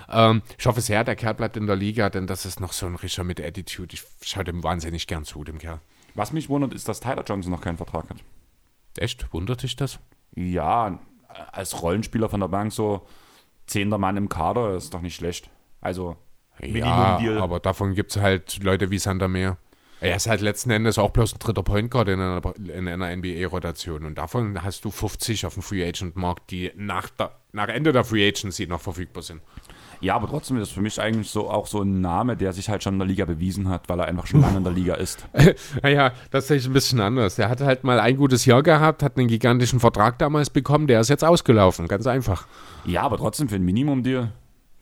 [0.10, 2.86] Ähm, ich hoffe sehr, der Kerl bleibt in der Liga, denn das ist noch so
[2.86, 3.94] ein Rischer mit Attitude.
[3.94, 5.82] Ich schaue dem wahnsinnig gern zu, dem Kerl.
[6.16, 8.18] Was mich wundert, ist, dass Tyler Johnson noch keinen Vertrag hat.
[8.98, 9.32] Echt?
[9.34, 10.00] Wundert dich das?
[10.34, 11.00] Ja,
[11.52, 13.06] als Rollenspieler von der Bank so
[13.68, 15.50] zehnter Mann im Kader ist doch nicht schlecht.
[15.82, 16.18] Also
[16.62, 17.42] Ja, Minimum-Deal.
[17.42, 19.58] aber davon gibt es halt Leute wie Sander Meer.
[20.02, 23.14] Er ist halt letzten Endes auch bloß ein dritter Point Guard in einer, in einer
[23.16, 24.06] NBA-Rotation.
[24.06, 27.92] Und davon hast du 50 auf dem Free Agent Markt, die nach, der, nach Ende
[27.92, 29.42] der Free Agency noch verfügbar sind.
[30.02, 32.70] Ja, aber trotzdem ist es für mich eigentlich so auch so ein Name, der sich
[32.70, 34.94] halt schon in der Liga bewiesen hat, weil er einfach schon lange in der Liga
[34.94, 35.28] ist.
[35.84, 37.36] naja, das sehe ich ein bisschen anders.
[37.36, 41.02] Der hatte halt mal ein gutes Jahr gehabt, hat einen gigantischen Vertrag damals bekommen, der
[41.02, 42.48] ist jetzt ausgelaufen, ganz einfach.
[42.86, 44.32] Ja, aber trotzdem für ein Minimum-Deal.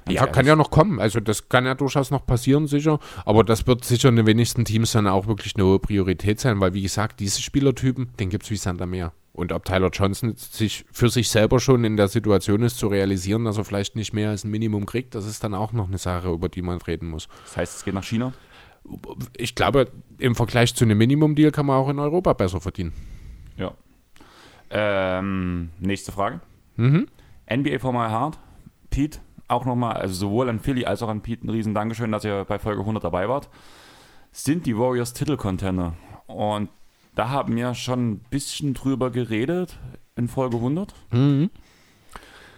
[0.09, 0.99] Ja, kann ja noch kommen.
[0.99, 2.99] Also das kann ja durchaus noch passieren, sicher.
[3.25, 6.59] Aber das wird sicher in den wenigsten Teams dann auch wirklich eine hohe Priorität sein,
[6.59, 9.13] weil wie gesagt, diese Spielertypen, den gibt es wie Sand am Meer.
[9.37, 13.45] Und ob Tyler Johnson sich für sich selber schon in der Situation ist, zu realisieren,
[13.45, 15.99] dass er vielleicht nicht mehr als ein Minimum kriegt, das ist dann auch noch eine
[15.99, 17.27] Sache, über die man reden muss.
[17.43, 18.33] Das heißt, es geht nach China?
[19.37, 22.93] Ich glaube, im Vergleich zu einem Minimum-Deal kann man auch in Europa besser verdienen.
[23.57, 23.73] Ja.
[24.71, 26.41] Ähm, nächste Frage.
[26.75, 27.07] Mhm.
[27.47, 28.39] NBA for my heart.
[28.89, 32.23] Pete, auch nochmal, also sowohl an Philly als auch an Pete ein riesen Dankeschön, dass
[32.23, 33.49] ihr bei Folge 100 dabei wart.
[34.31, 35.93] Sind die Warriors Titelcontender?
[36.27, 36.69] Und
[37.15, 39.79] da haben wir schon ein bisschen drüber geredet
[40.15, 40.93] in Folge 100.
[41.11, 41.49] Mhm.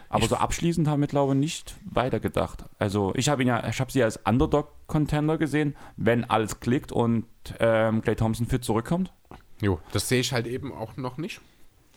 [0.09, 2.65] Aber ich so abschließend haben wir, glaube ich, nicht weitergedacht.
[2.79, 7.25] Also ich habe ihn ja, ich habe sie als Underdog-Contender gesehen, wenn alles klickt und
[7.59, 9.13] ähm, Clay Thompson fit zurückkommt.
[9.61, 11.41] Jo, das sehe ich halt eben auch noch nicht.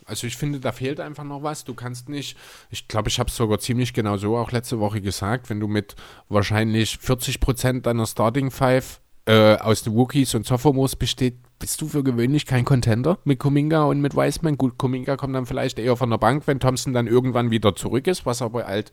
[0.05, 1.63] Also ich finde, da fehlt einfach noch was.
[1.63, 2.37] Du kannst nicht,
[2.69, 5.67] ich glaube, ich habe es sogar ziemlich genau so auch letzte Woche gesagt, wenn du
[5.67, 5.95] mit
[6.29, 11.87] wahrscheinlich 40 Prozent deiner Starting Five äh, aus den Rookies und Sophomores besteht, bist du
[11.87, 14.57] für gewöhnlich kein Contender mit Kuminga und mit Wiseman.
[14.57, 18.07] Gut, Kuminga kommt dann vielleicht eher von der Bank, wenn Thompson dann irgendwann wieder zurück
[18.07, 18.91] ist, was aber halt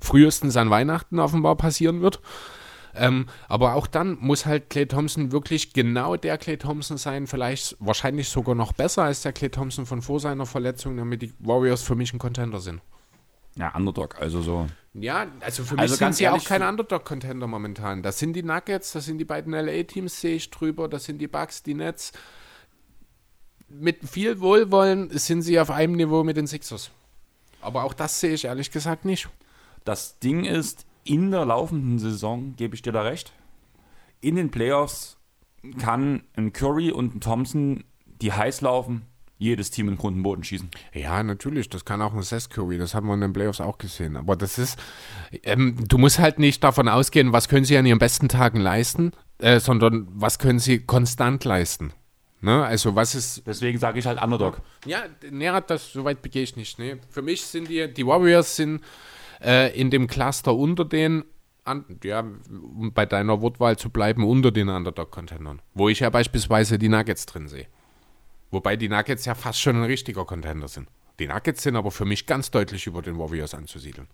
[0.00, 2.20] frühestens an Weihnachten offenbar passieren wird.
[2.98, 7.76] Ähm, aber auch dann muss halt Clay Thompson wirklich genau der Clay Thompson sein, vielleicht
[7.78, 11.82] wahrscheinlich sogar noch besser als der Clay Thompson von vor seiner Verletzung, damit die Warriors
[11.82, 12.80] für mich ein Contender sind.
[13.56, 14.68] Ja, Underdog, also so.
[14.94, 18.02] Ja, also für mich also sind sie auch kein Underdog-Contender momentan.
[18.02, 21.28] Das sind die Nuggets, das sind die beiden LA-Teams, sehe ich drüber, das sind die
[21.28, 22.12] Bucks, die Nets.
[23.68, 26.90] Mit viel Wohlwollen sind sie auf einem Niveau mit den Sixers.
[27.60, 29.28] Aber auch das sehe ich ehrlich gesagt nicht.
[29.84, 33.32] Das Ding ist, in der laufenden Saison, gebe ich dir da recht,
[34.20, 35.16] in den Playoffs
[35.78, 39.02] kann ein Curry und ein Thompson, die heiß laufen,
[39.38, 40.68] jedes Team in Grund und Boden schießen.
[40.92, 41.68] Ja, natürlich.
[41.68, 42.76] Das kann auch ein Seth Curry.
[42.76, 44.16] Das haben wir in den Playoffs auch gesehen.
[44.16, 44.78] Aber das ist,
[45.44, 49.12] ähm, du musst halt nicht davon ausgehen, was können sie an ihren besten Tagen leisten,
[49.38, 51.92] äh, sondern was können sie konstant leisten.
[52.40, 52.64] Ne?
[52.64, 53.46] Also was ist.
[53.46, 54.60] Deswegen sage ich halt Underdog.
[54.84, 56.78] Ja, ja das so weit begehe ich nicht.
[56.78, 56.98] Ne?
[57.08, 58.82] Für mich sind die, die Warriors sind
[59.42, 61.24] äh, in dem Cluster unter den
[61.64, 65.60] an, ja, um bei deiner Wortwahl zu bleiben, unter den Underdog-Contendern.
[65.74, 67.66] Wo ich ja beispielsweise die Nuggets drin sehe.
[68.50, 70.88] Wobei die Nuggets ja fast schon ein richtiger Contender sind.
[71.18, 74.08] Die Nuggets sind aber für mich ganz deutlich über den Warriors anzusiedeln.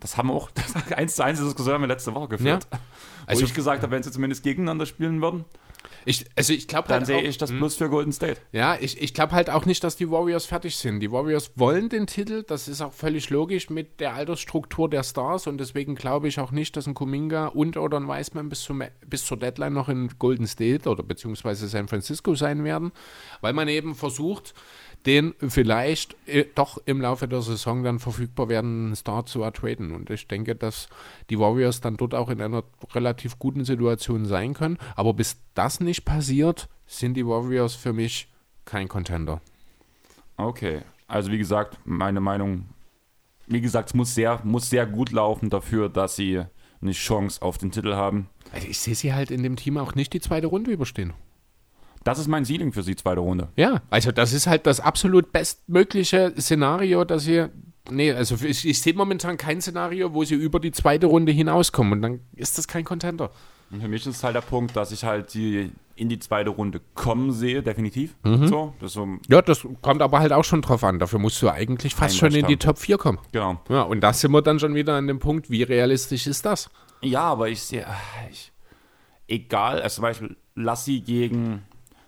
[0.00, 2.68] Das haben wir auch, das 1 zu 1 Diskussion haben wir letzte Woche geführt.
[2.70, 2.78] Ja.
[3.26, 5.46] Also wo ich gesagt habe, wenn sie zumindest gegeneinander spielen würden,
[6.04, 7.58] ich, also ich glaube Dann halt sehe ich das hm.
[7.58, 8.40] Plus für Golden State.
[8.52, 11.00] Ja, ich, ich glaube halt auch nicht, dass die Warriors fertig sind.
[11.00, 15.46] Die Warriors wollen den Titel, das ist auch völlig logisch mit der Altersstruktur der Stars
[15.46, 18.82] und deswegen glaube ich auch nicht, dass ein Kuminga und oder ein Wiseman bis, zum,
[19.06, 22.92] bis zur Deadline noch in Golden State oder beziehungsweise San Francisco sein werden,
[23.40, 24.54] weil man eben versucht,
[25.06, 29.94] den vielleicht äh, doch im Laufe der Saison dann verfügbar werden Star zu ertraden.
[29.94, 30.88] Und ich denke, dass
[31.28, 34.78] die Warriors dann dort auch in einer relativ guten Situation sein können.
[34.96, 38.28] Aber bis das nicht passiert, sind die Warriors für mich
[38.64, 39.40] kein Contender.
[40.36, 42.66] Okay, also wie gesagt, meine Meinung,
[43.46, 46.42] wie gesagt, es muss sehr, muss sehr gut laufen dafür, dass sie
[46.80, 48.28] eine Chance auf den Titel haben.
[48.52, 51.12] Also ich sehe sie halt in dem Team auch nicht die zweite Runde überstehen.
[52.04, 53.48] Das ist mein Ceiling für sie, zweite Runde.
[53.56, 57.46] Ja, also das ist halt das absolut bestmögliche Szenario, dass sie.
[57.90, 61.94] Nee, also ich, ich sehe momentan kein Szenario, wo sie über die zweite Runde hinauskommen
[61.94, 63.30] und dann ist das kein Contender.
[63.70, 66.80] Und für mich ist halt der Punkt, dass ich halt die in die zweite Runde
[66.94, 68.16] kommen sehe, definitiv.
[68.24, 68.48] Mhm.
[68.48, 70.98] So, das so ja, das kommt aber halt auch schon drauf an.
[70.98, 73.18] Dafür musst du eigentlich fast schon in die Top 4 kommen.
[73.32, 73.60] Genau.
[73.68, 76.68] Ja, und da sind wir dann schon wieder an dem Punkt, wie realistisch ist das?
[77.00, 77.86] Ja, aber ich sehe,
[78.30, 78.52] ich,
[79.28, 81.62] egal, also zum Beispiel, lass sie gegen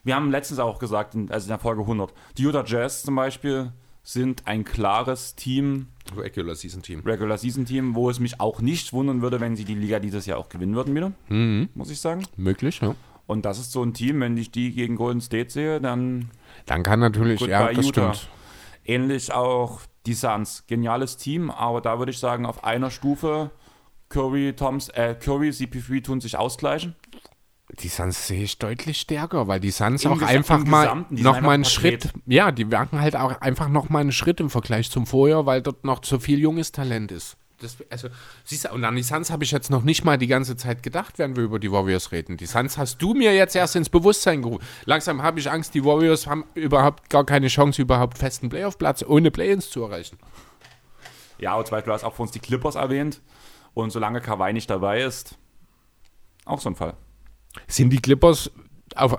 [0.07, 3.73] wir haben letztens auch gesagt, also in der Folge 100, die Utah Jazz zum Beispiel
[4.07, 5.89] sind ein klares Team.
[6.17, 7.01] Regular Season Team.
[7.01, 10.27] Regular Season Team, wo es mich auch nicht wundern würde, wenn sie die Liga dieses
[10.27, 11.13] Jahr auch gewinnen würden wieder.
[11.29, 11.71] Mhm.
[11.75, 12.25] Muss ich sagen.
[12.37, 12.95] Möglich, ja.
[13.27, 16.31] Und das ist so ein Team, wenn ich die gegen Golden State sehe, dann.
[16.67, 18.15] Dann kann natürlich, ja, das Utah.
[18.15, 18.33] stimmt.
[18.85, 20.65] Ähnlich auch die Suns.
[20.69, 23.51] Geniales Team, aber da würde ich sagen, auf einer Stufe
[24.09, 26.95] Curry, Toms, äh, Curry, CP3 tun sich ausgleichen.
[27.81, 31.51] Die Suns sehe ich deutlich stärker, weil die Suns Im auch einfach mal noch mal
[31.51, 35.05] einen Schritt, ja, die merken halt auch einfach noch mal einen Schritt im Vergleich zum
[35.07, 37.37] Vorjahr, weil dort noch zu viel junges Talent ist.
[37.59, 38.09] Das, also,
[38.45, 40.83] siehst du, und an die Suns habe ich jetzt noch nicht mal die ganze Zeit
[40.83, 42.37] gedacht, während wir über die Warriors reden.
[42.37, 44.63] Die Suns hast du mir jetzt erst ins Bewusstsein gerufen.
[44.85, 49.31] Langsam habe ich Angst, die Warriors haben überhaupt gar keine Chance, überhaupt festen Playoff-Platz ohne
[49.31, 50.19] Play-ins zu erreichen.
[51.39, 53.23] Ja, und zum Beispiel hast du auch für uns die Clippers erwähnt.
[53.73, 55.37] Und solange Kawhi nicht dabei ist,
[56.45, 56.95] auch so ein Fall.
[57.67, 58.51] Sind die Clippers
[58.95, 59.19] auf,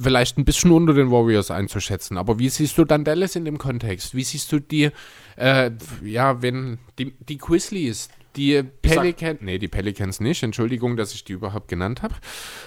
[0.00, 3.58] vielleicht ein bisschen unter den Warriors einzuschätzen, aber wie siehst du dann Dallas in dem
[3.58, 4.14] Kontext?
[4.14, 4.90] Wie siehst du die,
[5.36, 5.70] äh,
[6.02, 11.32] ja, wenn die, die Grizzlies, die Pelicans, nee, die Pelicans nicht, Entschuldigung, dass ich die
[11.32, 12.14] überhaupt genannt habe.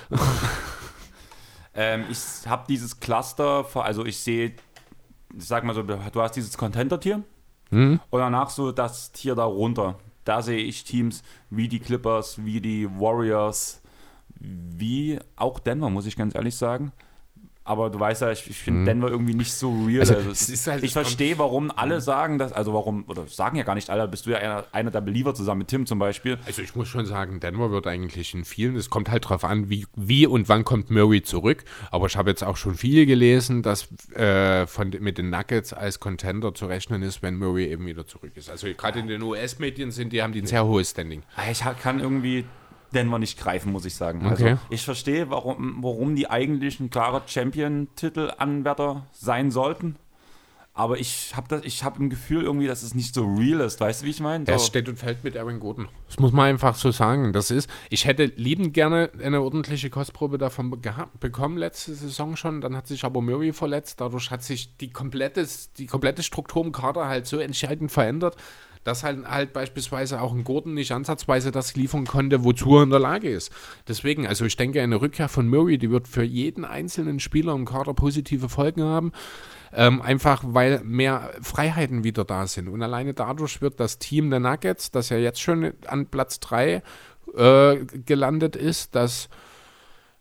[1.74, 4.56] ähm, ich habe dieses Cluster, also ich sehe,
[5.36, 7.24] ich sag mal so, du hast dieses Contenter-Tier
[7.70, 8.00] mhm.
[8.10, 9.98] und danach so das Tier darunter.
[10.26, 13.81] Da sehe ich Teams wie die Clippers, wie die Warriors,
[14.42, 16.92] wie auch Denver, muss ich ganz ehrlich sagen.
[17.64, 18.86] Aber du weißt ja, ich, ich finde mhm.
[18.86, 20.00] Denver irgendwie nicht so real.
[20.00, 22.02] Also, also halt ich verstehe, warum alle mhm.
[22.02, 24.90] sagen das, also warum, oder sagen ja gar nicht alle, bist du ja einer, einer
[24.90, 26.40] der Believer zusammen mit Tim zum Beispiel.
[26.48, 29.70] Also ich muss schon sagen, Denver wird eigentlich in vielen, es kommt halt darauf an,
[29.70, 31.64] wie, wie und wann kommt Murray zurück.
[31.92, 36.00] Aber ich habe jetzt auch schon viel gelesen, dass äh, von, mit den Nuggets als
[36.00, 38.50] Contender zu rechnen ist, wenn Murray eben wieder zurück ist.
[38.50, 41.22] Also gerade in den US-Medien sind die, haben die ein sehr hohes Standing.
[41.52, 42.44] Ich kann irgendwie
[42.94, 44.26] Denver nicht greifen, muss ich sagen.
[44.26, 44.52] Also okay.
[44.54, 49.96] Also ich verstehe, warum, warum die eigentlich ein klarer Champion-Titel-Anwärter sein sollten.
[50.74, 53.82] Aber ich habe hab im Gefühl irgendwie, dass es nicht so real ist.
[53.82, 54.46] Weißt du, wie ich meine?
[54.46, 54.54] So.
[54.54, 55.90] Es steht und fällt mit Aaron Gordon.
[56.08, 57.34] Das muss man einfach so sagen.
[57.34, 60.72] Das ist, ich hätte liebend gerne eine ordentliche Kostprobe davon
[61.20, 62.62] bekommen letzte Saison schon.
[62.62, 64.00] Dann hat sich aber Murray verletzt.
[64.00, 65.46] Dadurch hat sich die komplette,
[65.78, 68.38] die komplette Struktur im Kader halt so entscheidend verändert,
[68.84, 72.90] dass halt, halt beispielsweise auch ein Gordon nicht ansatzweise das liefern konnte, wozu er in
[72.90, 73.52] der Lage ist.
[73.88, 77.66] Deswegen, also ich denke, eine Rückkehr von Murray, die wird für jeden einzelnen Spieler im
[77.66, 79.12] Kader positive Folgen haben.
[79.74, 82.68] Ähm, einfach weil mehr Freiheiten wieder da sind.
[82.68, 86.84] Und alleine dadurch wird das Team der Nuggets, das ja jetzt schon an Platz 3
[87.38, 89.30] äh, gelandet ist, das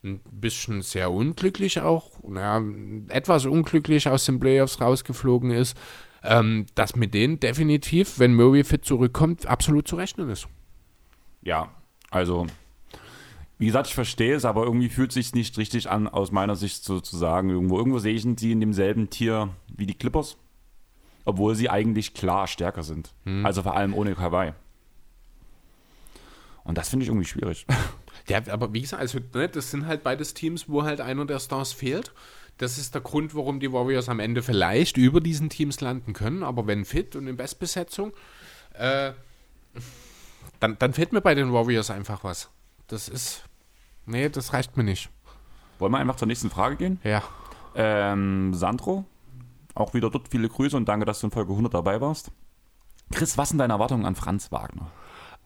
[0.03, 2.65] ein bisschen sehr unglücklich auch, naja,
[3.09, 5.77] etwas unglücklich aus den Playoffs rausgeflogen ist,
[6.23, 10.49] ähm, dass mit denen definitiv, wenn Murray fit zurückkommt, absolut zu rechnen ist.
[11.43, 11.71] Ja,
[12.11, 12.47] also
[13.61, 16.57] wie gesagt, ich verstehe es, aber irgendwie fühlt es sich nicht richtig an, aus meiner
[16.57, 17.51] Sicht sozusagen.
[17.51, 20.39] Irgendwo, irgendwo sehe ich sie in demselben Tier wie die Clippers,
[21.27, 23.13] obwohl sie eigentlich klar stärker sind.
[23.25, 23.45] Hm.
[23.45, 24.55] Also vor allem ohne Kawhi.
[26.65, 27.67] Und das finde ich irgendwie schwierig.
[28.29, 31.41] Ja, aber wie gesagt, also, ne, das sind halt beides Teams, wo halt einer der
[31.41, 32.13] Stars fehlt.
[32.61, 36.43] Das ist der Grund, warum die Warriors am Ende vielleicht über diesen Teams landen können.
[36.43, 38.13] Aber wenn fit und in Bestbesetzung,
[38.75, 39.13] äh,
[40.61, 42.51] dann, dann fehlt mir bei den Warriors einfach was.
[42.87, 43.45] Das ist.
[44.05, 45.09] Nee, das reicht mir nicht.
[45.79, 47.01] Wollen wir einfach zur nächsten Frage gehen?
[47.03, 47.23] Ja.
[47.75, 49.07] Ähm, Sandro,
[49.75, 52.31] auch wieder dort viele Grüße und danke, dass du in Folge 100 dabei warst.
[53.11, 54.93] Chris, was sind deine Erwartungen an Franz Wagner?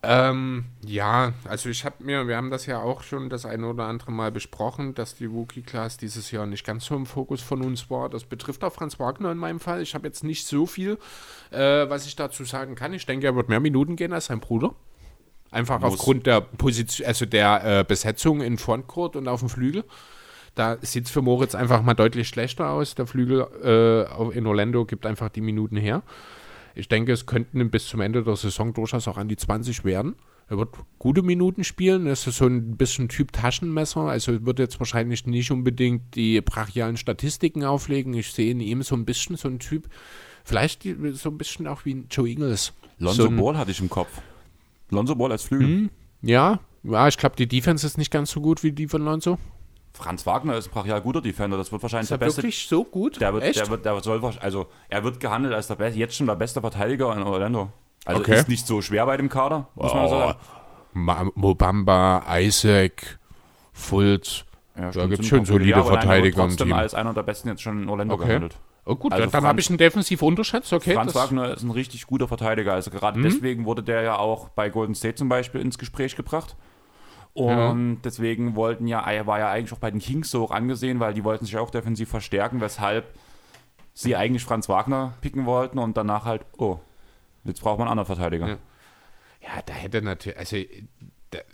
[0.07, 3.85] Ähm, ja, also ich habe mir, wir haben das ja auch schon das eine oder
[3.85, 7.91] andere Mal besprochen, dass die Wookie-Class dieses Jahr nicht ganz so im Fokus von uns
[7.91, 8.09] war.
[8.09, 9.83] Das betrifft auch Franz Wagner in meinem Fall.
[9.83, 10.99] Ich habe jetzt nicht so viel,
[11.51, 12.93] äh, was ich dazu sagen kann.
[12.93, 14.75] Ich denke, er wird mehr Minuten gehen als sein Bruder.
[15.51, 15.95] Einfach Muss.
[15.95, 19.85] aufgrund der Position, also der äh, Besetzung in Frontcourt und auf dem Flügel.
[20.55, 22.95] Da sieht es für Moritz einfach mal deutlich schlechter aus.
[22.95, 26.03] Der Flügel äh, in Orlando gibt einfach die Minuten her.
[26.75, 30.17] Ich denke, es könnten bis zum Ende der Saison durchaus auch an die 20 werden.
[30.49, 32.07] Er wird gute Minuten spielen.
[32.07, 34.03] Er ist so ein bisschen Typ Taschenmesser.
[34.03, 38.13] Also wird jetzt wahrscheinlich nicht unbedingt die brachialen Statistiken auflegen.
[38.15, 39.89] Ich sehe in ihm so ein bisschen so ein Typ,
[40.45, 40.83] vielleicht
[41.13, 42.73] so ein bisschen auch wie Joe Ingles.
[42.99, 44.21] Lonzo so Ball hatte ich im Kopf.
[44.91, 45.67] Lonzo Ball als Flügel.
[45.67, 45.91] Hm,
[46.23, 49.39] ja, ja, ich glaube, die Defense ist nicht ganz so gut wie die von Lonzo.
[49.97, 51.57] Franz Wagner ist ein brachial guter Defender.
[51.57, 52.39] Das wird wahrscheinlich ist der beste.
[52.39, 53.21] wirklich so gut?
[53.21, 53.61] Der wird, Echt?
[53.61, 56.61] Der wird, der soll, also er wird gehandelt als der beste, jetzt schon der beste
[56.61, 57.71] Verteidiger in Orlando.
[58.05, 58.35] Also okay.
[58.35, 59.95] ist nicht so schwer bei dem Kader, muss oh.
[59.95, 61.31] man sagen.
[61.35, 63.19] Mobamba, Isaac,
[63.73, 64.45] Fultz.
[64.77, 66.73] Ja, da gibt es schon solide Verteidiger im Team.
[66.73, 68.27] als einer der besten jetzt schon in Orlando okay.
[68.27, 68.57] gehandelt.
[68.87, 70.73] Oh gut, also dann habe ich ihn defensiv unterschätzt.
[70.73, 72.75] Okay, Franz Wagner ist ein richtig guter Verteidiger.
[72.75, 73.23] Also gerade mhm.
[73.23, 76.57] deswegen wurde der ja auch bei Golden State zum Beispiel ins Gespräch gebracht.
[77.35, 78.01] Und ja.
[78.05, 81.15] deswegen wollten ja, er war ja eigentlich auch bei den Kings so hoch angesehen, weil
[81.15, 83.13] die wollten sich auch defensiv verstärken, weshalb
[83.93, 86.79] sie eigentlich Franz Wagner picken wollten und danach halt, oh,
[87.43, 88.49] jetzt braucht man einen anderen Verteidiger.
[88.49, 88.59] Ja,
[89.41, 90.57] ja da hätte natürlich, also
[91.33, 91.45] der,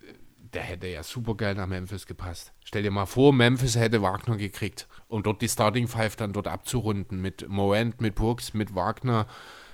[0.52, 2.52] der hätte ja super geil nach Memphis gepasst.
[2.62, 6.46] Stell dir mal vor, Memphis hätte Wagner gekriegt und dort die Starting Five dann dort
[6.46, 9.26] abzurunden mit Morant, mit Brooks, mit Wagner,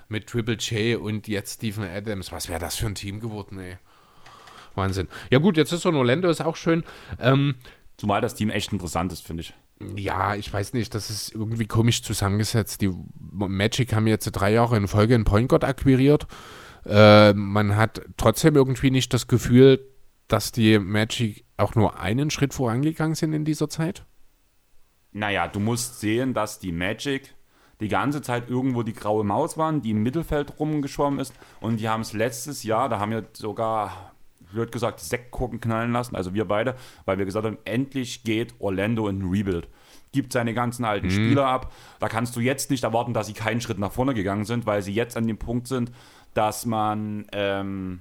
[0.08, 2.30] mit Triple J und jetzt Stephen Adams.
[2.30, 3.78] Was wäre das für ein Team geworden, ey?
[4.76, 5.08] Wahnsinn.
[5.30, 6.84] Ja gut, jetzt ist so ein Orlando, ist auch schön.
[7.20, 7.54] Ähm,
[7.96, 9.54] Zumal das Team echt interessant ist, finde ich.
[9.94, 12.80] Ja, ich weiß nicht, das ist irgendwie komisch zusammengesetzt.
[12.80, 12.90] Die
[13.20, 16.26] Magic haben jetzt drei Jahre in Folge einen Point Guard akquiriert.
[16.86, 19.80] Äh, man hat trotzdem irgendwie nicht das Gefühl,
[20.28, 24.04] dass die Magic auch nur einen Schritt vorangegangen sind in dieser Zeit.
[25.12, 27.34] Naja, du musst sehen, dass die Magic
[27.80, 31.34] die ganze Zeit irgendwo die graue Maus waren, die im Mittelfeld rumgeschwommen ist.
[31.60, 34.14] Und die haben es letztes Jahr, da haben wir sogar,
[34.52, 39.08] wird gesagt, Sektkorken knallen lassen, also wir beide, weil wir gesagt haben, endlich geht Orlando
[39.08, 39.68] in ein Rebuild.
[40.12, 41.72] Gibt seine ganzen alten Spieler ab.
[42.00, 44.80] Da kannst du jetzt nicht erwarten, dass sie keinen Schritt nach vorne gegangen sind, weil
[44.82, 45.92] sie jetzt an dem Punkt sind,
[46.32, 48.00] dass man ähm,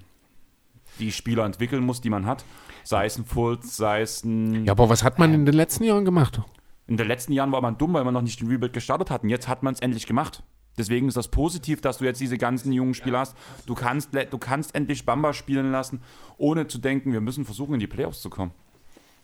[1.00, 2.46] die Spieler entwickeln muss, die man hat.
[2.84, 5.84] Sei es ein Fultz, sei es ein Ja, aber was hat man in den letzten
[5.84, 6.40] Jahren gemacht?
[6.88, 9.24] in den letzten Jahren war man dumm, weil man noch nicht den Rebuild gestartet hat.
[9.24, 10.44] Und jetzt hat man es endlich gemacht.
[10.78, 13.36] Deswegen ist das positiv, dass du jetzt diese ganzen jungen Spieler hast.
[13.66, 16.02] Du kannst, du kannst endlich Bamba spielen lassen,
[16.38, 18.52] ohne zu denken, wir müssen versuchen, in die Playoffs zu kommen.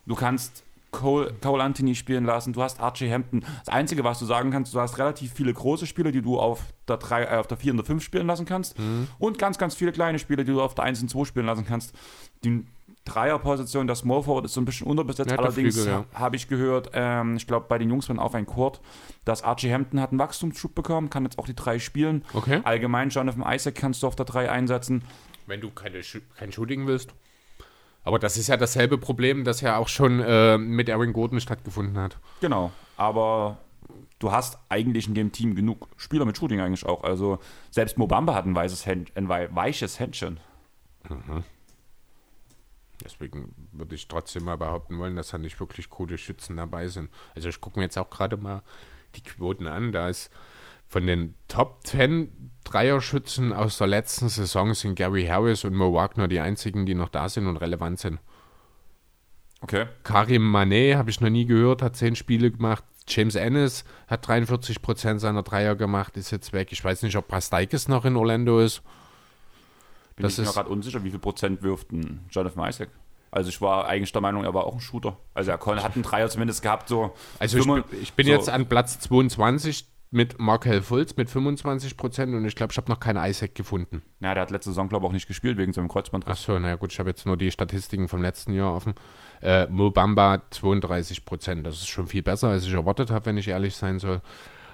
[0.05, 3.45] Du kannst Cole, Cole Anthony spielen lassen, du hast Archie Hampton.
[3.65, 6.61] Das Einzige, was du sagen kannst, du hast relativ viele große Spieler, die du auf
[6.87, 8.75] der, 3, äh, auf der 4 und der 5 spielen lassen kannst.
[9.17, 11.65] Und ganz, ganz viele kleine Spieler, die du auf der 1 und 2 spielen lassen
[11.65, 11.93] kannst.
[12.43, 12.65] Die
[13.05, 15.31] Dreierposition, der Small Forward ist so ein bisschen unterbesetzt.
[15.31, 16.05] Allerdings Flügel, ja.
[16.13, 18.79] habe ich gehört, ähm, ich glaube bei den Jungs von Auf ein Court,
[19.25, 22.23] dass Archie Hampton hat einen Wachstumsschub bekommen, kann jetzt auch die 3 spielen.
[22.33, 22.61] Okay.
[22.63, 25.03] Allgemein Jonathan Isaac kannst du auf der 3 einsetzen.
[25.47, 26.01] Wenn du keine,
[26.37, 27.09] kein Shooting willst.
[28.03, 31.97] Aber das ist ja dasselbe Problem, das ja auch schon äh, mit Aaron Gordon stattgefunden
[31.97, 32.17] hat.
[32.39, 33.57] Genau, aber
[34.19, 37.03] du hast eigentlich in dem Team genug Spieler mit Shooting eigentlich auch.
[37.03, 40.39] Also selbst Mobamba hat ein, weißes Händ, ein wei- weiches Händchen.
[43.03, 47.09] Deswegen würde ich trotzdem mal behaupten wollen, dass da nicht wirklich gute Schützen dabei sind.
[47.35, 48.61] Also ich gucke mir jetzt auch gerade mal
[49.15, 49.91] die Quoten an.
[49.91, 50.29] Da ist
[50.87, 56.27] von den Top 10 Dreierschützen aus der letzten Saison sind Gary Harris und Mo Wagner
[56.27, 58.19] die einzigen, die noch da sind und relevant sind.
[59.61, 59.85] Okay.
[60.03, 62.83] Karim Manet habe ich noch nie gehört, hat 10 Spiele gemacht.
[63.07, 66.71] James Ennis hat 43% seiner Dreier gemacht, ist jetzt weg.
[66.71, 68.81] Ich weiß nicht, ob Pasteikis noch in Orlando ist.
[70.21, 72.89] Bin Das ich mir gerade unsicher, wie viel Prozent wirft ein Jonathan Isaac.
[73.31, 75.17] Also ich war eigentlich der Meinung, er war auch ein Shooter.
[75.33, 77.13] Also er kon- hat einen Dreier zumindest gehabt, so.
[77.39, 82.35] Also ich, bin- ich bin so- jetzt an Platz 22 mit Markel Fultz mit 25%
[82.35, 84.01] und ich glaube, ich habe noch keinen Isaac gefunden.
[84.19, 86.29] Ja, der hat letzte Saison, glaube ich, auch nicht gespielt wegen seinem Kreuzbandriss.
[86.33, 88.93] Achso, naja gut, ich habe jetzt nur die Statistiken vom letzten Jahr offen.
[89.41, 93.47] Äh, Mo Bamba 32%, das ist schon viel besser, als ich erwartet habe, wenn ich
[93.47, 94.21] ehrlich sein soll.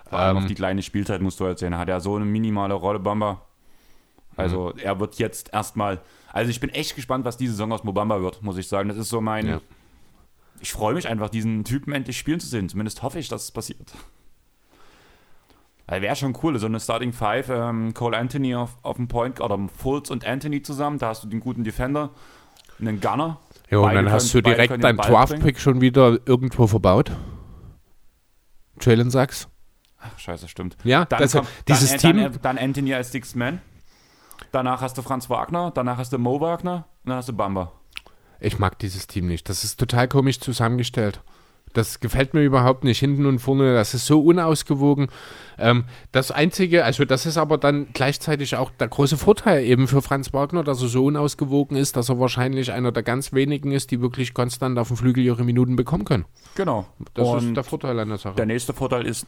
[0.10, 1.78] Vor allem Ähm, auf die kleine Spielzeit musst du halt sehen.
[1.78, 3.42] Hat er so eine minimale Rolle, Bamba.
[4.38, 4.80] Also Mhm.
[4.80, 6.00] er wird jetzt erstmal.
[6.32, 8.88] Also ich bin echt gespannt, was diese Saison aus Mobamba wird, muss ich sagen.
[8.90, 9.48] Das ist so mein.
[9.48, 9.62] Ja.
[10.62, 12.70] Ich freue mich einfach, diesen Typen endlich spielen zu sehen.
[12.70, 13.92] Zumindest hoffe ich, dass es passiert.
[15.88, 19.40] Weil wäre schon cool, so eine Starting Five, ähm, Cole Anthony auf, auf dem Point
[19.40, 20.98] oder Fultz und Anthony zusammen.
[21.00, 22.10] Da hast du den guten Defender,
[22.80, 23.40] einen Gunner.
[23.70, 26.18] Ja, und Beide dann hast können- du direkt können dein den Ball Draft-Pick schon wieder
[26.26, 27.12] irgendwo verbaut.
[28.82, 29.48] Jalen Sachs.
[30.00, 30.78] Ach, scheiße, stimmt.
[30.84, 32.18] Ja, Dann das, kommt, dieses dann, Team.
[32.18, 33.62] Dann, dann Anthony als Sixth Man.
[34.52, 37.72] Danach hast du Franz Wagner, danach hast du Mo Wagner und dann hast du Bamba.
[38.40, 39.50] Ich mag dieses Team nicht.
[39.50, 41.22] Das ist total komisch zusammengestellt.
[41.74, 43.00] Das gefällt mir überhaupt nicht.
[43.00, 45.10] Hinten und vorne, das ist so unausgewogen.
[45.60, 50.02] Ähm, das Einzige, also das ist aber dann gleichzeitig auch der große Vorteil eben für
[50.02, 53.92] Franz Wagner, dass er so unausgewogen ist, dass er wahrscheinlich einer der ganz wenigen ist,
[53.92, 56.26] die wirklich konstant auf dem Flügel ihre Minuten bekommen können.
[56.56, 56.88] Genau.
[57.14, 58.36] Das und ist der Vorteil an der Sache.
[58.36, 59.28] der nächste Vorteil ist,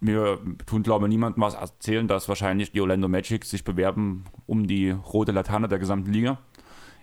[0.00, 4.66] wir tun, glaube ich, niemandem was erzählen, dass wahrscheinlich die Orlando Magic sich bewerben um
[4.66, 6.38] die rote Laterne der gesamten Liga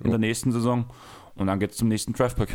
[0.03, 0.85] in der nächsten Saison.
[1.35, 2.49] Und dann geht es zum nächsten Draftpick.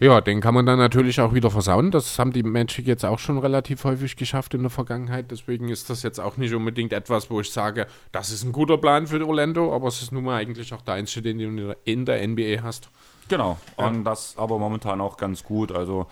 [0.00, 1.92] Ja, den kann man dann natürlich auch wieder versauen.
[1.92, 5.30] Das haben die Magic jetzt auch schon relativ häufig geschafft in der Vergangenheit.
[5.30, 8.78] Deswegen ist das jetzt auch nicht unbedingt etwas, wo ich sage, das ist ein guter
[8.78, 12.04] Plan für Orlando, aber es ist nun mal eigentlich auch der einzige, den du in
[12.04, 12.90] der NBA hast.
[13.28, 13.58] Genau.
[13.76, 15.70] Und das aber momentan auch ganz gut.
[15.70, 16.08] Also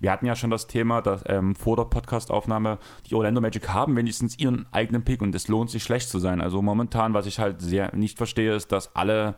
[0.00, 2.78] wir hatten ja schon das Thema, dass ähm, vor der Podcast-Aufnahme
[3.08, 6.40] die Orlando Magic haben wenigstens ihren eigenen Pick und es lohnt sich schlecht zu sein.
[6.40, 9.34] Also momentan, was ich halt sehr nicht verstehe, ist, dass alle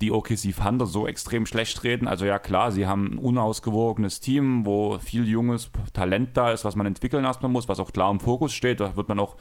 [0.00, 2.08] die OKC Thunder so extrem schlecht reden.
[2.08, 6.74] Also ja klar, sie haben ein unausgewogenes Team, wo viel junges Talent da ist, was
[6.74, 8.80] man entwickeln erstmal muss, was auch klar im Fokus steht.
[8.80, 9.36] Da wird man auch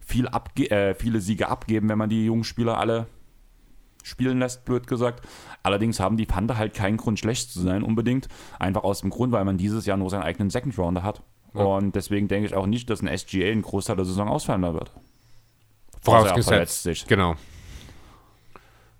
[0.00, 3.06] viel abge äh, viele Siege abgeben, wenn man die jungen Spieler alle
[4.10, 5.26] spielen lässt, blöd gesagt.
[5.62, 8.28] Allerdings haben die Panther halt keinen Grund, schlecht zu sein, unbedingt.
[8.58, 11.22] Einfach aus dem Grund, weil man dieses Jahr nur seinen eigenen Second Rounder hat.
[11.54, 11.62] Ja.
[11.62, 14.92] Und deswegen denke ich auch nicht, dass ein SGA einen Großteil der Saison ausfallen wird.
[16.02, 16.82] Vorausgesetzt.
[16.82, 17.06] sich.
[17.06, 17.36] Genau.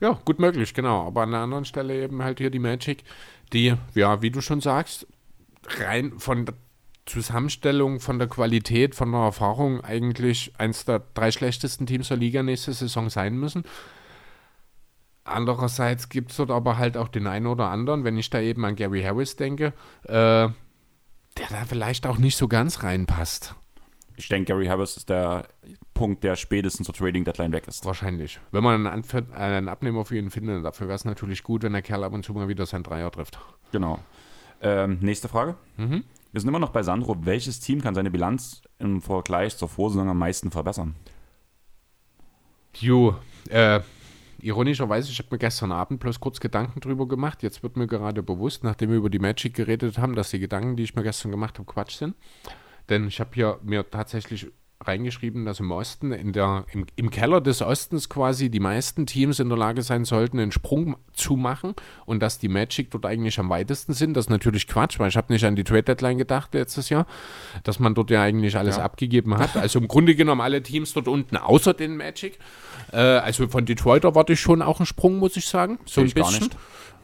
[0.01, 1.07] Ja, gut möglich, genau.
[1.07, 3.05] Aber an der anderen Stelle eben halt hier die Magic,
[3.53, 5.07] die, ja, wie du schon sagst,
[5.78, 6.55] rein von der
[7.07, 12.43] Zusammenstellung, von der Qualität, von der Erfahrung eigentlich eins der drei schlechtesten Teams der Liga
[12.43, 13.65] nächste Saison sein müssen.
[15.31, 18.65] Andererseits gibt es dort aber halt auch den einen oder anderen, wenn ich da eben
[18.65, 19.73] an Gary Harris denke,
[20.05, 20.48] äh,
[21.39, 23.55] der da vielleicht auch nicht so ganz reinpasst.
[24.16, 25.48] Ich denke, Gary Harris ist der
[25.94, 27.86] Punkt, der spätestens zur Trading Deadline weg ist.
[27.86, 28.39] Wahrscheinlich.
[28.51, 31.73] Wenn man einen, Anf einen Abnehmer für ihn findet, dafür wäre es natürlich gut, wenn
[31.73, 33.39] der Kerl ab und zu mal wieder sein Dreier trifft.
[33.73, 33.98] Genau.
[34.61, 35.55] Ähm, nächste Frage.
[35.78, 36.05] Mhm.
[36.32, 37.24] Wir sind immer noch bei Sandro.
[37.24, 40.97] Welches Team kann seine Bilanz im Vergleich zur Vorsaison am meisten verbessern?
[42.74, 43.16] Jo,
[43.48, 43.81] äh,
[44.42, 47.42] ironischerweise, ich habe mir gestern Abend bloß kurz Gedanken drüber gemacht.
[47.42, 50.76] Jetzt wird mir gerade bewusst, nachdem wir über die Magic geredet haben, dass die Gedanken,
[50.76, 52.14] die ich mir gestern gemacht habe, Quatsch sind.
[52.88, 54.48] Denn ich habe hier mir tatsächlich
[54.82, 59.39] reingeschrieben, dass im Osten, in der, im, im Keller des Ostens quasi die meisten Teams
[59.39, 61.74] in der Lage sein sollten, einen Sprung zu machen
[62.07, 64.15] und dass die Magic dort eigentlich am weitesten sind.
[64.15, 67.07] Das ist natürlich Quatsch, weil ich habe nicht an die Trade Deadline gedacht letztes Jahr,
[67.62, 68.85] dass man dort ja eigentlich alles ja.
[68.85, 69.57] abgegeben hat.
[69.57, 72.39] Also im Grunde genommen alle Teams dort unten, außer den Magic.
[72.93, 75.78] Äh, also von Detroit erwarte ich schon auch einen Sprung, muss ich sagen.
[75.85, 76.48] So ein bisschen.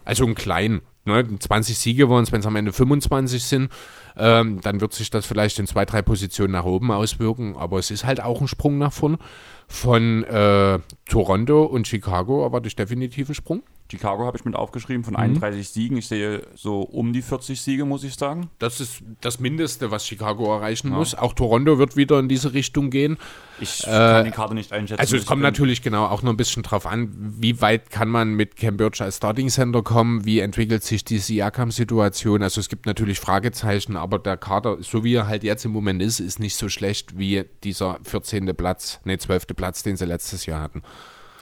[0.04, 0.80] Also einen kleinen.
[1.06, 1.38] Ne?
[1.38, 3.70] 20 Siege waren es, wenn es am Ende 25 sind
[4.16, 7.56] ähm, dann wird sich das vielleicht in zwei, drei Positionen nach oben auswirken.
[7.56, 9.18] Aber es ist halt auch ein Sprung nach vorn.
[9.68, 10.78] Von äh,
[11.08, 13.62] Toronto und Chicago erwarte ich definitiv einen Sprung.
[13.90, 15.62] Chicago habe ich mit aufgeschrieben von 31 mhm.
[15.62, 15.96] Siegen.
[15.96, 18.50] Ich sehe so um die 40 Siege, muss ich sagen.
[18.58, 20.96] Das ist das Mindeste, was Chicago erreichen ja.
[20.96, 21.14] muss.
[21.14, 23.16] Auch Toronto wird wieder in diese Richtung gehen.
[23.60, 25.00] Ich äh, kann die Karte nicht einschätzen.
[25.00, 28.34] Also es kommt natürlich genau auch noch ein bisschen drauf an, wie weit kann man
[28.34, 32.42] mit Cambridge als Starting Center kommen, wie entwickelt sich die Siakam-Situation.
[32.42, 36.02] Also es gibt natürlich Fragezeichen, aber der Kader, so wie er halt jetzt im Moment
[36.02, 38.46] ist, ist nicht so schlecht wie dieser 14.
[38.56, 39.46] Platz, ne 12.
[39.56, 40.82] Platz, den sie letztes Jahr hatten.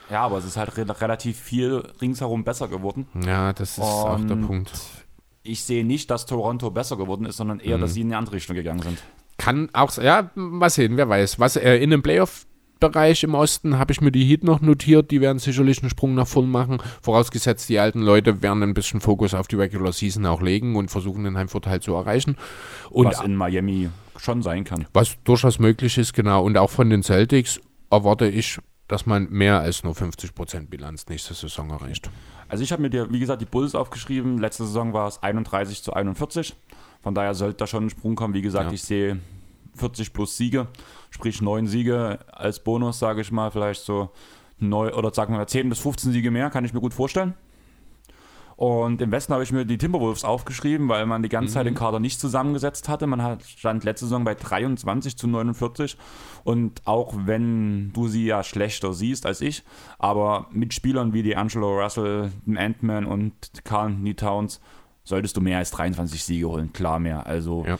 [0.09, 3.07] Ja, aber es ist halt re relativ viel ringsherum besser geworden.
[3.25, 4.71] Ja, das ist Und auch der Punkt.
[5.43, 7.81] Ich sehe nicht, dass Toronto besser geworden ist, sondern eher, mhm.
[7.81, 8.99] dass sie in eine andere Richtung gegangen sind.
[9.37, 11.39] Kann auch, ja, mal sehen, wer weiß.
[11.39, 12.45] Was äh, in einem Playoff
[12.79, 15.11] Bereich im Osten habe ich mir die Heat noch notiert.
[15.11, 16.79] Die werden sicherlich einen Sprung nach vorn machen.
[17.01, 20.91] Vorausgesetzt, die alten Leute werden ein bisschen Fokus auf die Regular Season auch legen und
[20.91, 22.37] versuchen, den Heimvorteil zu erreichen.
[22.89, 24.85] Und was in Miami schon sein kann.
[24.93, 26.43] Was durchaus möglich ist, genau.
[26.43, 31.33] Und auch von den Celtics erwarte ich dass man mehr als nur 50% Bilanz nächste
[31.33, 32.09] Saison erreicht.
[32.47, 34.37] Also ich habe mir, dir, wie gesagt, die Bulls aufgeschrieben.
[34.37, 36.55] Letzte Saison war es 31 zu 41.
[37.01, 38.33] Von daher sollte da schon ein Sprung kommen.
[38.33, 38.73] Wie gesagt, ja.
[38.73, 39.19] ich sehe
[39.75, 40.67] 40 plus Siege,
[41.09, 44.11] sprich 9 Siege als Bonus, sage ich mal, vielleicht so
[44.59, 47.33] 9 oder sagen wir mal 10 bis 15 Siege mehr, kann ich mir gut vorstellen.
[48.55, 51.53] Und im Westen habe ich mir die Timberwolves aufgeschrieben, weil man die ganze mhm.
[51.53, 51.77] Zeit den mhm.
[51.77, 53.05] Kader nicht zusammengesetzt hatte.
[53.05, 55.97] Man hat, stand letzte Saison bei 23 zu 49.
[56.43, 59.63] Und auch wenn du sie ja schlechter siehst als ich,
[59.99, 63.33] aber mit Spielern wie die Angelo Russell, Ant-Man und
[63.63, 64.61] Carl Towns
[65.03, 66.71] solltest du mehr als 23 Siege holen.
[66.71, 67.25] Klar mehr.
[67.27, 67.77] Also ja.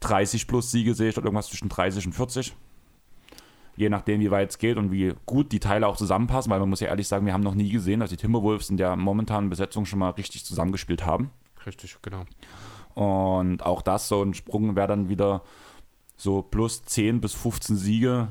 [0.00, 2.54] 30 plus Siege sehe ich, oder irgendwas zwischen 30 und 40
[3.76, 6.68] je nachdem, wie weit es geht und wie gut die Teile auch zusammenpassen, weil man
[6.68, 9.50] muss ja ehrlich sagen, wir haben noch nie gesehen, dass die Timberwolves in der momentanen
[9.50, 11.30] Besetzung schon mal richtig zusammengespielt haben.
[11.66, 12.24] Richtig, genau.
[12.94, 15.42] Und auch das, so ein Sprung wäre dann wieder
[16.16, 18.28] so plus 10 bis 15 Siege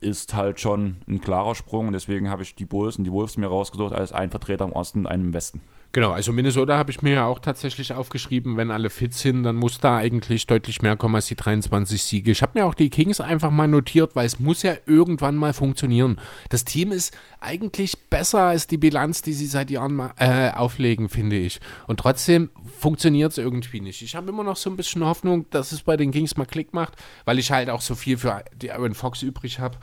[0.00, 3.36] ist halt schon ein klarer Sprung und deswegen habe ich die Bulls und die Wolves
[3.36, 5.60] mir rausgesucht als ein Vertreter im Osten und einen im Westen.
[5.92, 9.56] Genau, also Minnesota habe ich mir ja auch tatsächlich aufgeschrieben, wenn alle fit sind, dann
[9.56, 12.30] muss da eigentlich deutlich mehr kommen als die 23 Siege.
[12.30, 15.54] Ich habe mir auch die Kings einfach mal notiert, weil es muss ja irgendwann mal
[15.54, 16.20] funktionieren.
[16.50, 21.36] Das Team ist eigentlich besser als die Bilanz, die sie seit Jahren äh, auflegen, finde
[21.36, 21.58] ich.
[21.86, 24.02] Und trotzdem funktioniert es irgendwie nicht.
[24.02, 26.74] Ich habe immer noch so ein bisschen Hoffnung, dass es bei den Kings mal Klick
[26.74, 29.78] macht, weil ich halt auch so viel für die Aaron Fox übrig habe.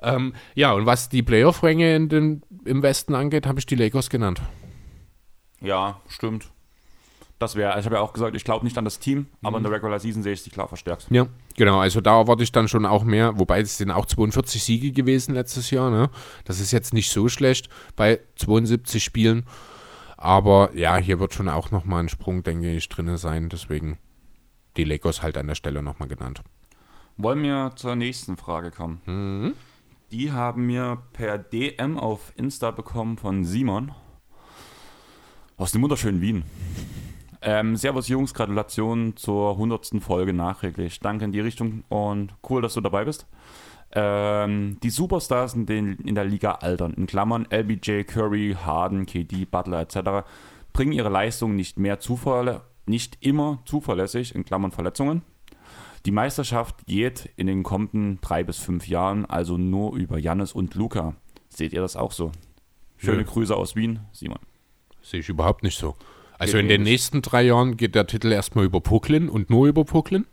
[0.00, 4.40] Ähm, ja, und was die Playoff-Ränge im Westen angeht, habe ich die Lakers genannt.
[5.60, 6.50] Ja, stimmt.
[7.38, 9.64] Das wäre, ich habe ja auch gesagt, ich glaube nicht an das Team, aber mhm.
[9.64, 11.06] in der Regular Season sehe ich sie klar verstärkt.
[11.10, 11.26] Ja,
[11.56, 11.80] genau.
[11.80, 15.34] Also da erwarte ich dann schon auch mehr, wobei es sind auch 42 Siege gewesen
[15.34, 15.90] letztes Jahr.
[15.90, 16.10] Ne?
[16.44, 19.44] Das ist jetzt nicht so schlecht bei 72 Spielen.
[20.16, 23.48] Aber ja, hier wird schon auch nochmal ein Sprung, denke ich, drin sein.
[23.48, 23.98] Deswegen
[24.76, 26.42] die Lakers halt an der Stelle nochmal genannt.
[27.16, 29.02] Wollen wir zur nächsten Frage kommen?
[29.06, 29.54] Mhm.
[30.10, 33.92] Die haben wir per DM auf Insta bekommen von Simon.
[35.56, 36.42] Aus dem wunderschönen Wien.
[37.40, 39.92] Ähm, servus Jungs, Gratulation zur 100.
[40.00, 40.98] Folge nachträglich.
[40.98, 43.28] Danke in die Richtung und cool, dass du dabei bist.
[43.92, 49.44] Ähm, die Superstars in, den, in der Liga altern, in Klammern LBJ, Curry, Harden, KD,
[49.44, 50.26] Butler etc.,
[50.72, 55.22] bringen ihre Leistung nicht mehr zuverlä nicht immer zuverlässig, in Klammern Verletzungen.
[56.04, 60.74] Die Meisterschaft geht in den kommenden drei bis fünf Jahren also nur über Jannis und
[60.74, 61.14] Luca.
[61.48, 62.32] Seht ihr das auch so?
[62.96, 63.28] Schöne ja.
[63.28, 64.40] Grüße aus Wien, Simon.
[65.04, 65.96] Sehe ich überhaupt nicht so.
[66.38, 69.84] Also in den nächsten drei Jahren geht der Titel erstmal über Pucklin und nur über
[69.84, 70.26] Pucklin?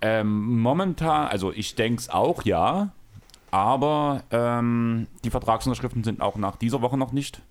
[0.00, 2.92] Ähm, momentan, also ich denke es auch, ja.
[3.50, 7.42] Aber ähm, die Vertragsunterschriften sind auch nach dieser Woche noch nicht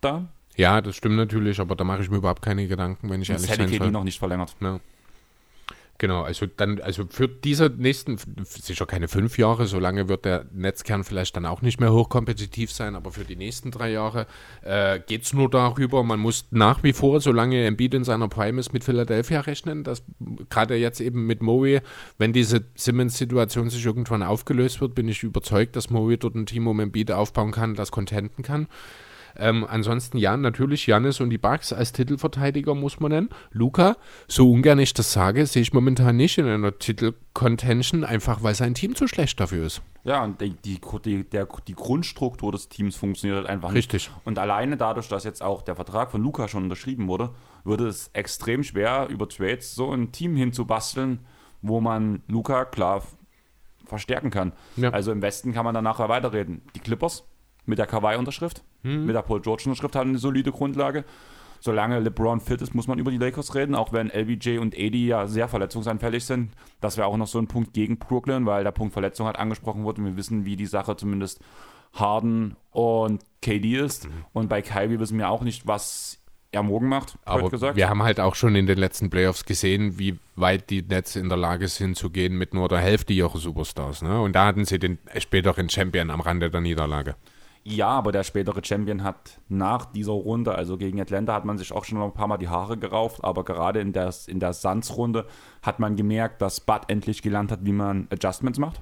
[0.00, 0.26] da.
[0.56, 3.46] Ja, das stimmt natürlich, aber da mache ich mir überhaupt keine Gedanken, wenn ich ehrlich.
[3.46, 4.54] Das hätte KD noch nicht verlängert.
[4.60, 4.80] Ja.
[6.02, 10.46] Genau, also dann, also für diese nächsten, sicher keine fünf Jahre, so lange wird der
[10.52, 14.26] Netzkern vielleicht dann auch nicht mehr hochkompetitiv sein, aber für die nächsten drei Jahre
[14.62, 18.58] äh, geht es nur darüber, man muss nach wie vor, solange Embiid in seiner Prime
[18.58, 20.02] ist, mit Philadelphia rechnen, dass
[20.50, 21.82] gerade jetzt eben mit Moe,
[22.18, 26.66] wenn diese Simmons-Situation sich irgendwann aufgelöst wird, bin ich überzeugt, dass Moe dort ein Team
[26.66, 28.66] um Embiid aufbauen kann, das contenten kann.
[29.36, 33.28] Ähm, ansonsten ja, natürlich Janis und die Bucks als Titelverteidiger muss man nennen.
[33.50, 33.96] Luca,
[34.28, 38.74] so ungern ich das sage, sehe ich momentan nicht in einer Titelcontention, einfach weil sein
[38.74, 39.82] Team zu schlecht dafür ist.
[40.04, 40.54] Ja, und die,
[41.04, 43.92] die, der, die Grundstruktur des Teams funktioniert halt einfach nicht.
[43.92, 44.10] Richtig.
[44.24, 47.30] Und alleine dadurch, dass jetzt auch der Vertrag von Luca schon unterschrieben wurde,
[47.64, 51.20] würde es extrem schwer, über Trades so ein Team hinzubasteln,
[51.62, 53.02] wo man Luca klar
[53.86, 54.52] verstärken kann.
[54.76, 54.90] Ja.
[54.90, 56.62] Also im Westen kann man dann nachher weiterreden.
[56.74, 57.24] Die Clippers
[57.66, 59.06] mit der Kawhi-Unterschrift, hm.
[59.06, 61.04] mit der Paul George-Unterschrift haben eine solide Grundlage.
[61.60, 64.96] Solange LeBron fit ist, muss man über die Lakers reden, auch wenn LBJ und AD
[64.96, 66.50] ja sehr verletzungsanfällig sind.
[66.80, 69.84] Das wäre auch noch so ein Punkt gegen Brooklyn, weil der Punkt Verletzung hat angesprochen
[69.84, 70.04] wurde.
[70.04, 71.38] Wir wissen, wie die Sache zumindest
[71.92, 74.06] Harden und KD ist.
[74.06, 74.24] Mhm.
[74.32, 76.18] Und bei Kyrie wissen wir auch nicht, was
[76.52, 77.76] er morgen macht, Aber gesagt.
[77.76, 81.28] wir haben halt auch schon in den letzten Playoffs gesehen, wie weit die Nets in
[81.28, 84.02] der Lage sind zu gehen mit nur der Hälfte ihrer Superstars.
[84.02, 84.20] Ne?
[84.20, 87.16] Und da hatten sie den späteren Champion am Rande der Niederlage.
[87.64, 91.72] Ja, aber der spätere Champion hat nach dieser Runde, also gegen Atlanta, hat man sich
[91.72, 94.52] auch schon noch ein paar Mal die Haare gerauft, aber gerade in der, in der
[94.52, 95.26] Suns-Runde
[95.62, 98.80] hat man gemerkt, dass Bud endlich gelernt hat, wie man Adjustments macht.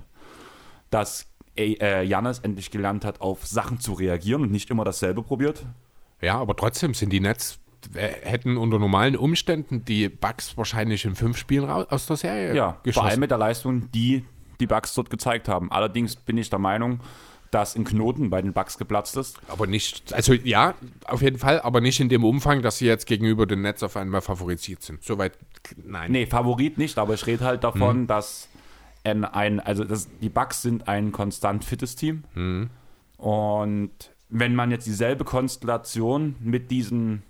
[0.88, 1.26] Dass
[1.58, 5.66] äh, Janis endlich gelernt hat, auf Sachen zu reagieren und nicht immer dasselbe probiert.
[6.22, 7.58] Ja, aber trotzdem sind die Nets
[7.94, 12.78] äh, hätten unter normalen Umständen die Bucks wahrscheinlich in fünf Spielen aus der Serie ja,
[12.82, 13.02] geschossen.
[13.02, 14.24] Vor allem mit der Leistung, die
[14.58, 15.70] die Bucks dort gezeigt haben.
[15.72, 17.00] Allerdings bin ich der Meinung,
[17.50, 19.40] dass ein Knoten bei den Bugs geplatzt ist.
[19.48, 20.74] Aber nicht, also ja,
[21.04, 23.96] auf jeden Fall, aber nicht in dem Umfang, dass sie jetzt gegenüber den Nets auf
[23.96, 25.02] einmal favorisiert sind.
[25.02, 25.38] Soweit,
[25.84, 26.12] nein.
[26.12, 28.06] Nee, Favorit nicht, aber ich rede halt davon, mhm.
[28.06, 28.48] dass
[29.04, 32.24] ein, ein, also das, die Bugs sind ein konstant fittes Team.
[32.34, 32.70] Mhm.
[33.16, 33.90] Und
[34.28, 37.22] wenn man jetzt dieselbe Konstellation mit diesen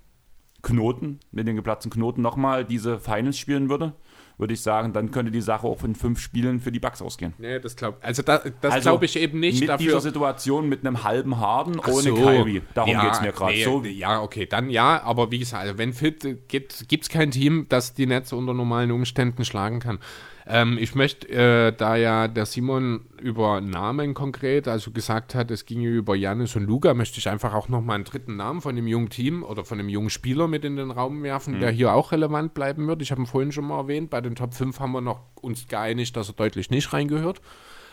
[0.62, 3.94] Knoten, mit den geplatzten Knoten nochmal diese Finals spielen würde,
[4.40, 7.34] würde ich sagen, dann könnte die Sache auch in fünf Spielen für die Bucks ausgehen.
[7.38, 9.60] Nee, das glaube also da, das also glaube ich eben nicht.
[9.60, 9.86] Mit dafür.
[9.86, 12.14] dieser Situation mit einem halben Harden ohne so.
[12.14, 12.62] Kyrie.
[12.74, 13.52] Darum ja, geht es mir gerade.
[13.52, 13.82] Nee, so.
[13.84, 17.94] Ja, okay, dann ja, aber wie gesagt, also wenn fit gibt es kein Team, das
[17.94, 19.98] die Netze unter normalen Umständen schlagen kann.
[20.46, 25.66] Ähm, ich möchte, äh, da ja der Simon über Namen konkret, also gesagt hat, es
[25.66, 28.86] ginge über Janis und Luca, möchte ich einfach auch nochmal einen dritten Namen von dem
[28.86, 31.60] jungen Team oder von dem jungen Spieler mit in den Raum werfen, mhm.
[31.60, 33.02] der hier auch relevant bleiben wird.
[33.02, 35.68] Ich habe ihn vorhin schon mal erwähnt, bei den Top 5 haben wir noch uns
[35.68, 37.40] geeinigt, dass er deutlich nicht reingehört.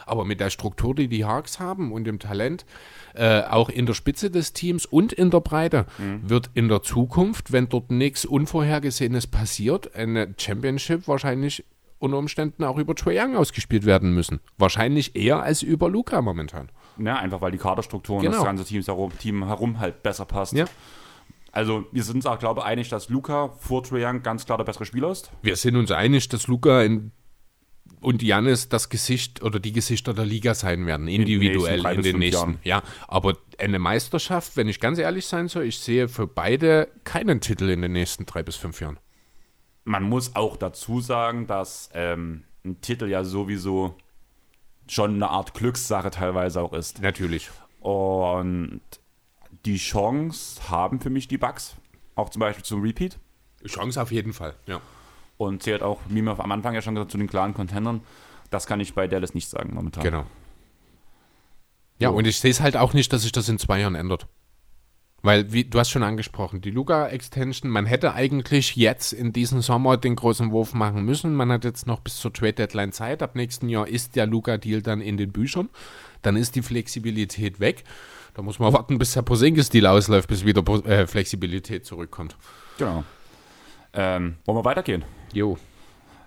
[0.06, 2.66] Aber mit der Struktur, die die Hawks haben und dem Talent,
[3.14, 6.30] äh, auch in der Spitze des Teams und in der Breite, mhm.
[6.30, 11.66] wird in der Zukunft, wenn dort nichts Unvorhergesehenes passiert, eine Championship wahrscheinlich
[12.00, 14.40] unter Umständen auch über Trae Young ausgespielt werden müssen.
[14.58, 16.70] Wahrscheinlich eher als über Luca momentan.
[16.98, 18.32] Ja, einfach weil die Kaderstruktur genau.
[18.32, 20.54] und das ganze Team herum, Team herum halt besser passt.
[20.54, 20.66] Ja.
[21.52, 24.58] Also wir sind uns auch, glaube ich, einig, dass Luca vor Trae Young ganz klar
[24.58, 25.32] der bessere Spieler ist.
[25.42, 27.12] Wir sind uns einig, dass Luca in,
[28.00, 31.98] und Janis das Gesicht oder die Gesichter der Liga sein werden, individuell in den nächsten,
[31.98, 32.60] in den nächsten.
[32.64, 37.42] Ja, aber eine Meisterschaft, wenn ich ganz ehrlich sein soll, ich sehe für beide keinen
[37.42, 39.00] Titel in den nächsten drei bis fünf Jahren
[39.88, 43.96] man muss auch dazu sagen, dass ähm, ein Titel ja sowieso
[44.88, 47.02] schon eine Art Glückssache teilweise auch ist.
[47.02, 47.50] Natürlich.
[47.80, 48.82] Und
[49.66, 51.76] die Chance haben für mich die Bugs,
[52.16, 53.18] auch zum Beispiel zum Repeat.
[53.66, 54.80] Chance auf jeden Fall, ja.
[55.38, 58.02] Und zählt auch, wie wir am Anfang ja schon gesagt zu den klaren Contendern.
[58.50, 60.04] Das kann ich bei Dallas nicht sagen momentan.
[60.04, 60.26] Genau.
[62.00, 62.16] Ja, so.
[62.16, 64.28] und ich sehe es halt auch nicht, dass sich das in zwei Jahren ändert.
[65.24, 69.98] Weil, wie du hast schon angesprochen, die Luga-Extension, man hätte eigentlich jetzt in diesem Sommer
[69.98, 71.34] den großen Wurf machen müssen.
[71.34, 73.24] Man hat jetzt noch bis zur Trade-Deadline Zeit.
[73.24, 75.70] Ab nächsten Jahr ist der Luga-Deal dann in den Büchern.
[76.22, 77.84] Dann ist die Flexibilität weg.
[78.36, 82.38] Da muss man warten, bis der Posingis-Deal ausläuft, bis wieder äh, Flexibilität zurückkommt.
[82.78, 83.04] Genau.
[83.94, 85.04] Ähm, wollen wir weitergehen?
[85.34, 85.58] Jo.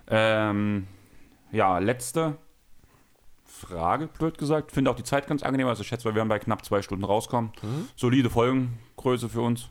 [0.09, 0.87] Ähm,
[1.53, 2.37] ja, letzte
[3.61, 4.71] Frage, blöd gesagt.
[4.71, 5.67] Finde auch die Zeit ganz angenehm.
[5.67, 7.51] Also ich schätze, wir werden bei knapp zwei Stunden rauskommen.
[7.61, 7.87] Mhm.
[7.95, 9.69] Solide Folgengröße für uns.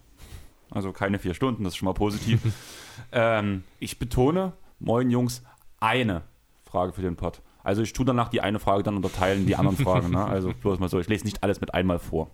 [0.71, 2.41] Also keine vier Stunden, das ist schon mal positiv.
[3.12, 5.43] ähm, ich betone, moin Jungs,
[5.81, 6.23] eine
[6.65, 7.43] Frage für den Pod.
[7.65, 10.11] Also ich tue danach die eine Frage dann unterteilen, die anderen Fragen.
[10.11, 10.25] Ne?
[10.25, 12.31] Also bloß mal so, ich lese nicht alles mit einmal vor.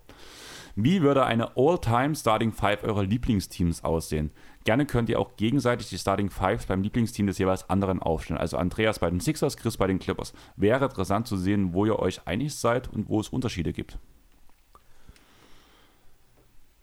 [0.79, 4.29] Wie würde eine All-Time Starting Five eurer Lieblingsteams aussehen?
[4.63, 8.39] Gerne könnt ihr auch gegenseitig die Starting Fives beim Lieblingsteam des jeweils anderen aufstellen.
[8.39, 10.33] Also Andreas bei den Sixers, Chris bei den Clippers.
[10.55, 13.97] Wäre interessant zu sehen, wo ihr euch einig seid und wo es Unterschiede gibt.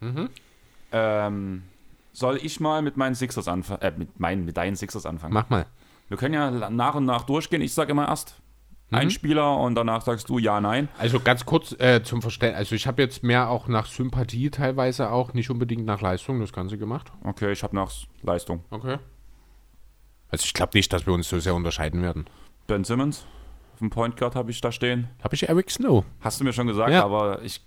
[0.01, 0.29] Mhm.
[0.91, 1.63] Ähm,
[2.13, 3.81] soll ich mal mit meinen Sixers anfangen?
[3.81, 5.35] Äh, mit, meinen, mit deinen Sixers anfangen?
[5.35, 5.67] Mach mal.
[6.09, 7.63] Wir können ja nach und nach durchgehen.
[7.63, 8.43] Ich sage immer erst
[8.95, 10.89] ein Spieler und danach sagst du ja, nein.
[10.99, 12.59] Also ganz kurz äh, zum Verständnis.
[12.59, 16.53] Also ich habe jetzt mehr auch nach Sympathie teilweise auch, nicht unbedingt nach Leistung das
[16.53, 17.13] Ganze gemacht.
[17.25, 17.91] Okay, ich habe nach
[18.23, 18.65] Leistung.
[18.71, 18.99] Okay.
[20.31, 22.27] Also ich glaube nicht, dass wir uns so sehr unterscheiden werden.
[22.67, 23.27] Ben Simmons,
[23.75, 25.09] auf dem Point Guard habe ich da stehen.
[25.23, 26.05] Habe ich Eric Snow.
[26.21, 27.05] Hast du mir schon gesagt, Ja.
[27.05, 27.61] aber ich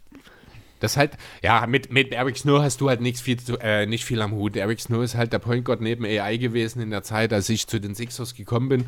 [0.79, 4.05] Das halt, ja, mit, mit Eric Snow hast du halt nichts viel, zu- äh, nicht
[4.05, 4.55] viel am Hut.
[4.55, 7.67] Eric Snow ist halt der Point Guard neben AI gewesen in der Zeit, als ich
[7.67, 8.85] zu den Sixers gekommen bin.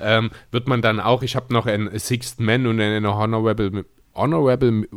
[0.00, 3.84] Ähm, wird man dann auch, ich habe noch einen Sixth Man und eine Honorable,
[4.14, 4.88] Honorable,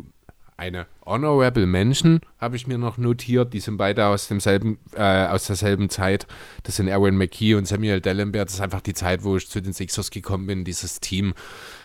[0.58, 3.54] eine Honorable Menschen habe ich mir noch notiert.
[3.54, 6.26] Die sind beide aus demselben, äh, aus derselben Zeit.
[6.64, 8.48] Das sind Aaron McKee und Samuel Dellenberg.
[8.48, 11.36] Das ist einfach die Zeit, wo ich zu den Sixers gekommen bin, dieses Team.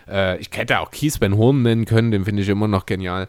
[0.08, 3.28] Äh, ich hätte auch Keith Van Horn nennen können, den finde ich immer noch genial.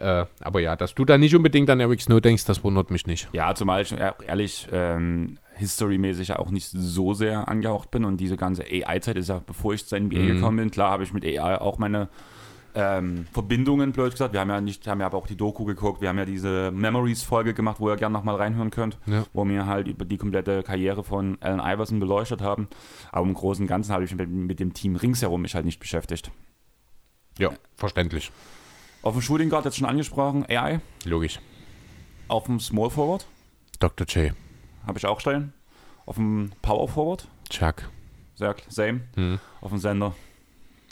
[0.00, 3.06] Äh, aber ja, dass du da nicht unbedingt an Eric Snow denkst, das wundert mich
[3.06, 3.28] nicht.
[3.32, 8.16] Ja, zumal ich ehr- ehrlich ähm, historymäßig ja auch nicht so sehr angehaucht bin und
[8.16, 11.24] diese ganze AI-Zeit ist ja, bevor ich zur NBA gekommen bin, klar habe ich mit
[11.24, 12.08] AI auch meine
[12.74, 14.32] ähm, Verbindungen, blöd gesagt.
[14.32, 16.70] Wir haben ja nicht, haben ja aber auch die Doku geguckt, wir haben ja diese
[16.70, 19.24] Memories-Folge gemacht, wo ihr gerne nochmal reinhören könnt, Ja.
[19.32, 22.68] wo wir halt über die komplette Karriere von Allen Iverson beleuchtet haben.
[23.10, 25.64] Aber im Großen und Ganzen habe ich mich mit, mit dem Team ringsherum mich halt
[25.64, 26.30] nicht beschäftigt.
[27.38, 28.30] Ja, verständlich.
[29.02, 30.80] Auf dem Shooting Guard jetzt schon angesprochen, AI.
[31.04, 31.40] Logisch.
[32.28, 33.26] Auf dem Small Forward
[33.78, 34.06] Dr.
[34.06, 34.32] J.
[34.86, 35.52] habe ich auch stehen.
[36.06, 37.82] Auf dem Power Forward, Chuck.
[38.34, 39.00] sehr same.
[39.14, 39.38] Hm.
[39.60, 40.14] Auf dem Sender.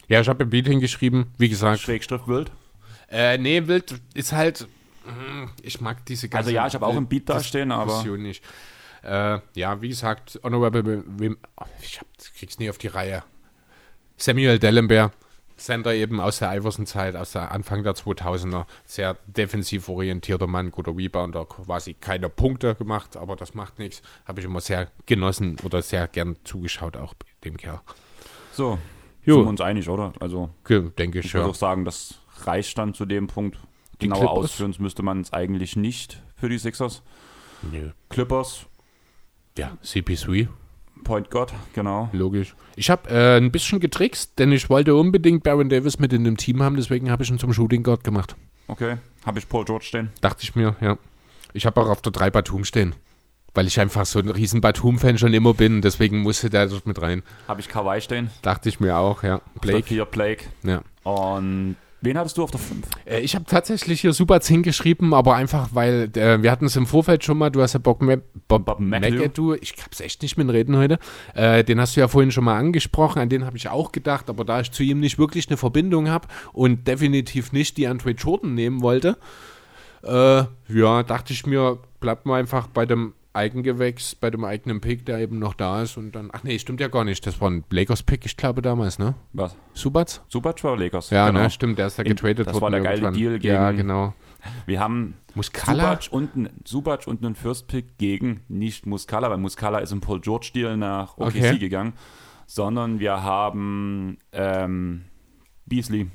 [0.09, 1.81] Ja, ich habe ein Beat hingeschrieben, wie gesagt.
[1.81, 2.51] Schrägstrich wild.
[3.11, 4.67] Äh, nee, Wild ist halt.
[5.07, 6.47] mm, Ich mag diese ganze.
[6.49, 8.43] Also ja, ich habe auch im Beat da stehen, aber nicht.
[9.03, 11.05] Äh, ja, wie gesagt, Honorable.
[11.07, 12.07] Wim, oh, ich hab,
[12.39, 13.23] krieg's nie auf die Reihe.
[14.17, 15.13] Samuel Dellenberg,
[15.59, 18.65] Center eben aus der Iverson-Zeit, aus der Anfang der 2000er.
[18.87, 24.01] Sehr defensiv orientierter Mann, guter Rebounder, quasi keine Punkte gemacht, aber das macht nichts.
[24.25, 27.15] Habe ich immer sehr genossen oder sehr gern zugeschaut, auch
[27.45, 27.81] dem Kerl.
[28.53, 28.79] so.
[29.25, 29.35] Jo.
[29.35, 30.13] Sind wir uns einig, oder?
[30.21, 31.51] Also Ge- Denke ich, ich würde ja.
[31.51, 32.15] auch sagen, das
[32.45, 33.59] reicht dann zu dem Punkt.
[34.01, 34.45] Die Genauer Clippers?
[34.53, 37.03] ausführen müsste man es eigentlich nicht für die Sixers.
[37.61, 37.91] Nö.
[38.09, 38.65] Clippers,
[39.59, 40.49] Ja, CP3.
[41.03, 42.09] Point God, genau.
[42.13, 42.55] Logisch.
[42.77, 46.37] Ich habe äh, ein bisschen getrickst, denn ich wollte unbedingt Baron Davis mit in dem
[46.37, 48.37] Team haben, deswegen habe ich ihn zum Shooting Guard gemacht.
[48.67, 48.97] Okay.
[49.25, 50.11] Habe ich Paul George stehen.
[50.21, 50.99] Dachte ich mir, ja.
[51.53, 52.95] Ich habe auch auf der 3 Batum stehen.
[53.55, 57.01] Weil ich einfach so ein riesen Batum-Fan schon immer bin, deswegen musste der dort mit
[57.01, 57.23] rein.
[57.49, 58.31] Habe ich Kawhi stehen.
[58.43, 59.37] Dachte ich mir auch, ja.
[59.37, 59.87] Auf der Blake.
[59.87, 60.45] 4 Blake.
[60.63, 60.83] Ja.
[61.03, 62.87] Und wen hattest du auf der 5?
[63.05, 66.77] Äh, ich habe tatsächlich hier Super 10 geschrieben, aber einfach, weil äh, wir hatten es
[66.77, 68.17] im Vorfeld schon mal, du hast ja Bob, Ma
[68.49, 69.17] Bob, Bob McAdoo.
[69.17, 70.99] McAdoo, ich hab's echt nicht mit Reden heute,
[71.35, 74.31] äh, den hast du ja vorhin schon mal angesprochen, an den habe ich auch gedacht,
[74.31, 78.11] aber da ich zu ihm nicht wirklich eine Verbindung habe und definitiv nicht die Andre
[78.11, 79.19] Jordan nehmen wollte,
[80.03, 85.07] äh, ja, dachte ich mir, bleibt mal einfach bei dem Eigengewächs, bei dem eigenen Pick,
[85.07, 87.51] der eben noch da ist und dann, ach nee, stimmt ja gar nicht, das war
[87.51, 89.15] ein Lakers-Pick, ich glaube damals, ne?
[89.33, 89.57] Was?
[89.75, 90.23] Subats?
[90.29, 91.11] Super war Lakers.
[91.11, 91.43] Ja, genau.
[91.43, 92.63] ne, stimmt, der ist da getradet das worden.
[92.63, 93.15] war der geile irgendwann.
[93.15, 94.15] Deal Ja, gegen- genau.
[94.67, 95.83] Wir haben Muscala?
[96.01, 100.01] Subac und, ein- Subac und einen First Pick gegen nicht Muscala, weil Muscala ist im
[100.01, 101.59] Paul George Deal nach OKC Okay.
[101.59, 101.93] gegangen,
[102.47, 105.05] sondern wir haben ähm,
[105.67, 106.07] Beasley,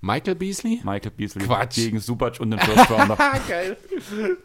[0.00, 0.80] Michael Beasley?
[0.84, 1.74] Michael Beasley Quatsch.
[1.74, 3.16] gegen Subac und den First Rounder.
[3.48, 3.76] Geil.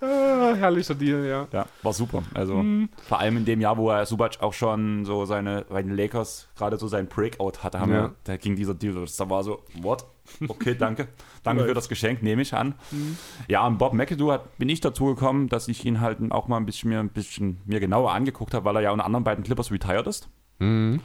[0.01, 1.47] Ah, herrlicher Deal, ja.
[1.51, 2.23] ja, war super.
[2.33, 2.89] Also Mhm.
[3.07, 6.47] vor allem in dem Jahr, wo er Subac auch schon so seine bei den Lakers
[6.57, 8.01] gerade so sein Breakout hatte, haben Ja.
[8.03, 8.93] wir, da ging dieser Deal.
[8.93, 9.15] los.
[9.15, 10.05] Da war so, what?
[10.47, 11.07] Okay, danke.
[11.43, 12.73] danke für das Geschenk, nehme ich an.
[12.91, 13.17] Mhm.
[13.47, 16.57] Ja, und Bob McAdoo hat, bin ich dazu gekommen, dass ich ihn halt auch mal
[16.57, 19.35] ein bisschen mir, ein bisschen mir genauer angeguckt habe, weil er ja unter anderem bei
[19.35, 20.29] den Clippers retired ist.
[20.59, 21.01] Mhm.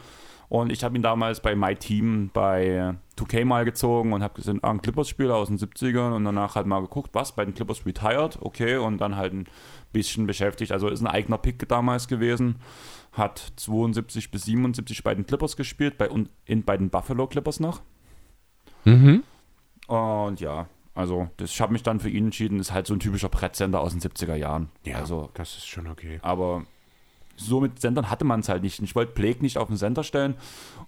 [0.49, 4.61] Und ich habe ihn damals bei My Team bei 2K mal gezogen und habe gesehen,
[4.63, 7.85] ah, ein Clippers-Spieler aus den 70ern und danach halt mal geguckt, was, bei den Clippers
[7.85, 9.47] retired, okay, und dann halt ein
[9.93, 10.73] bisschen beschäftigt.
[10.73, 12.57] Also ist ein eigener Pick damals gewesen,
[13.13, 16.09] hat 72 bis 77 bei den Clippers gespielt, bei,
[16.47, 17.83] in, bei den Buffalo Clippers noch.
[18.85, 19.25] Mhm.
[19.87, 23.01] Und ja, also das, ich habe mich dann für ihn entschieden, ist halt so ein
[23.01, 24.71] typischer Brettsender aus den 70er Jahren.
[24.85, 26.19] Ja, Also, das ist schon okay.
[26.23, 26.65] aber
[27.39, 28.81] so mit Sendern hatte man es halt nicht.
[28.83, 30.35] Ich wollte Blake nicht auf den Sender stellen.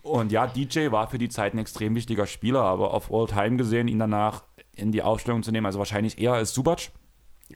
[0.02, 3.56] Und ja, DJ war für die Zeit ein extrem wichtiger Spieler, aber auf All Time
[3.56, 4.42] gesehen, ihn danach
[4.74, 6.90] in die Ausstellung zu nehmen, also wahrscheinlich eher als Subac.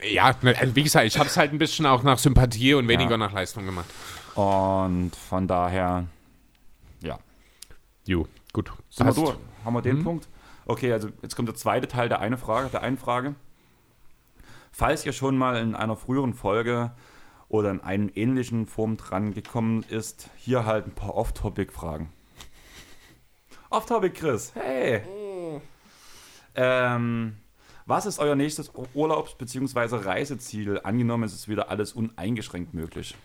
[0.03, 3.11] Ja, also wie gesagt, ich habe es halt ein bisschen auch nach Sympathie und weniger
[3.11, 3.17] Ja.
[3.17, 3.85] nach Leistung gemacht.
[4.35, 6.05] Und von daher,
[7.01, 7.17] ja.
[8.05, 8.71] Jo, gut.
[8.89, 9.35] Sind wir durch?
[9.63, 10.27] Haben wir den Punkt?
[10.65, 13.35] Okay, also jetzt kommt der zweite Teil der eine Frage, der einen Frage.
[14.71, 16.91] Falls ihr schon mal in einer früheren Folge
[17.49, 22.09] oder in einem ähnlichen Form dran gekommen ist, hier halt ein paar Off-Topic-Fragen.
[23.69, 24.53] Off-Topic, Chris.
[24.55, 25.01] Hey.
[26.55, 27.37] Ähm,
[27.85, 29.97] was ist euer nächstes Urlaubs- bzw.
[29.97, 30.79] Reiseziel?
[30.83, 33.15] Angenommen, es ist wieder alles uneingeschränkt möglich.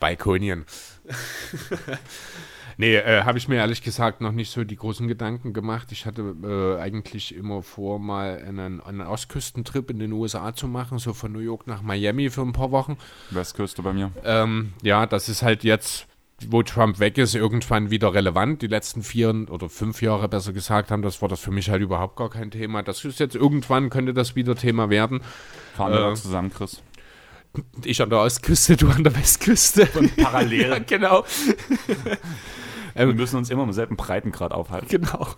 [0.00, 0.64] Balkonien.
[2.76, 5.92] nee, äh, habe ich mir ehrlich gesagt noch nicht so die großen Gedanken gemacht.
[5.92, 10.98] Ich hatte äh, eigentlich immer vor, mal einen, einen Ostküstentrip in den USA zu machen,
[10.98, 12.96] so von New York nach Miami für ein paar Wochen.
[13.30, 14.10] Westküste bei mir.
[14.24, 16.06] Ähm, ja, das ist halt jetzt,
[16.48, 18.62] wo Trump weg ist, irgendwann wieder relevant.
[18.62, 21.82] Die letzten vier oder fünf Jahre besser gesagt haben, das war das für mich halt
[21.82, 22.82] überhaupt gar kein Thema.
[22.82, 25.20] Das ist jetzt irgendwann, könnte das wieder Thema werden.
[25.76, 26.82] Fahren wir Äh, zusammen, Chris.
[27.84, 29.86] Ich an der Ostküste, du an der Westküste.
[30.16, 30.70] Parallel.
[30.70, 31.24] ja, genau.
[32.94, 34.88] wir müssen uns immer im selben Breitengrad aufhalten.
[34.88, 35.28] Genau.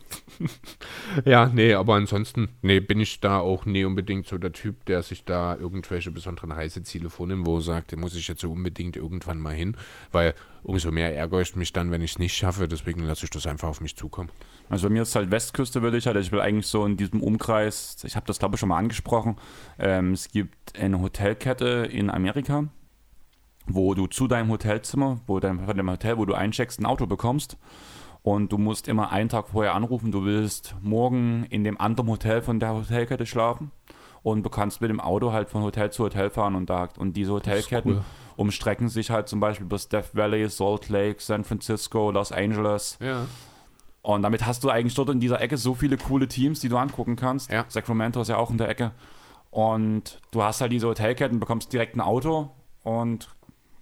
[1.24, 5.02] ja, nee, aber ansonsten, nee, bin ich da auch nie unbedingt so der Typ, der
[5.02, 8.96] sich da irgendwelche besonderen Reiseziele vornimmt, wo er sagt, da muss ich jetzt so unbedingt
[8.96, 9.76] irgendwann mal hin,
[10.12, 13.30] weil umso mehr ärgere ich mich dann, wenn ich es nicht schaffe, deswegen lasse ich
[13.30, 14.30] das einfach auf mich zukommen.
[14.68, 16.16] Also bei mir ist halt Westküste, würde ich halt.
[16.16, 19.36] Ich will eigentlich so in diesem Umkreis, ich habe das glaube ich schon mal angesprochen,
[19.78, 22.68] ähm, es gibt eine Hotelkette in Amerika,
[23.66, 27.06] wo du zu deinem Hotelzimmer, wo dein, von dem Hotel, wo du eincheckst, ein Auto
[27.06, 27.56] bekommst.
[28.22, 32.40] Und du musst immer einen Tag vorher anrufen, du willst morgen in dem anderen Hotel
[32.40, 33.70] von der Hotelkette schlafen.
[34.22, 36.88] Und du kannst mit dem Auto halt von Hotel zu Hotel fahren und da.
[36.96, 38.04] Und diese Hotelketten cool.
[38.36, 42.96] umstrecken sich halt zum Beispiel bis Death Valley, Salt Lake, San Francisco, Los Angeles.
[43.02, 43.26] Ja.
[44.00, 46.78] Und damit hast du eigentlich dort in dieser Ecke so viele coole Teams, die du
[46.78, 47.50] angucken kannst.
[47.50, 47.66] Ja.
[47.68, 48.92] Sacramento ist ja auch in der Ecke.
[49.50, 52.50] Und du hast halt diese Hotelketten, bekommst direkt ein Auto
[52.82, 53.28] und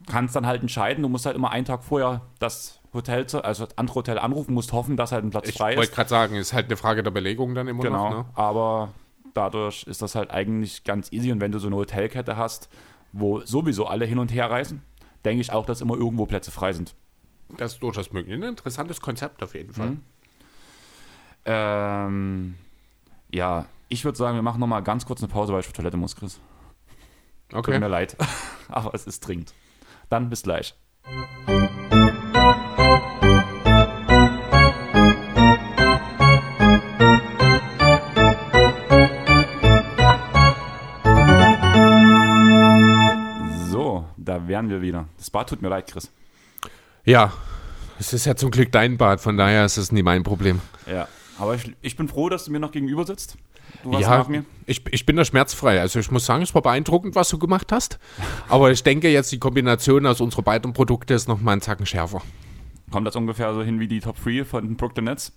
[0.07, 1.03] kannst dann halt entscheiden.
[1.03, 4.73] Du musst halt immer einen Tag vorher das Hotel, also das andere Hotel anrufen, musst
[4.73, 5.95] hoffen, dass halt ein Platz Ich frei wollte ist.
[5.95, 8.11] gerade sagen, ist halt eine Frage der Belegung dann immer Genau.
[8.11, 8.25] noch, ne?
[8.35, 8.93] Aber
[9.35, 11.33] dadurch ist das halt eigentlich ganz easy.
[11.33, 12.69] Und wenn du so eine Hotelkette hast,
[13.13, 14.83] wo sowieso alle hin und her reisen,
[15.25, 16.95] denke ich auch, dass immer irgendwo Plätze frei sind.
[17.57, 18.35] Das ist durchaus möglich.
[18.35, 19.91] Ein interessantes Konzept auf jeden Fall.
[19.91, 20.03] Mhm.
[21.45, 22.55] Ähm,
[23.31, 25.97] ja, ich würde sagen, wir machen nochmal ganz kurz eine Pause, weil ich auf Toilette
[25.97, 26.41] muss, Chris.
[27.49, 27.79] Tut Okay.
[27.79, 28.17] mir leid.
[28.69, 29.53] Aber es ist dringend.
[30.13, 30.75] Dann bis gleich.
[43.71, 45.09] So, da wären wir wieder.
[45.17, 46.13] Das Bad tut mir leid, Chris.
[47.07, 47.33] Ja,
[47.99, 50.61] es ist ja zum Glück dein Bad, von daher ist es nie mein Problem.
[50.87, 51.09] Ja,
[51.39, 53.39] aber ich, ich bin froh, dass du mir noch gegenüber sitzt.
[53.83, 54.45] Du warst ja, nach mir.
[54.67, 55.81] Ich, ich bin da schmerzfrei.
[55.81, 57.99] Also ich muss sagen, es war beeindruckend, was du gemacht hast.
[58.49, 61.87] Aber ich denke jetzt, die Kombination aus unserer beiden Produkte ist noch mal einen Zacken
[61.87, 62.23] schärfer.
[62.91, 65.33] Kommt das ungefähr so hin wie die Top 3 von Brooklyn Nets?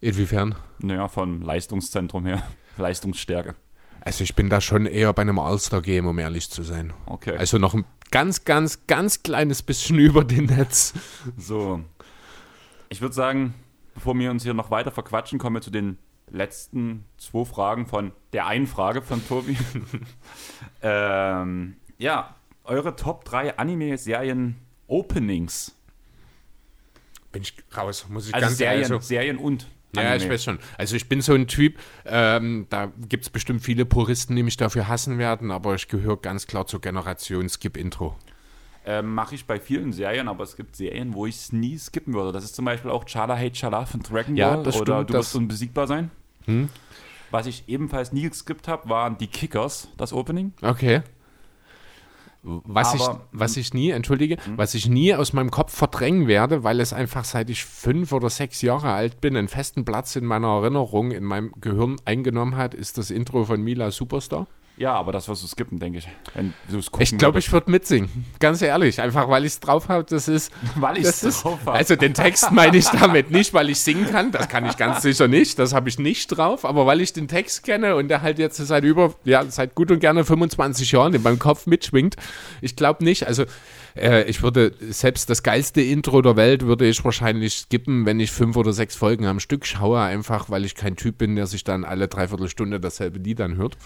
[0.00, 0.54] Inwiefern?
[0.80, 2.42] Naja, vom Leistungszentrum her.
[2.76, 3.54] Leistungsstärke.
[4.00, 6.92] Also ich bin da schon eher bei einem All-Star-Game, um ehrlich zu sein.
[7.06, 7.36] Okay.
[7.36, 10.94] Also noch ein ganz, ganz, ganz kleines bisschen über den Netz.
[11.36, 11.80] So.
[12.88, 13.54] Ich würde sagen,
[13.94, 15.98] bevor wir uns hier noch weiter verquatschen, kommen wir zu den
[16.30, 19.56] letzten zwei Fragen von der einen Frage von Tobi.
[20.82, 22.34] ähm, ja,
[22.64, 25.74] eure Top 3 Anime-Serien-Openings.
[27.32, 30.24] Bin ich raus, muss ich Also ganz Serien, also, Serien und Ja, Anime.
[30.24, 30.58] ich weiß schon.
[30.78, 34.56] Also ich bin so ein Typ, ähm, da gibt es bestimmt viele Puristen, die mich
[34.56, 38.16] dafür hassen werden, aber ich gehöre ganz klar zur Generation Skip-Intro.
[38.88, 42.14] Ähm, Mache ich bei vielen Serien, aber es gibt Serien, wo ich es nie skippen
[42.14, 42.30] würde.
[42.32, 45.10] Das ist zum Beispiel auch Chala Hate Chala von Dragon Ball Ja, das oder stimmt,
[45.10, 46.10] Du das- wirst unbesiegbar sein.
[46.44, 46.68] Hm?
[47.32, 50.52] Was ich ebenfalls nie geskippt habe, waren die Kickers, das Opening.
[50.62, 51.02] Okay.
[52.42, 53.20] Was, ich, Aber- Hm?
[53.32, 57.24] was ich nie, entschuldige, was ich nie aus meinem Kopf verdrängen werde, weil es einfach
[57.24, 61.24] seit ich fünf oder sechs Jahre alt bin, einen festen Platz in meiner Erinnerung, in
[61.24, 64.46] meinem Gehirn eingenommen hat, ist das Intro von Mila Superstar.
[64.78, 66.08] Ja, aber das wirst du skippen, denke ich.
[66.34, 68.26] Wenn es gucken Ich glaube, ich würde mitsingen.
[68.40, 70.52] Ganz ehrlich, einfach weil ich es drauf habe, das ist.
[70.76, 71.74] Weil das ist drauf hab.
[71.74, 74.32] Also den Text meine ich damit nicht, weil ich singen kann.
[74.32, 75.58] Das kann ich ganz sicher nicht.
[75.58, 76.66] Das habe ich nicht drauf.
[76.66, 79.90] Aber weil ich den Text kenne und der halt jetzt seit über, ja, seit gut
[79.90, 82.16] und gerne 25 Jahren in meinem Kopf mitschwingt.
[82.60, 83.26] Ich glaube nicht.
[83.26, 83.44] Also
[83.96, 88.30] äh, ich würde selbst das geilste Intro der Welt würde ich wahrscheinlich skippen, wenn ich
[88.30, 91.64] fünf oder sechs Folgen am Stück schaue, einfach weil ich kein Typ bin, der sich
[91.64, 93.78] dann alle dreiviertel Stunde dasselbe Lied anhört.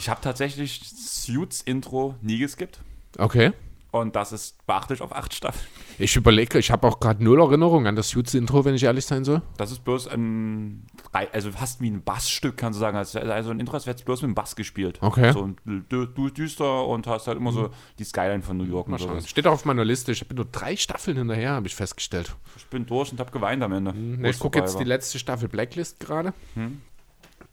[0.00, 2.80] Ich habe tatsächlich Suits Intro nie geskippt.
[3.18, 3.52] Okay.
[3.90, 5.66] Und das ist beachtlich auf acht Staffeln.
[5.98, 9.24] Ich überlege, ich habe auch gerade null Erinnerung an das Suits-Intro, wenn ich ehrlich sein
[9.24, 9.42] soll.
[9.58, 12.96] Das ist bloß ein, also fast wie ein Bassstück, kannst du sagen.
[12.96, 14.98] Also also ein Intro, als wäre es bloß mit dem Bass gespielt.
[15.02, 15.32] Okay.
[15.32, 17.68] So dü dü düster und hast halt immer so
[17.98, 19.20] die Skyline von New York Mal schauen.
[19.26, 20.12] Steht auch auf meiner Liste.
[20.12, 22.34] Ich bin nur drei Staffeln hinterher, habe ich festgestellt.
[22.56, 23.92] Ich bin durch und habe geweint am Ende.
[23.92, 24.82] Ne, wo ich gucke jetzt war.
[24.82, 26.32] die letzte Staffel Blacklist gerade.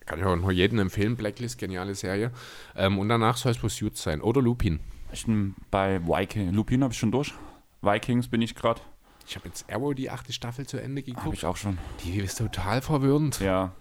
[0.07, 1.15] Kann ich auch nur jedem empfehlen.
[1.15, 2.31] Blacklist, geniale Serie.
[2.75, 4.21] Ähm, und danach soll es Suits sein.
[4.21, 4.79] Oder Lupin.
[5.11, 6.53] Ich bin bei Viking.
[6.53, 7.33] Lupin habe ich schon durch.
[7.81, 8.81] Vikings bin ich gerade.
[9.27, 11.37] Ich habe jetzt Arrow die achte Staffel zu Ende Habe geguckt.
[11.37, 11.77] ich auch schon.
[12.03, 13.41] Die ist total verwirrend.
[13.41, 13.73] Ja.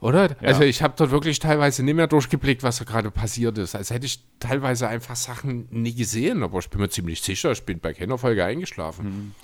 [0.00, 0.30] Oder?
[0.30, 0.36] Ja.
[0.42, 3.74] Also ich habe dort wirklich teilweise nicht mehr durchgeblickt, was da gerade passiert ist.
[3.74, 7.64] Als hätte ich teilweise einfach Sachen nie gesehen, aber ich bin mir ziemlich sicher, ich
[7.64, 9.34] bin bei keiner Folge eingeschlafen.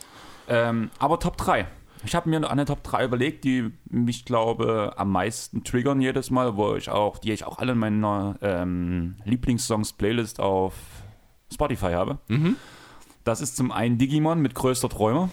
[0.47, 1.66] Ähm, aber Top 3.
[2.05, 6.56] Ich habe mir eine Top 3 überlegt, die mich, glaube am meisten triggern jedes Mal,
[6.56, 10.74] wo ich auch, die ich auch alle in meiner ähm, Lieblingssongs-Playlist auf
[11.52, 12.18] Spotify habe.
[13.24, 15.31] Das ist zum einen Digimon mit größter Träumer.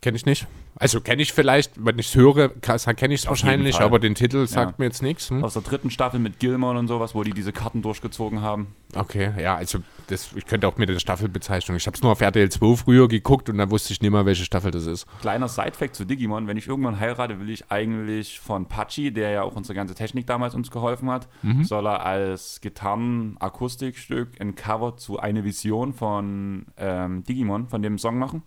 [0.00, 0.46] Kenne ich nicht.
[0.74, 4.46] Also kenne ich vielleicht, wenn ich es höre, kenne ich es wahrscheinlich, aber den Titel
[4.48, 4.74] sagt Ja.
[4.78, 5.30] mir jetzt nichts.
[5.30, 5.44] Hm?
[5.44, 8.74] Aus der dritten Staffel mit Gilmore und sowas, wo die diese Karten durchgezogen haben.
[8.94, 9.78] Okay, ja, also
[10.08, 11.76] das, ich könnte auch mit der Staffelbezeichnung.
[11.76, 14.26] Ich habe es nur auf RTL 2 früher geguckt und dann wusste ich nicht mehr,
[14.26, 15.06] welche Staffel das ist.
[15.20, 19.42] Kleiner Sidefact zu Digimon, wenn ich irgendwann heirate, will ich eigentlich von Pachi, der ja
[19.42, 21.28] auch unsere ganze Technik damals uns geholfen hat,
[21.62, 28.18] soll er als Gitarren-Akustikstück ein Cover zu Eine Vision von ähm, Digimon, von dem Song
[28.18, 28.42] machen.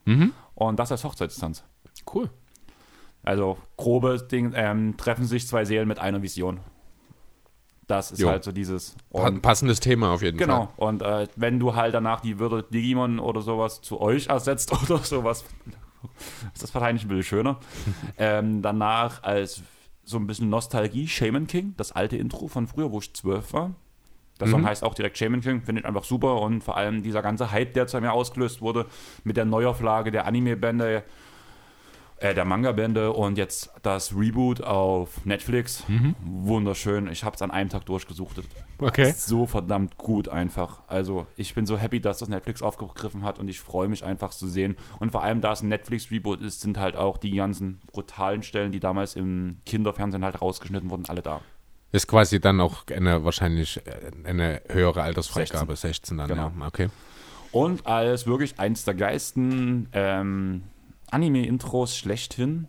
[0.55, 1.63] Und das als Hochzeitstanz.
[2.13, 2.29] Cool.
[3.23, 6.59] Also grobes Ding, ähm, treffen sich zwei Seelen mit einer Vision.
[7.87, 8.29] Das ist Jo.
[8.29, 8.95] halt so dieses.
[9.09, 10.47] Und passendes Thema auf jeden Fall.
[10.47, 10.73] Genau.
[10.75, 14.99] Und äh, wenn du halt danach die Würde Digimon oder sowas zu euch ersetzt oder
[14.99, 15.45] sowas,
[16.53, 17.59] ist das wahrscheinlich ein bisschen schöner.
[18.17, 19.61] ähm, danach als
[20.03, 23.71] so ein bisschen Nostalgie, Shaman King, das alte Intro von früher, wo ich zwölf war.
[24.39, 27.21] Der Song heißt auch direkt Shaman King, finde ich einfach super und vor allem dieser
[27.21, 28.85] ganze Hype, der zu mir ausgelöst wurde,
[29.23, 31.03] mit der Neuauflage der Anime-Bände,
[32.17, 35.83] äh, der Manga-Bände und jetzt das Reboot auf Netflix.
[36.23, 37.07] Wunderschön.
[37.07, 38.45] Ich habe es an einem Tag durchgesuchtet
[38.77, 39.13] Okay.
[39.15, 40.81] so verdammt gut einfach.
[40.87, 44.31] Also ich bin so happy, dass das Netflix aufgegriffen hat und ich freue mich einfach
[44.31, 44.75] zu sehen.
[44.99, 48.71] Und vor allem, da es ein Netflix-Reboot ist, sind halt auch die ganzen brutalen Stellen,
[48.71, 51.41] die damals im Kinderfernsehen halt rausgeschnitten wurden, alle da.
[51.93, 56.51] Ist quasi dann auch eine wahrscheinlich äh, eine höhere Altersfreigabe, 16, dann, Genau.
[56.59, 56.67] ja.
[56.67, 56.89] Okay.
[57.53, 60.63] Und als wirklich eins der geilsten ähm,
[61.15, 62.67] Anime-Intros schlechthin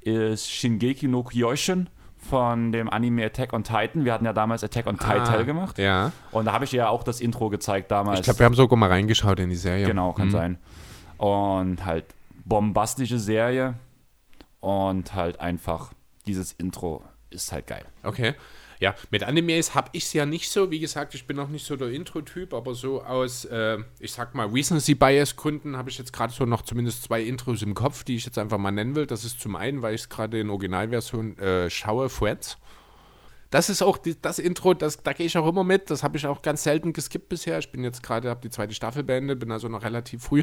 [0.00, 4.04] ist Shingeki no Kyojin von dem Anime Attack on Titan.
[4.04, 5.76] Wir hatten ja damals Attack on Titan gemacht.
[5.78, 6.12] Ah, Ja.
[6.30, 8.20] Und da habe ich ja auch das Intro gezeigt damals.
[8.20, 9.86] Ich glaube, wir haben sogar mal reingeschaut in die Serie.
[9.86, 10.32] Genau, kann Mhm.
[10.32, 10.58] sein.
[11.18, 12.04] Und halt
[12.44, 13.74] bombastische Serie
[14.60, 15.92] und halt einfach
[16.26, 17.84] dieses Intro ist halt geil.
[18.02, 18.34] Okay.
[18.78, 20.70] Ja, mit Animes habe ich es ja nicht so.
[20.70, 24.34] Wie gesagt, ich bin auch nicht so der Intro-Typ, aber so aus, äh, ich sag
[24.34, 28.26] mal, Recency-Bias-Gründen habe ich jetzt gerade so noch zumindest zwei Intros im Kopf, die ich
[28.26, 29.06] jetzt einfach mal nennen will.
[29.06, 32.58] Das ist zum einen, weil ich es gerade in Originalversion äh, schaue, Freds.
[33.50, 35.90] Das ist auch die, das Intro, das, da gehe ich auch immer mit.
[35.90, 37.58] Das habe ich auch ganz selten geskippt bisher.
[37.58, 40.42] Ich bin jetzt gerade, habe die zweite Staffel beendet, bin also noch relativ früh.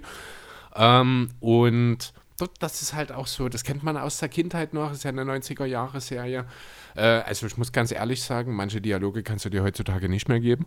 [0.75, 2.13] Ähm, und
[2.43, 5.09] dort, das ist halt auch so, das kennt man aus der Kindheit noch, ist ja
[5.09, 6.45] eine 90er-Jahre-Serie.
[6.95, 10.39] Äh, also ich muss ganz ehrlich sagen, manche Dialoge kannst du dir heutzutage nicht mehr
[10.39, 10.65] geben.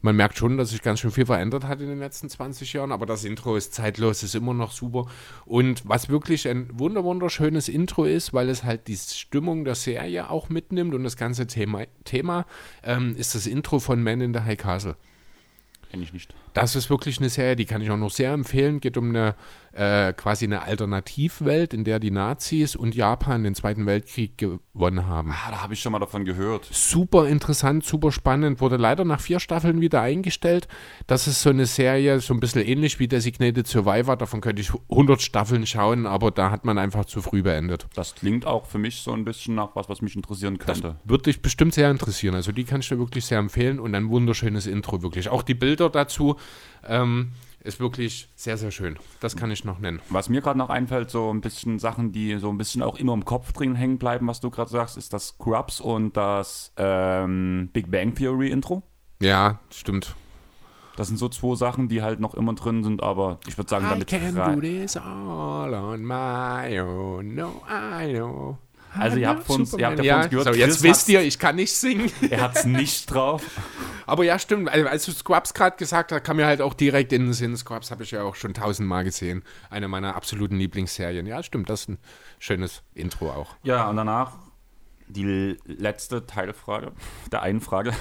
[0.00, 2.92] Man merkt schon, dass sich ganz schön viel verändert hat in den letzten 20 Jahren,
[2.92, 5.06] aber das Intro ist zeitlos, ist immer noch super.
[5.46, 10.28] Und was wirklich ein wunder wunderschönes Intro ist, weil es halt die Stimmung der Serie
[10.28, 12.44] auch mitnimmt und das ganze Thema, Thema
[12.82, 14.96] ähm, ist das Intro von Man in the High Castle.
[15.94, 16.34] Kenn ich nicht.
[16.54, 18.80] Das ist wirklich eine Serie, die kann ich auch noch sehr empfehlen.
[18.80, 19.36] Geht um eine
[19.74, 25.32] äh, quasi eine Alternativwelt, in der die Nazis und Japan den Zweiten Weltkrieg gewonnen haben.
[25.32, 26.68] Ah, da habe ich schon mal davon gehört.
[26.70, 28.60] Super interessant, super spannend.
[28.60, 30.68] Wurde leider nach vier Staffeln wieder eingestellt.
[31.06, 34.16] Das ist so eine Serie, so ein bisschen ähnlich wie Designated Survivor.
[34.16, 37.86] Davon könnte ich 100 Staffeln schauen, aber da hat man einfach zu früh beendet.
[37.94, 40.96] Das klingt auch für mich so ein bisschen nach was, was mich interessieren könnte.
[41.04, 42.36] Wird dich bestimmt sehr interessieren.
[42.36, 45.28] Also die kann ich dir wirklich sehr empfehlen und ein wunderschönes Intro wirklich.
[45.28, 46.36] Auch die Bilder dazu
[46.86, 47.32] ähm,
[47.64, 48.98] ist wirklich sehr, sehr schön.
[49.20, 50.00] Das kann ich noch nennen.
[50.10, 53.14] Was mir gerade noch einfällt, so ein bisschen Sachen, die so ein bisschen auch immer
[53.14, 57.70] im Kopf drin hängen bleiben, was du gerade sagst, ist das Scrubs und das ähm,
[57.72, 58.82] Big Bang Theory Intro.
[59.20, 60.14] Ja, stimmt.
[60.96, 63.86] Das sind so zwei Sachen, die halt noch immer drin sind, aber ich würde sagen,
[63.88, 67.34] damit I can do this all on my own.
[67.34, 68.58] No, I know.
[68.98, 71.08] Also ihr habt von uns, ihr habt ja von uns gehört, so, jetzt Chris wisst
[71.08, 72.10] ihr, ich kann nicht singen.
[72.30, 73.42] er hat es nicht drauf.
[74.06, 74.68] Aber ja, stimmt.
[74.68, 77.56] Also, als du Scrubs gerade gesagt hast, kam mir halt auch direkt in den Sinn.
[77.56, 79.42] Scrubs habe ich ja auch schon tausendmal gesehen.
[79.70, 81.26] Eine meiner absoluten Lieblingsserien.
[81.26, 81.70] Ja, stimmt.
[81.70, 81.98] Das ist ein
[82.38, 83.56] schönes Intro auch.
[83.62, 84.32] Ja, und danach
[85.06, 86.92] die letzte Teilfrage
[87.32, 87.92] der einen Frage.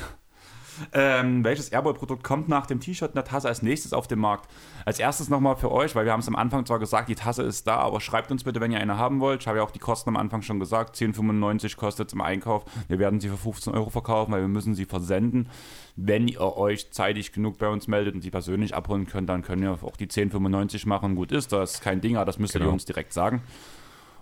[0.91, 4.49] Ähm, welches Airboy-Produkt kommt nach dem T-Shirt und der Tasse als nächstes auf den Markt?
[4.85, 7.43] Als erstes nochmal für euch, weil wir haben es am Anfang zwar gesagt, die Tasse
[7.43, 9.41] ist da, aber schreibt uns bitte, wenn ihr eine haben wollt.
[9.41, 10.95] Ich habe ja auch die Kosten am Anfang schon gesagt.
[10.95, 12.65] 10,95 kostet es im Einkauf.
[12.87, 15.49] Wir werden sie für 15 Euro verkaufen, weil wir müssen sie versenden.
[15.95, 19.61] Wenn ihr euch zeitig genug bei uns meldet und sie persönlich abholen könnt, dann können
[19.61, 21.15] wir auch die 10,95 machen.
[21.15, 22.71] Gut ist, das ist kein Ding, aber das müsst ihr Genau.
[22.73, 23.43] uns direkt sagen.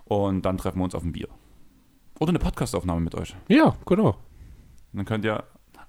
[0.04, 1.28] Und dann treffen wir uns auf ein Bier.
[2.20, 3.34] Oder eine Podcastaufnahme mit euch.
[3.48, 4.16] Ja, genau.
[4.92, 5.42] Dann könnt ihr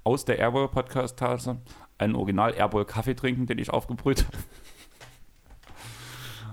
[0.03, 1.57] aus der Airboy Podcast Tasse
[1.97, 4.37] einen Original Airboy Kaffee trinken, den ich aufgebrüht habe.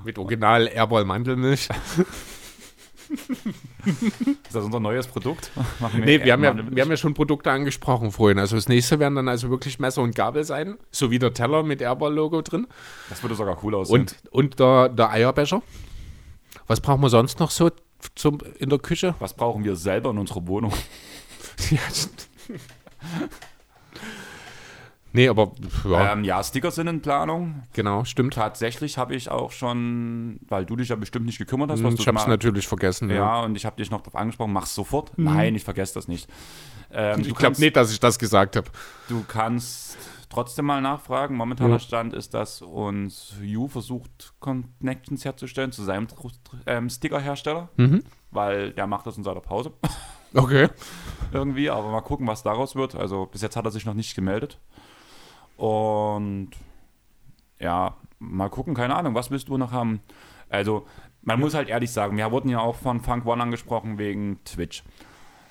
[0.04, 1.68] Mit Original Airball Mandelmilch.
[3.10, 5.50] ist das unser neues Produkt?
[5.80, 8.38] Machen nee, wir haben, ja, wir haben ja schon Produkte angesprochen vorhin.
[8.38, 11.62] Also das nächste werden dann also wirklich Messer und Gabel sein, so wie der Teller
[11.62, 12.66] mit Airball-Logo drin.
[13.08, 14.00] Das würde sogar cool aussehen.
[14.00, 15.62] Und, und der, der Eierbecher.
[16.66, 17.70] Was brauchen wir sonst noch so
[18.14, 19.14] zum, in der Küche?
[19.18, 20.72] Was brauchen wir selber in unserer Wohnung?
[21.70, 21.80] ja,
[25.12, 25.52] Nee, aber
[25.84, 26.12] ja.
[26.12, 27.64] Ähm, ja, Sticker sind in Planung.
[27.72, 28.34] Genau, stimmt.
[28.34, 31.82] Tatsächlich habe ich auch schon, weil du dich ja bestimmt nicht gekümmert hast.
[31.82, 33.10] Was ich habe es natürlich vergessen.
[33.10, 35.16] Ja, ja, und ich habe dich noch darauf angesprochen, mach's sofort.
[35.18, 35.24] Mhm.
[35.24, 36.28] Nein, ich vergesse das nicht.
[36.92, 38.68] Ähm, ich glaube nicht, dass ich das gesagt habe.
[39.08, 39.98] Du kannst
[40.28, 41.36] trotzdem mal nachfragen.
[41.36, 41.78] Momentaner ja.
[41.80, 46.06] Stand ist, dass uns Yu versucht, Connections herzustellen zu seinem
[46.66, 48.04] ähm, Sticker-Hersteller, mhm.
[48.30, 49.72] weil der macht das in seiner Pause.
[50.34, 50.68] Okay.
[51.32, 52.94] Irgendwie, aber mal gucken, was daraus wird.
[52.94, 54.58] Also bis jetzt hat er sich noch nicht gemeldet.
[55.56, 56.50] Und
[57.58, 60.00] ja, mal gucken, keine Ahnung, was willst du noch haben?
[60.48, 60.86] Also,
[61.22, 64.82] man muss halt ehrlich sagen, wir wurden ja auch von Funk One angesprochen wegen Twitch.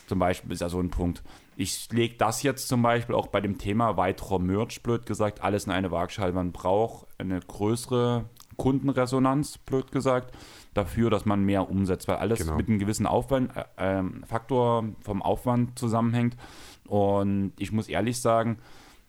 [0.08, 1.22] Zum Beispiel ist ja so ein Punkt.
[1.56, 5.66] Ich lege das jetzt zum Beispiel auch bei dem Thema weiterer Merch, blöd gesagt, alles
[5.66, 6.34] in eine Waagschale.
[6.34, 8.26] Man braucht eine größere
[8.58, 10.34] Kundenresonanz, blöd gesagt,
[10.74, 12.56] dafür, dass man mehr umsetzt, weil alles genau.
[12.56, 16.36] mit einem gewissen Aufwand, äh, äh, Faktor vom Aufwand zusammenhängt.
[16.88, 18.58] Und ich muss ehrlich sagen,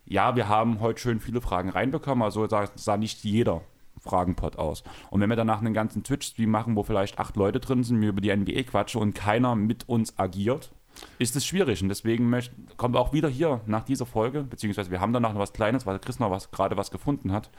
[0.05, 3.63] ja, wir haben heute schön viele Fragen reinbekommen, also sah, sah nicht jeder
[4.01, 4.83] Fragenpot aus.
[5.11, 8.09] Und wenn wir danach einen ganzen Twitch-Stream machen, wo vielleicht acht Leute drin sind, wir
[8.09, 10.73] über die NBA quatschen und keiner mit uns agiert,
[11.19, 11.83] ist es schwierig.
[11.83, 15.33] Und deswegen möcht, kommen wir auch wieder hier nach dieser Folge, beziehungsweise wir haben danach
[15.33, 17.51] noch was Kleines, weil Chris noch was, gerade was gefunden hat,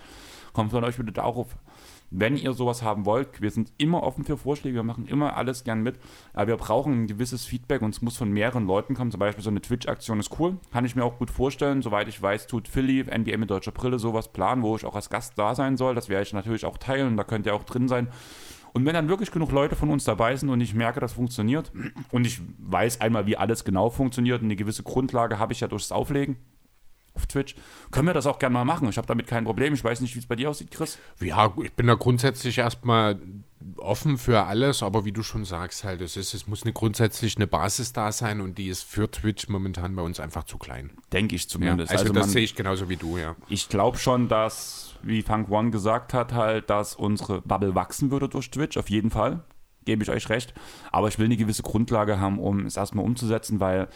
[0.54, 1.56] kommt von euch wieder darauf
[2.12, 5.64] wenn ihr sowas haben wollt, wir sind immer offen für Vorschläge, wir machen immer alles
[5.64, 5.96] gern mit,
[6.34, 9.12] aber wir brauchen ein gewisses Feedback und es muss von mehreren Leuten kommen.
[9.12, 11.82] Zum Beispiel so eine Twitch-Aktion ist cool, kann ich mir auch gut vorstellen.
[11.82, 15.10] Soweit ich weiß, tut Philly, NBA mit deutscher Brille, sowas planen, wo ich auch als
[15.10, 15.96] Gast da sein soll.
[15.96, 18.10] Das werde ich natürlich auch teilen, da könnt ihr auch drin sein.
[18.74, 21.72] Und wenn dann wirklich genug Leute von uns dabei sind und ich merke, das funktioniert
[22.12, 25.68] und ich weiß einmal, wie alles genau funktioniert und eine gewisse Grundlage habe ich ja
[25.68, 26.38] durchs Auflegen,
[27.14, 27.56] auf Twitch.
[27.92, 28.88] Können wir das auch gerne mal machen.
[28.90, 29.74] Ich habe damit kein Problem.
[29.74, 30.98] Ich weiß nicht, wie es bei dir aussieht, Chris.
[31.20, 33.20] Ja, ich bin da grundsätzlich erstmal
[33.78, 37.36] offen für alles, aber wie du schon sagst, halt, es ist, es muss eine grundsätzlich
[37.36, 40.92] eine Basis da sein und die ist für Twitch momentan bei uns einfach zu klein.
[41.12, 41.92] Denke ich zumindest.
[41.92, 43.36] Ja, also, also das sehe ich genauso wie du, ja.
[43.50, 48.30] Ich glaube schon, dass, wie Funk One gesagt hat, halt, dass unsere Bubble wachsen würde
[48.30, 49.44] durch Twitch, auf jeden Fall
[49.86, 50.54] gebe ich euch recht.
[50.92, 53.88] Aber ich will eine gewisse Grundlage haben, um es erstmal umzusetzen, weil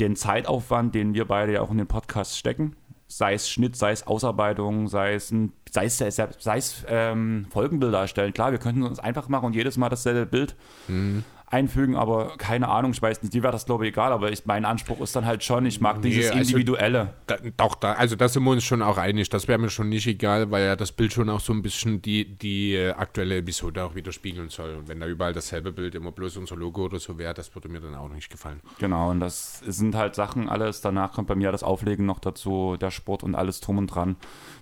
[0.00, 2.76] den Zeitaufwand, den wir beide ja auch in den Podcast stecken,
[3.06, 8.00] sei es Schnitt, sei es Ausarbeitung, sei es, ein, sei es, sei es ähm, Folgenbilder
[8.00, 8.32] erstellen.
[8.32, 10.56] Klar, wir könnten uns einfach machen und jedes Mal dasselbe Bild
[10.88, 14.30] mhm einfügen, aber keine Ahnung, ich weiß nicht, dir wäre das glaube ich egal, aber
[14.32, 17.14] ich, mein Anspruch ist dann halt schon, ich mag nee, dieses also Individuelle.
[17.26, 19.88] Da, doch, da, also da sind wir uns schon auch einig, das wäre mir schon
[19.88, 23.38] nicht egal, weil ja das Bild schon auch so ein bisschen die, die äh, aktuelle
[23.38, 24.74] Episode auch widerspiegeln soll.
[24.74, 27.68] Und wenn da überall dasselbe Bild immer bloß unser Logo oder so wäre, das würde
[27.68, 28.60] mir dann auch nicht gefallen.
[28.78, 32.76] Genau, und das sind halt Sachen alles, danach kommt bei mir das Auflegen noch dazu,
[32.80, 34.16] der Sport und alles drum und dran,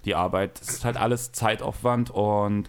[0.05, 2.69] die Arbeit, das ist halt alles Zeitaufwand und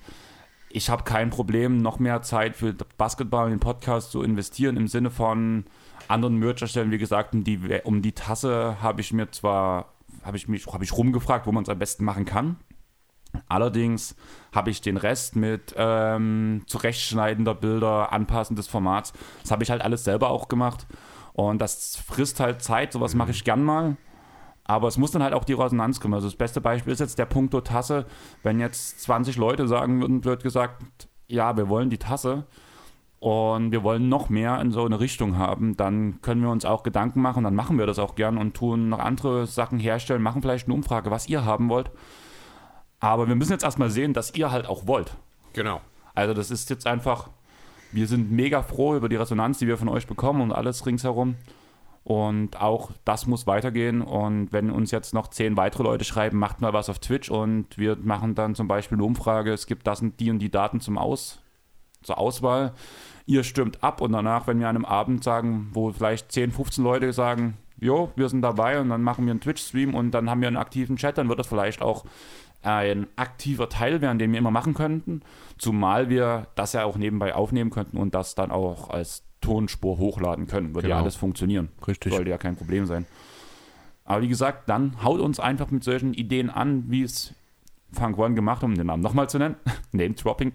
[0.74, 4.88] ich habe kein Problem, noch mehr Zeit für Basketball und den Podcast zu investieren, im
[4.88, 5.66] Sinne von
[6.08, 6.90] anderen Merch-Erstellen.
[6.90, 9.94] Wie gesagt, um die, um die Tasse habe ich mir zwar,
[10.24, 12.58] habe ich mich, habe ich rumgefragt, wo man es am besten machen kann.
[13.48, 14.16] Allerdings
[14.52, 19.14] habe ich den Rest mit ähm, zurechtschneidender Bilder, Anpassen des Formats,
[19.44, 20.88] das habe ich halt alles selber auch gemacht.
[21.34, 23.98] Und das frisst halt Zeit, sowas mache ich gern mal.
[24.66, 26.14] Aber es muss dann halt auch die Resonanz kommen.
[26.14, 28.06] Also das beste Beispiel ist jetzt der Punkto Tasse.
[28.44, 30.82] Wenn jetzt 20 Leute sagen würden, wird gesagt,
[31.28, 32.46] ja, wir wollen die Tasse
[33.20, 36.84] und wir wollen noch mehr in so eine Richtung haben, dann können wir uns auch
[36.84, 40.42] Gedanken machen, dann machen wir das auch gern und tun noch andere Sachen herstellen, machen
[40.42, 41.90] vielleicht eine Umfrage, was ihr haben wollt.
[43.00, 45.16] Aber wir müssen jetzt erstmal sehen, dass ihr halt auch wollt.
[45.54, 45.80] Genau.
[46.14, 47.30] Also das ist jetzt einfach,
[47.94, 51.36] wir sind mega froh über die Resonanz, die wir von euch bekommen und alles ringsherum.
[52.04, 54.02] Und auch das muss weitergehen.
[54.02, 57.78] Und wenn uns jetzt noch zehn weitere Leute schreiben, macht mal was auf Twitch und
[57.78, 60.82] wir machen dann zum Beispiel eine Umfrage, es gibt das und die und die Daten
[60.82, 61.40] zum Aus,
[62.02, 62.74] zur Auswahl.
[63.26, 66.84] Ihr stimmt ab und danach, wenn wir an einem Abend sagen, wo vielleicht 10, 15
[66.84, 70.42] Leute sagen, jo, wir sind dabei und dann machen wir einen Twitch-Stream und dann haben
[70.42, 72.04] wir einen aktiven Chat, dann wird das vielleicht auch
[72.62, 75.22] ein aktiver Teil werden, den wir immer machen könnten.
[75.58, 80.48] Zumal wir das ja auch nebenbei aufnehmen könnten und das dann auch als Tonspur hochladen
[80.48, 80.74] können.
[80.74, 80.98] Würde genau.
[80.98, 81.70] ja alles funktionieren.
[81.86, 82.14] Richtig.
[82.14, 83.06] Sollte ja kein Problem sein.
[84.06, 87.34] Aber wie gesagt, dann haut uns einfach mit solchen Ideen an, wie es
[87.92, 89.56] Funk One gemacht hat, um den Namen nochmal zu nennen.
[89.92, 90.54] Name Dropping.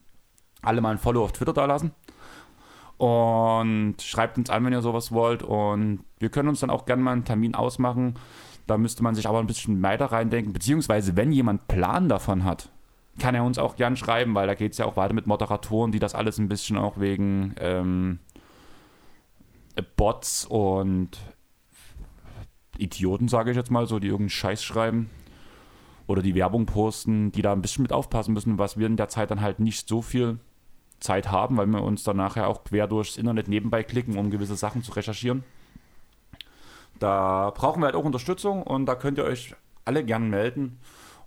[0.62, 1.92] Alle mal ein Follow auf Twitter da lassen.
[2.98, 5.42] Und schreibt uns an, wenn ihr sowas wollt.
[5.42, 8.14] Und wir können uns dann auch gerne mal einen Termin ausmachen.
[8.66, 10.52] Da müsste man sich aber ein bisschen weiter reindenken.
[10.52, 12.70] Beziehungsweise, wenn jemand Plan davon hat,
[13.18, 15.92] kann er uns auch gern schreiben, weil da geht es ja auch weiter mit Moderatoren,
[15.92, 18.18] die das alles ein bisschen auch wegen ähm,
[19.96, 21.18] Bots und
[22.78, 25.10] Idioten, sage ich jetzt mal so, die irgendeinen Scheiß schreiben
[26.06, 29.08] oder die Werbung posten, die da ein bisschen mit aufpassen müssen, was wir in der
[29.08, 30.38] Zeit dann halt nicht so viel
[31.00, 34.56] Zeit haben, weil wir uns dann nachher auch quer durchs Internet nebenbei klicken, um gewisse
[34.56, 35.44] Sachen zu recherchieren.
[36.98, 40.78] Da brauchen wir halt auch Unterstützung und da könnt ihr euch alle gern melden.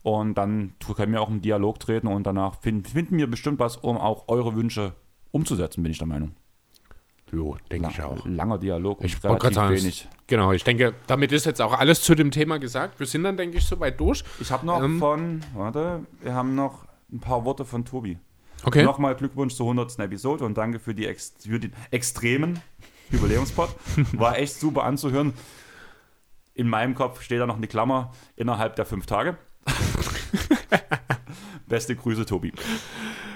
[0.06, 3.76] Und dann können wir auch im Dialog treten und danach finden, finden wir bestimmt was,
[3.76, 4.94] um auch eure Wünsche
[5.32, 6.36] umzusetzen, bin ich der Meinung.
[7.32, 8.23] Jo, denke ich auch.
[8.23, 10.07] Langer Dialog ich relativ sagen, wenig.
[10.27, 12.99] Genau, ich denke, damit ist jetzt auch alles zu dem Thema gesagt.
[12.99, 14.23] Wir sind dann, denke ich, soweit durch.
[14.40, 18.19] Ich habe noch ähm, von, warte, wir haben noch ein paar Worte von Tobi.
[18.64, 18.84] Okay.
[18.84, 19.98] Nochmal Glückwunsch zur 100.
[19.98, 22.60] Episode und danke für, die Ex für den extremen
[23.10, 23.69] Jubiläumspot.
[24.11, 25.34] War echt super anzuhören.
[26.53, 29.36] In meinem Kopf steht da noch eine Klammer innerhalb der fünf Tage.
[31.68, 32.54] Beste Grüße, Tobi.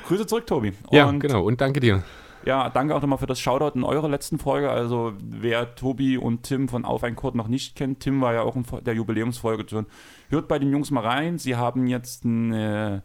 [0.08, 0.74] Grüße zurück, Tobi.
[0.88, 1.44] Und ja, genau.
[1.44, 2.04] Und danke dir.
[2.46, 4.70] Ja, danke auch nochmal für das Shoutout in eurer letzten Folge.
[4.70, 8.44] Also, wer Tobi und Tim von Auf ein Kurt noch nicht kennt, Tim war ja
[8.44, 9.88] auch in der Jubiläumsfolge drin.
[10.30, 11.38] Hört bei den Jungs mal rein.
[11.38, 13.04] Sie haben jetzt eine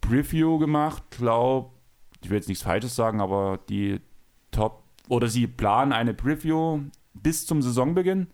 [0.00, 1.04] Preview gemacht.
[1.10, 1.74] Glaub,
[2.22, 4.00] ich will jetzt nichts Falsches sagen, aber die
[4.50, 6.80] Top oder sie planen eine Preview
[7.12, 8.28] bis zum Saisonbeginn.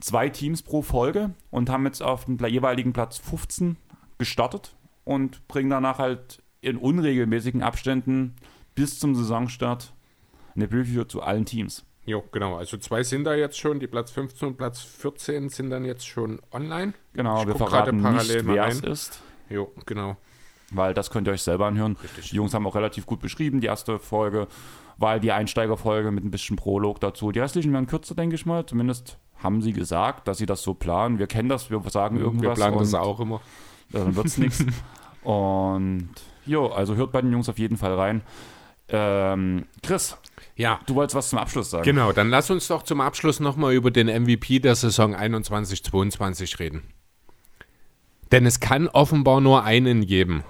[0.00, 3.76] Zwei Teams pro Folge und haben jetzt auf dem jeweiligen Platz 15
[4.18, 4.74] gestartet
[5.04, 8.36] und bringen danach halt in unregelmäßigen Abständen
[8.74, 9.92] bis zum Saisonstart
[10.54, 11.84] eine Preview zu allen Teams.
[12.06, 12.56] Jo, genau.
[12.56, 13.78] Also zwei sind da jetzt schon.
[13.78, 16.94] Die Platz 15 und Platz 14 sind dann jetzt schon online.
[17.12, 19.22] Genau, ich wir verraten nicht, wer es ist.
[19.48, 20.16] Jo, genau.
[20.70, 21.96] Weil das könnt ihr euch selber anhören.
[22.02, 22.30] Richtig.
[22.30, 24.46] Die Jungs haben auch relativ gut beschrieben, die erste Folge
[24.96, 27.32] war die Einsteigerfolge mit ein bisschen Prolog dazu.
[27.32, 28.66] Die restlichen werden kürzer, denke ich mal.
[28.66, 31.18] Zumindest haben sie gesagt, dass sie das so planen.
[31.18, 32.58] Wir kennen das, wir sagen irgendwas.
[32.58, 33.40] Wir planen das auch immer.
[33.90, 34.64] Dann wird es nichts.
[35.22, 36.10] Und
[36.46, 38.22] jo, also hört bei den Jungs auf jeden Fall rein.
[38.88, 40.16] Ähm, Chris,
[40.56, 40.80] ja.
[40.86, 41.84] du wolltest was zum Abschluss sagen.
[41.84, 46.82] Genau, dann lass uns doch zum Abschluss nochmal über den MVP der Saison 21-22 reden.
[48.32, 50.44] Denn es kann offenbar nur einen geben.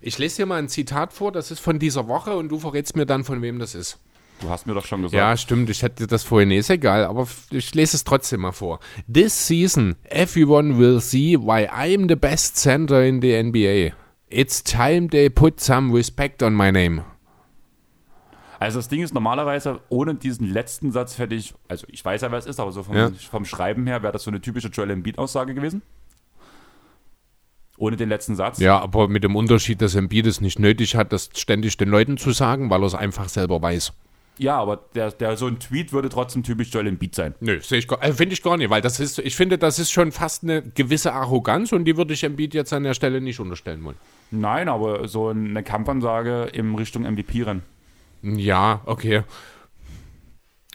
[0.00, 2.96] Ich lese dir mal ein Zitat vor, das ist von dieser Woche und du verrätst
[2.96, 3.98] mir dann, von wem das ist.
[4.40, 5.18] Du hast mir doch schon gesagt.
[5.18, 5.68] Ja, stimmt.
[5.70, 8.78] Ich hätte das vorhin ist egal, aber ich lese es trotzdem mal vor.
[9.12, 13.94] This season, everyone will see why I'm the best center in the NBA.
[14.28, 17.02] It's time they put some respect on my name.
[18.60, 22.30] Also das Ding ist normalerweise, ohne diesen letzten Satz hätte ich, also ich weiß ja,
[22.30, 23.10] wer es ist, aber so vom, ja.
[23.30, 25.82] vom Schreiben her wäre das so eine typische Joel Embiid-Aussage gewesen.
[27.76, 28.58] Ohne den letzten Satz.
[28.58, 32.18] Ja, aber mit dem Unterschied, dass Embiid es nicht nötig hat, das ständig den Leuten
[32.18, 33.92] zu sagen, weil er es einfach selber weiß.
[34.38, 37.34] Ja, aber der, der, so ein Tweet würde trotzdem typisch Joel Embiid sein.
[37.40, 39.90] Nö, sehe ich äh, finde ich gar nicht, weil das ist, ich finde, das ist
[39.90, 43.40] schon fast eine gewisse Arroganz und die würde ich Embiid jetzt an der Stelle nicht
[43.40, 43.96] unterstellen wollen.
[44.30, 47.62] Nein, aber so eine Kampfansage in Richtung MVP-Rennen.
[48.22, 49.22] Ja, okay.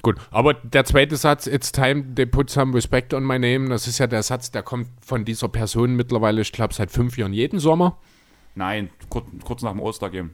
[0.01, 3.87] Gut, aber der zweite Satz, it's time they put some respect on my name, das
[3.87, 7.31] ist ja der Satz, der kommt von dieser Person mittlerweile, ich glaube, seit fünf Jahren
[7.31, 7.97] jeden Sommer.
[8.53, 10.31] Nein, kurz, kurz nach dem Ostergame.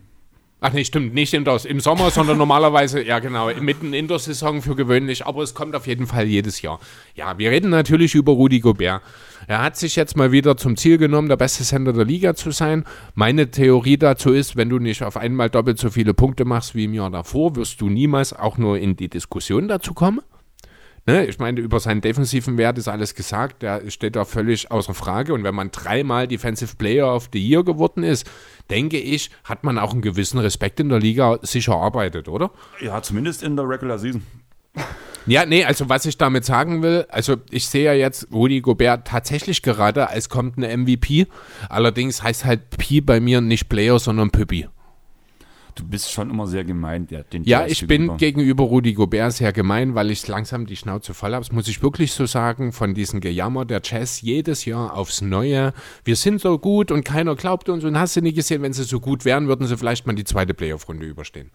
[0.61, 4.19] Ach nee, stimmt, nicht in das, im Sommer, sondern normalerweise, ja genau, mitten in der
[4.19, 6.81] Saison für gewöhnlich, aber es kommt auf jeden Fall jedes Jahr.
[7.15, 9.01] Ja, wir reden natürlich über Rudi Gobert.
[9.47, 12.51] Er hat sich jetzt mal wieder zum Ziel genommen, der beste Sender der Liga zu
[12.51, 12.83] sein.
[13.15, 16.83] Meine Theorie dazu ist, wenn du nicht auf einmal doppelt so viele Punkte machst wie
[16.83, 20.19] im Jahr davor, wirst du niemals auch nur in die Diskussion dazu kommen.
[21.05, 24.93] Ne, ich meine, über seinen defensiven Wert ist alles gesagt, der steht da völlig außer
[24.93, 25.33] Frage.
[25.33, 28.29] Und wenn man dreimal Defensive Player of the Year geworden ist,
[28.69, 32.51] denke ich, hat man auch einen gewissen Respekt in der Liga sicher erarbeitet, oder?
[32.81, 34.23] Ja, zumindest in der Regular Season.
[35.25, 39.07] Ja, nee, also was ich damit sagen will, also ich sehe ja jetzt Rudi Gobert
[39.07, 41.27] tatsächlich gerade, als kommt eine MVP.
[41.69, 44.67] Allerdings heißt halt Pi bei mir nicht Player, sondern Püppi.
[45.79, 47.07] Du bist schon immer sehr gemein.
[47.07, 51.13] Der, den ja, ich bin gegenüber Rudi Gobert sehr gemein, weil ich langsam die Schnauze
[51.13, 51.43] voll habe.
[51.43, 55.73] Das muss ich wirklich so sagen, von diesem Gejammer der Jazz jedes Jahr aufs Neue.
[56.03, 58.83] Wir sind so gut und keiner glaubt uns und hast du nie gesehen, wenn sie
[58.83, 61.51] so gut wären, würden sie vielleicht mal die zweite Playoff-Runde überstehen.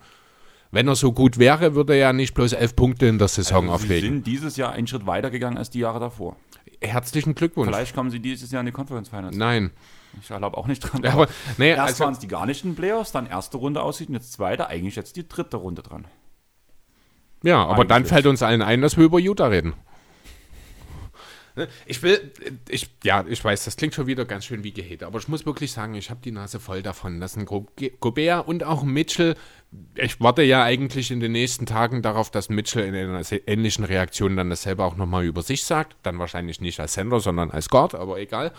[0.70, 3.64] Wenn er so gut wäre, würde er ja nicht bloß elf Punkte in der Saison
[3.64, 4.00] also auflegen.
[4.02, 6.36] Sie sind dieses Jahr einen Schritt weiter gegangen als die Jahre davor.
[6.80, 7.68] Herzlichen Glückwunsch.
[7.68, 9.36] Vielleicht kommen sie dieses Jahr in die Conference Finals.
[9.36, 9.70] Nein.
[10.20, 11.02] Ich glaube auch nicht dran.
[11.02, 11.28] Ja, aber,
[11.58, 14.14] nee, Erst also, waren es die gar nicht in Playoffs, dann erste Runde aussieht und
[14.14, 16.06] jetzt zweite, eigentlich jetzt die dritte Runde dran.
[17.42, 17.88] Ja, aber eigentlich.
[17.88, 19.74] dann fällt uns allen ein, dass wir über Utah reden.
[21.86, 22.32] Ich will,
[22.68, 25.46] ich, ja, ich weiß, das klingt schon wieder ganz schön wie Gehete, aber ich muss
[25.46, 29.36] wirklich sagen, ich habe die Nase voll davon, dass ein Gobert und auch Mitchell,
[29.94, 34.36] ich warte ja eigentlich in den nächsten Tagen darauf, dass Mitchell in einer ähnlichen Reaktion
[34.36, 37.94] dann dasselbe auch nochmal über sich sagt, dann wahrscheinlich nicht als Sender, sondern als Guard,
[37.94, 38.52] aber egal.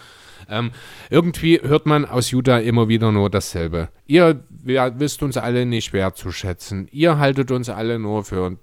[0.49, 0.71] Ähm,
[1.09, 3.89] irgendwie hört man aus Utah immer wieder nur dasselbe.
[4.05, 6.87] Ihr ja, wisst uns alle nicht wertzuschätzen.
[6.91, 8.57] Ihr haltet uns alle nur für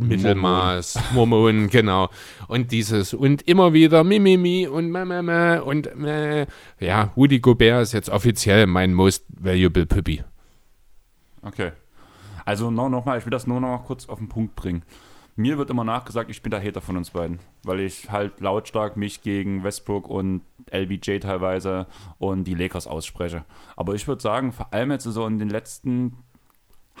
[0.00, 2.08] Mittelmaß, Mormonen, genau.
[2.48, 6.46] Und dieses und immer wieder Mimimi und Mama und Mäh.
[6.78, 10.24] ja, Woody Gobert ist jetzt offiziell mein most valuable Puppy.
[11.42, 11.72] Okay.
[12.44, 14.82] Also noch, noch mal, ich will das nur noch kurz auf den Punkt bringen.
[15.40, 18.98] Mir wird immer nachgesagt, ich bin der Hater von uns beiden, weil ich halt lautstark
[18.98, 21.86] mich gegen Westbrook und LBJ teilweise
[22.18, 23.46] und die Lakers ausspreche.
[23.74, 26.18] Aber ich würde sagen, vor allem jetzt so in den letzten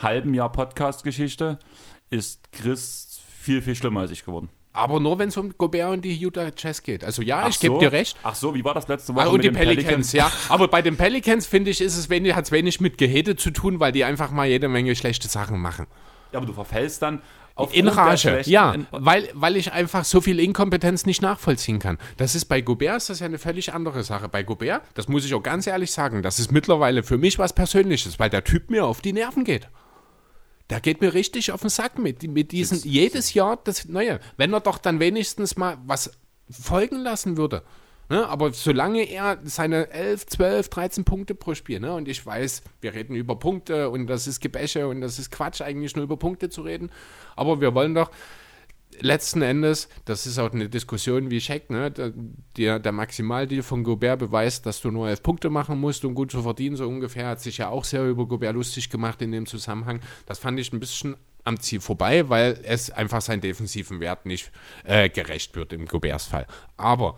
[0.00, 1.58] halben Jahr Podcast-Geschichte
[2.08, 4.48] ist Chris viel, viel schlimmer als ich geworden.
[4.72, 7.04] Aber nur, wenn es um Gobert und die Utah Jazz geht.
[7.04, 7.80] Also ja, Ach ich gebe so?
[7.80, 8.16] dir recht.
[8.22, 9.24] Ach so, wie war das letzte Woche?
[9.24, 10.32] Ah, und die Pelicans, Pelicans, ja.
[10.48, 13.50] Aber bei den Pelicans, finde ich, ist es wenig, hat es wenig mit Gehete zu
[13.50, 15.86] tun, weil die einfach mal jede Menge schlechte Sachen machen.
[16.32, 17.22] Ja, aber du verfällst dann
[17.54, 18.42] auf in Rage.
[18.46, 21.98] Ja, weil, weil ich einfach so viel Inkompetenz nicht nachvollziehen kann.
[22.16, 24.28] Das ist bei Gobert ist das ja eine völlig andere Sache.
[24.28, 27.52] Bei Gobert, das muss ich auch ganz ehrlich sagen, das ist mittlerweile für mich was
[27.52, 29.68] Persönliches, weil der Typ mir auf die Nerven geht.
[30.70, 34.20] Der geht mir richtig auf den Sack mit, mit diesen, jedes Jahr das Neue.
[34.36, 36.12] Wenn er doch dann wenigstens mal was
[36.48, 37.62] folgen lassen würde.
[38.10, 38.28] Ne?
[38.28, 41.94] Aber solange er seine 11, 12, 13 Punkte pro Spiel, ne?
[41.94, 45.62] und ich weiß, wir reden über Punkte und das ist Gebäsche und das ist Quatsch,
[45.62, 46.90] eigentlich nur über Punkte zu reden,
[47.36, 48.10] aber wir wollen doch,
[48.98, 51.90] letzten Endes, das ist auch eine Diskussion wie Scheck, ne?
[52.56, 56.30] der, der Maximaldeal von Gobert beweist, dass du nur elf Punkte machen musst, um gut
[56.30, 57.28] zu verdienen, so ungefähr.
[57.28, 60.00] Hat sich ja auch sehr über Gobert lustig gemacht in dem Zusammenhang.
[60.26, 64.50] Das fand ich ein bisschen am Ziel vorbei, weil es einfach seinen defensiven Wert nicht
[64.84, 66.46] äh, gerecht wird im Goberts Fall.
[66.76, 67.16] Aber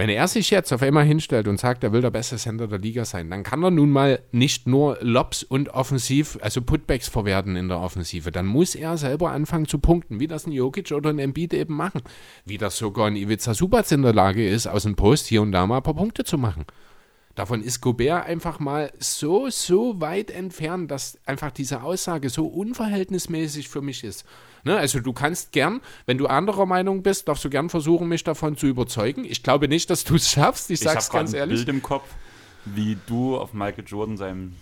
[0.00, 2.78] wenn er sich jetzt auf einmal hinstellt und sagt, er will der beste Center der
[2.78, 7.54] Liga sein, dann kann er nun mal nicht nur Lobs und Offensiv, also Putbacks verwerten
[7.54, 8.30] in der Offensive.
[8.30, 11.74] Dann muss er selber anfangen zu punkten, wie das ein Jokic oder ein Embiid eben
[11.74, 12.00] machen.
[12.46, 15.52] Wie das sogar ein Ivica Subac in der Lage ist, aus dem Post hier und
[15.52, 16.64] da mal ein paar Punkte zu machen.
[17.34, 23.68] Davon ist Gobert einfach mal so, so weit entfernt, dass einfach diese Aussage so unverhältnismäßig
[23.68, 24.24] für mich ist.
[24.64, 24.76] Ne?
[24.76, 28.56] Also du kannst gern, wenn du anderer Meinung bist, darfst du gern versuchen, mich davon
[28.56, 29.24] zu überzeugen.
[29.24, 31.60] Ich glaube nicht, dass du es schaffst, ich, ich sag's ganz ehrlich.
[31.60, 32.08] Ich habe ein Bild im Kopf,
[32.64, 34.54] wie du auf Michael Jordan seinem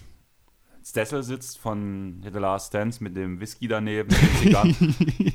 [0.92, 4.08] Sessel sitzt von The Last Dance mit dem Whisky daneben,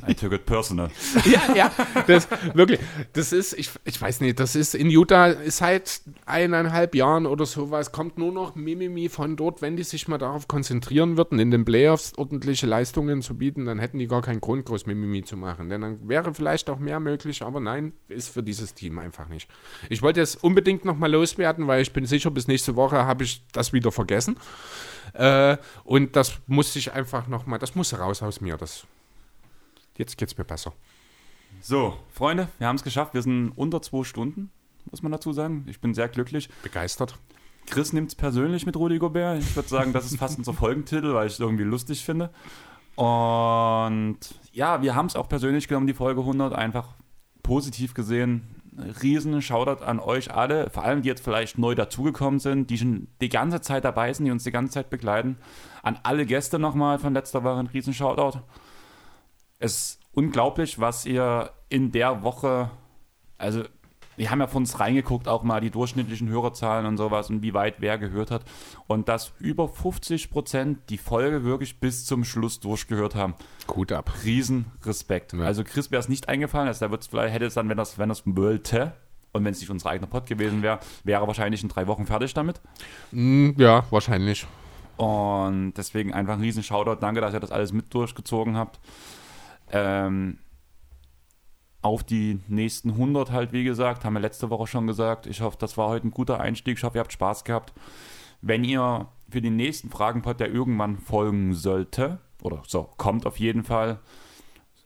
[0.07, 0.89] I took it personal.
[1.25, 1.71] Ja, ja,
[2.07, 2.79] das, wirklich.
[3.13, 7.91] Das ist, ich, ich weiß nicht, das ist in Utah seit eineinhalb Jahren oder sowas,
[7.91, 11.65] kommt nur noch Mimimi von dort, wenn die sich mal darauf konzentrieren würden, in den
[11.65, 15.69] Playoffs ordentliche Leistungen zu bieten, dann hätten die gar keinen Grund, groß Mimimi zu machen.
[15.69, 19.49] Denn dann wäre vielleicht auch mehr möglich, aber nein, ist für dieses Team einfach nicht.
[19.89, 23.45] Ich wollte es unbedingt nochmal loswerden, weil ich bin sicher, bis nächste Woche habe ich
[23.51, 24.37] das wieder vergessen.
[25.13, 25.42] Äh,
[25.83, 28.57] und das musste ich einfach nochmal, das muss raus aus mir.
[28.57, 28.85] Das,
[29.97, 30.73] jetzt geht es mir besser.
[31.61, 33.13] So, Freunde, wir haben es geschafft.
[33.13, 34.51] Wir sind unter zwei Stunden,
[34.89, 35.65] muss man dazu sagen.
[35.69, 36.49] Ich bin sehr glücklich.
[36.61, 37.17] Begeistert.
[37.67, 39.39] Chris nimmt es persönlich mit Rudi Gobert.
[39.39, 42.29] Ich würde sagen, das ist fast unser Folgentitel, weil ich es irgendwie lustig finde.
[42.95, 44.17] Und
[44.51, 46.95] ja, wir haben es auch persönlich genommen, die Folge 100, einfach
[47.41, 48.62] positiv gesehen
[49.01, 53.07] riesen Shoutout an euch alle, vor allem die jetzt vielleicht neu dazugekommen sind, die schon
[53.21, 55.37] die ganze Zeit dabei sind, die uns die ganze Zeit begleiten.
[55.81, 58.39] An alle Gäste nochmal von letzter Woche ein riesen Shoutout.
[59.59, 62.69] Es ist unglaublich, was ihr in der Woche,
[63.37, 63.63] also
[64.15, 67.53] wir haben ja von uns reingeguckt, auch mal die durchschnittlichen Hörerzahlen und sowas und wie
[67.53, 68.43] weit wer gehört hat.
[68.87, 73.35] Und dass über 50 Prozent die Folge wirklich bis zum Schluss durchgehört haben.
[73.67, 74.11] Gut ab.
[74.23, 75.33] Riesen Respekt.
[75.33, 75.41] Ja.
[75.41, 78.09] Also Chris wäre es nicht eingefallen, also der vielleicht hätte es dann, wenn das, wenn
[78.09, 78.93] das wollte,
[79.33, 82.05] und wenn es nicht unser eigener Pod gewesen wäre, wäre er wahrscheinlich in drei Wochen
[82.05, 82.61] fertig damit.
[83.11, 84.45] Mm, ja, wahrscheinlich.
[84.95, 87.01] Und deswegen einfach ein riesen Shoutout.
[87.01, 88.79] Danke, dass ihr das alles mit durchgezogen habt.
[89.71, 90.37] Ähm,
[91.83, 95.27] auf die nächsten 100 halt, wie gesagt, haben wir letzte Woche schon gesagt.
[95.27, 96.77] Ich hoffe, das war heute ein guter Einstieg.
[96.77, 97.73] Ich hoffe, ihr habt Spaß gehabt.
[98.41, 103.63] Wenn ihr für den nächsten Fragenpod, der irgendwann folgen sollte, oder so, kommt auf jeden
[103.63, 103.99] Fall,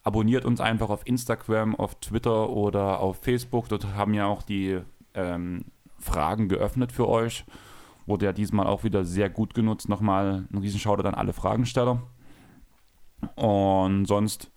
[0.04, 3.70] abonniert uns einfach auf Instagram, auf Twitter oder auf Facebook.
[3.70, 4.80] Dort haben ja auch die
[5.14, 5.66] ähm,
[6.00, 7.46] Fragen geöffnet für euch.
[8.06, 9.90] Wurde ja diesmal auch wieder sehr gut genutzt.
[9.90, 12.02] Nochmal ein Riesenschauder an alle Fragensteller.
[13.36, 14.52] Und sonst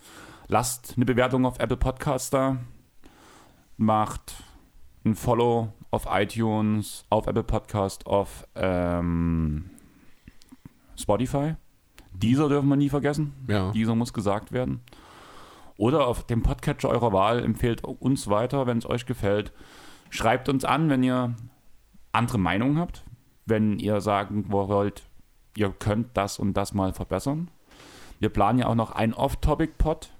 [0.51, 2.57] lasst eine Bewertung auf Apple Podcasts da,
[3.77, 4.43] macht
[5.05, 9.69] ein Follow auf iTunes, auf Apple Podcast, auf ähm,
[10.97, 11.55] Spotify.
[12.13, 13.33] Dieser dürfen wir nie vergessen.
[13.47, 13.71] Ja.
[13.71, 14.81] Dieser muss gesagt werden.
[15.77, 17.43] oder auf dem Podcatcher eurer Wahl.
[17.43, 19.53] Empfehlt uns weiter, wenn es euch gefällt.
[20.09, 21.33] Schreibt uns an, wenn ihr
[22.11, 23.05] andere Meinungen habt.
[23.45, 25.03] Wenn ihr sagen wollt,
[25.55, 27.49] ihr könnt das und das mal verbessern.
[28.19, 30.11] Wir planen ja auch noch ein Off-Topic-Pod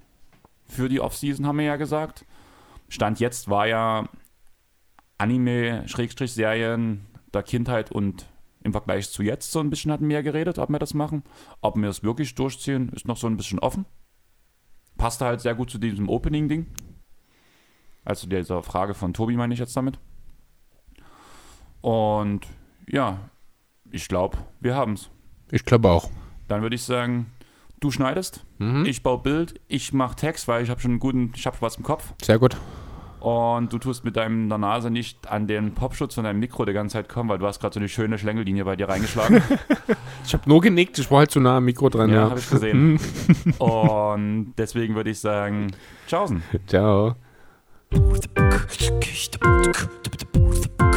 [0.71, 2.25] für die Off-Season, haben wir ja gesagt.
[2.89, 4.07] Stand jetzt war ja
[5.17, 8.25] Anime-Serien der Kindheit und
[8.63, 11.23] im Vergleich zu jetzt so ein bisschen hatten wir ja geredet, ob wir das machen.
[11.61, 13.85] Ob wir es wirklich durchziehen, ist noch so ein bisschen offen.
[14.97, 16.67] Passte halt sehr gut zu diesem Opening-Ding.
[18.03, 19.99] Also dieser Frage von Tobi meine ich jetzt damit.
[21.81, 22.45] Und
[22.87, 23.29] ja,
[23.91, 25.09] ich glaube, wir haben es.
[25.51, 26.09] Ich glaube auch.
[26.47, 27.31] Dann würde ich sagen,
[27.81, 28.85] du schneidest, Mhm.
[28.85, 31.75] ich baue Bild, ich mache Text, weil ich habe schon einen guten, ich habe was
[31.75, 32.13] im Kopf.
[32.21, 32.55] Sehr gut.
[33.19, 36.93] Und du tust mit deiner Nase nicht an den Popschutz von deinem Mikro die ganze
[36.93, 39.41] Zeit kommen, weil du hast gerade so eine schöne Schlängellinie bei dir reingeschlagen.
[40.25, 42.09] Ich habe nur genickt, ich war halt zu nah am Mikro dran.
[42.09, 42.99] ja, Ja, habe ich gesehen.
[43.57, 45.67] Und deswegen würde ich sagen,
[46.07, 46.41] tschaußen.
[46.67, 47.15] Ciao.